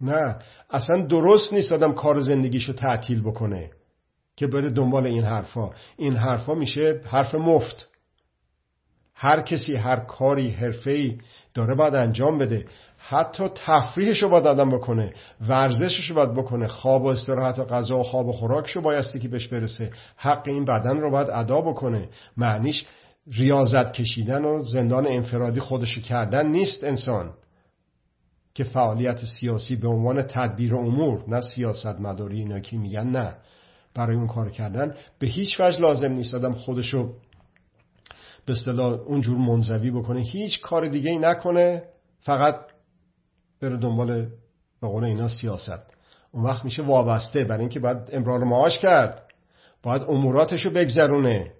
نه. 0.00 0.38
اصلا 0.70 1.02
درست 1.06 1.52
نیست 1.52 1.72
آدم 1.72 1.92
کار 1.92 2.20
زندگیشو 2.20 2.72
تعطیل 2.72 3.22
بکنه 3.22 3.70
که 4.36 4.46
بره 4.46 4.70
دنبال 4.70 5.06
این 5.06 5.24
حرفا. 5.24 5.70
این 5.96 6.16
حرفا 6.16 6.54
میشه 6.54 7.00
حرف 7.04 7.34
مفت. 7.34 7.93
هر 9.14 9.40
کسی 9.40 9.76
هر 9.76 9.96
کاری 9.96 10.50
حرفه‌ای 10.50 11.18
داره 11.54 11.74
باید 11.74 11.94
انجام 11.94 12.38
بده. 12.38 12.64
حتی 12.98 13.48
تفریحش 13.54 14.22
رو 14.22 14.28
باید 14.28 14.46
آدم 14.46 14.70
بکنه 14.70 15.12
ورزشش 15.48 16.10
رو 16.10 16.16
باید 16.16 16.34
بکنه. 16.34 16.68
خواب 16.68 17.02
و 17.02 17.06
استراحت 17.06 17.58
و 17.58 17.64
غذا 17.64 17.98
و 17.98 18.02
خواب 18.02 18.28
و 18.28 18.32
خوراکش 18.32 18.70
رو 18.70 18.82
بایستی 18.82 19.20
که 19.20 19.28
بهش 19.28 19.48
برسه. 19.48 19.90
حق 20.16 20.42
این 20.46 20.64
بدن 20.64 21.00
رو 21.00 21.10
باید 21.10 21.30
ادا 21.30 21.60
بکنه. 21.60 22.08
معنیش 22.36 22.86
ریاضت 23.32 23.92
کشیدن 23.92 24.44
و 24.44 24.62
زندان 24.62 25.06
انفرادی 25.06 25.60
خودشو 25.60 26.00
کردن 26.00 26.46
نیست 26.46 26.84
انسان. 26.84 27.30
که 28.54 28.64
فعالیت 28.64 29.24
سیاسی 29.24 29.76
به 29.76 29.88
عنوان 29.88 30.22
تدبیر 30.22 30.76
امور 30.76 31.24
نه 31.28 31.40
سیاست 31.40 32.00
مداری 32.00 32.38
اینا 32.38 32.60
که 32.60 32.76
میگن 32.76 33.06
نه. 33.06 33.36
برای 33.94 34.16
اون 34.16 34.26
کار 34.26 34.50
کردن 34.50 34.94
به 35.18 35.26
هیچ 35.26 35.60
وجه 35.60 35.80
لازم 35.80 36.12
نیست 36.12 36.34
آدم 36.34 36.52
خودشو 36.52 37.14
به 38.46 38.52
اصطلاح 38.52 38.92
اونجور 38.92 39.38
منزوی 39.38 39.90
بکنه. 39.90 40.20
هیچ 40.20 40.60
کار 40.60 40.88
دیگه 40.88 41.10
ای 41.10 41.18
نکنه 41.18 41.82
فقط 42.20 42.60
بره 43.60 43.76
دنبال 43.76 44.26
به 44.80 44.88
قول 44.88 45.04
اینا 45.04 45.28
سیاست. 45.28 45.94
اون 46.32 46.44
وقت 46.44 46.64
میشه 46.64 46.82
وابسته 46.82 47.44
برای 47.44 47.60
اینکه 47.60 47.80
باید 47.80 47.98
امرار 48.12 48.44
معاش 48.44 48.78
کرد. 48.78 49.22
باید 49.82 50.02
اموراتشو 50.02 50.70
بگذرونه. 50.70 51.52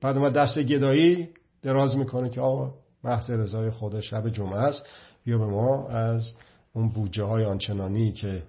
بعد 0.00 0.18
ما 0.18 0.30
دست 0.30 0.58
گدایی 0.58 1.28
دراز 1.62 1.96
می‌کنه 1.96 2.30
که 2.30 2.40
آقا 2.40 2.74
محض 3.04 3.30
رضای 3.30 3.70
خدا 3.70 4.00
شب 4.00 4.28
جمعه 4.28 4.58
است. 4.58 4.86
بیا 5.24 5.38
به 5.38 5.46
ما 5.46 5.88
از 5.88 6.34
اون 6.72 6.88
بودجه 6.88 7.24
های 7.24 7.44
آنچنانی 7.44 8.12
که 8.12 8.42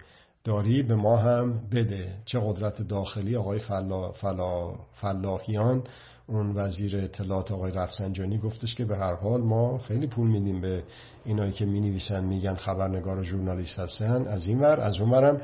داری 0.44 0.82
به 0.82 0.94
ما 0.94 1.16
هم 1.16 1.68
بده. 1.72 2.14
چه 2.24 2.40
قدرت 2.44 2.82
داخلی 2.82 3.36
آقای 3.36 3.58
فلا 3.58 4.12
فلا 4.12 4.74
فلاحیان 4.94 5.84
اون 6.26 6.52
وزیر 6.54 6.96
اطلاعات 6.96 7.52
آقای 7.52 7.72
رفسنجانی 7.72 8.38
گفتش 8.38 8.74
که 8.74 8.84
به 8.84 8.96
هر 8.96 9.14
حال 9.14 9.40
ما 9.40 9.78
خیلی 9.78 10.06
پول 10.06 10.28
میدیم 10.28 10.60
به 10.60 10.82
اینایی 11.24 11.52
که 11.52 11.64
می 11.64 11.80
نویسن 11.80 12.24
میگن 12.24 12.54
خبرنگار 12.54 13.18
و 13.18 13.22
ژورنالیست 13.22 13.78
هستن. 13.78 14.26
از 14.26 14.46
این 14.46 14.60
ور 14.60 14.80
از 14.80 15.00
اون 15.00 15.10
ورم 15.10 15.40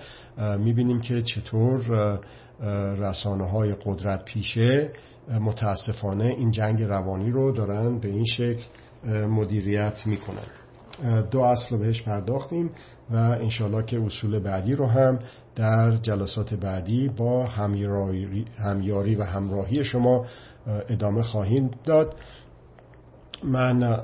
می‌بینیم 0.59 1.01
که 1.01 1.22
چطور 1.22 1.81
رسانه 2.99 3.51
های 3.51 3.74
قدرت 3.85 4.24
پیشه 4.24 4.93
متاسفانه 5.41 6.24
این 6.24 6.51
جنگ 6.51 6.83
روانی 6.83 7.31
رو 7.31 7.53
دارن 7.53 7.99
به 7.99 8.09
این 8.09 8.24
شکل 8.24 8.64
مدیریت 9.26 10.07
می‌کنن. 10.07 10.47
دو 11.31 11.41
اصل 11.41 11.70
رو 11.70 11.79
بهش 11.79 12.03
پرداختیم 12.03 12.70
و 13.11 13.16
انشالله 13.16 13.85
که 13.85 14.01
اصول 14.01 14.39
بعدی 14.39 14.74
رو 14.74 14.87
هم 14.87 15.18
در 15.57 15.97
جلسات 15.97 16.55
بعدی 16.55 17.09
با 17.09 17.47
همیاری 18.59 19.14
و 19.14 19.22
همراهی 19.22 19.85
شما 19.85 20.26
ادامه 20.89 21.23
خواهیم 21.23 21.71
داد. 21.85 22.16
من 23.45 24.01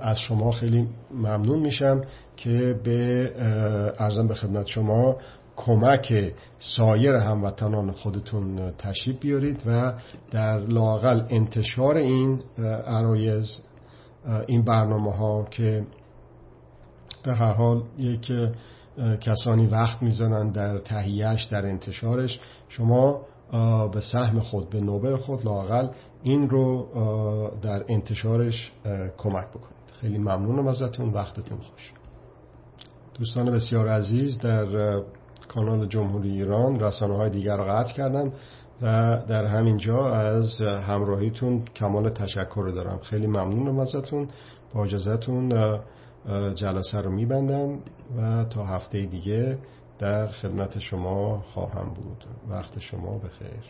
از 0.00 0.20
شما 0.20 0.52
خیلی 0.52 0.88
ممنون 1.14 1.58
میشم 1.58 2.00
که 2.36 2.80
به 2.84 3.32
ارزم 3.98 4.26
به 4.26 4.34
خدمت 4.34 4.66
شما 4.66 5.16
کمک 5.56 6.32
سایر 6.58 7.14
هموطنان 7.14 7.92
خودتون 7.92 8.70
تشریف 8.78 9.18
بیارید 9.20 9.62
و 9.66 9.94
در 10.30 10.58
لاقل 10.58 11.22
انتشار 11.30 11.96
این 11.96 12.40
عرایز 12.86 13.60
این 14.46 14.62
برنامه 14.64 15.12
ها 15.12 15.44
که 15.50 15.86
به 17.24 17.34
هر 17.34 17.52
حال 17.52 17.82
یک 17.98 18.32
کسانی 19.20 19.66
وقت 19.66 20.02
می‌زنن 20.02 20.50
در 20.50 20.78
تهیهش 20.78 21.44
در 21.44 21.66
انتشارش 21.66 22.40
شما 22.68 23.20
به 23.92 24.00
سهم 24.00 24.40
خود 24.40 24.70
به 24.70 24.80
نوبه 24.80 25.16
خود 25.16 25.44
لاقل 25.44 25.88
این 26.22 26.50
رو 26.50 26.86
در 27.62 27.84
انتشارش 27.88 28.72
کمک 29.18 29.48
بکنید. 29.48 29.72
خیلی 30.00 30.18
ممنونم 30.18 30.66
ازتون. 30.66 31.08
وقتتون 31.10 31.58
خوش. 31.58 31.92
دوستان 33.18 33.50
بسیار 33.50 33.88
عزیز 33.88 34.38
در 34.38 35.00
کانال 35.48 35.86
جمهوری 35.88 36.30
ایران 36.30 36.80
رسانه 36.80 37.16
های 37.16 37.30
دیگر 37.30 37.56
رو 37.56 37.64
قطع 37.64 37.94
کردم 37.94 38.32
و 38.82 39.18
در 39.28 39.46
همین 39.46 39.76
جا 39.76 40.10
از 40.10 40.60
همراهیتون 40.60 41.64
کمال 41.76 42.08
تشکر 42.08 42.72
دارم. 42.74 42.98
خیلی 42.98 43.26
ممنونم 43.26 43.78
ازتون. 43.78 44.28
با 44.74 44.84
اجازتون 44.84 45.52
جلسه 46.54 47.00
رو 47.00 47.10
میبندم 47.10 47.78
و 48.18 48.44
تا 48.44 48.64
هفته 48.64 49.06
دیگه 49.06 49.58
در 50.02 50.26
خدمت 50.26 50.78
شما 50.78 51.38
خواهم 51.38 51.94
بود. 51.94 52.24
وقت 52.48 52.78
شما 52.78 53.18
بخیر. 53.18 53.62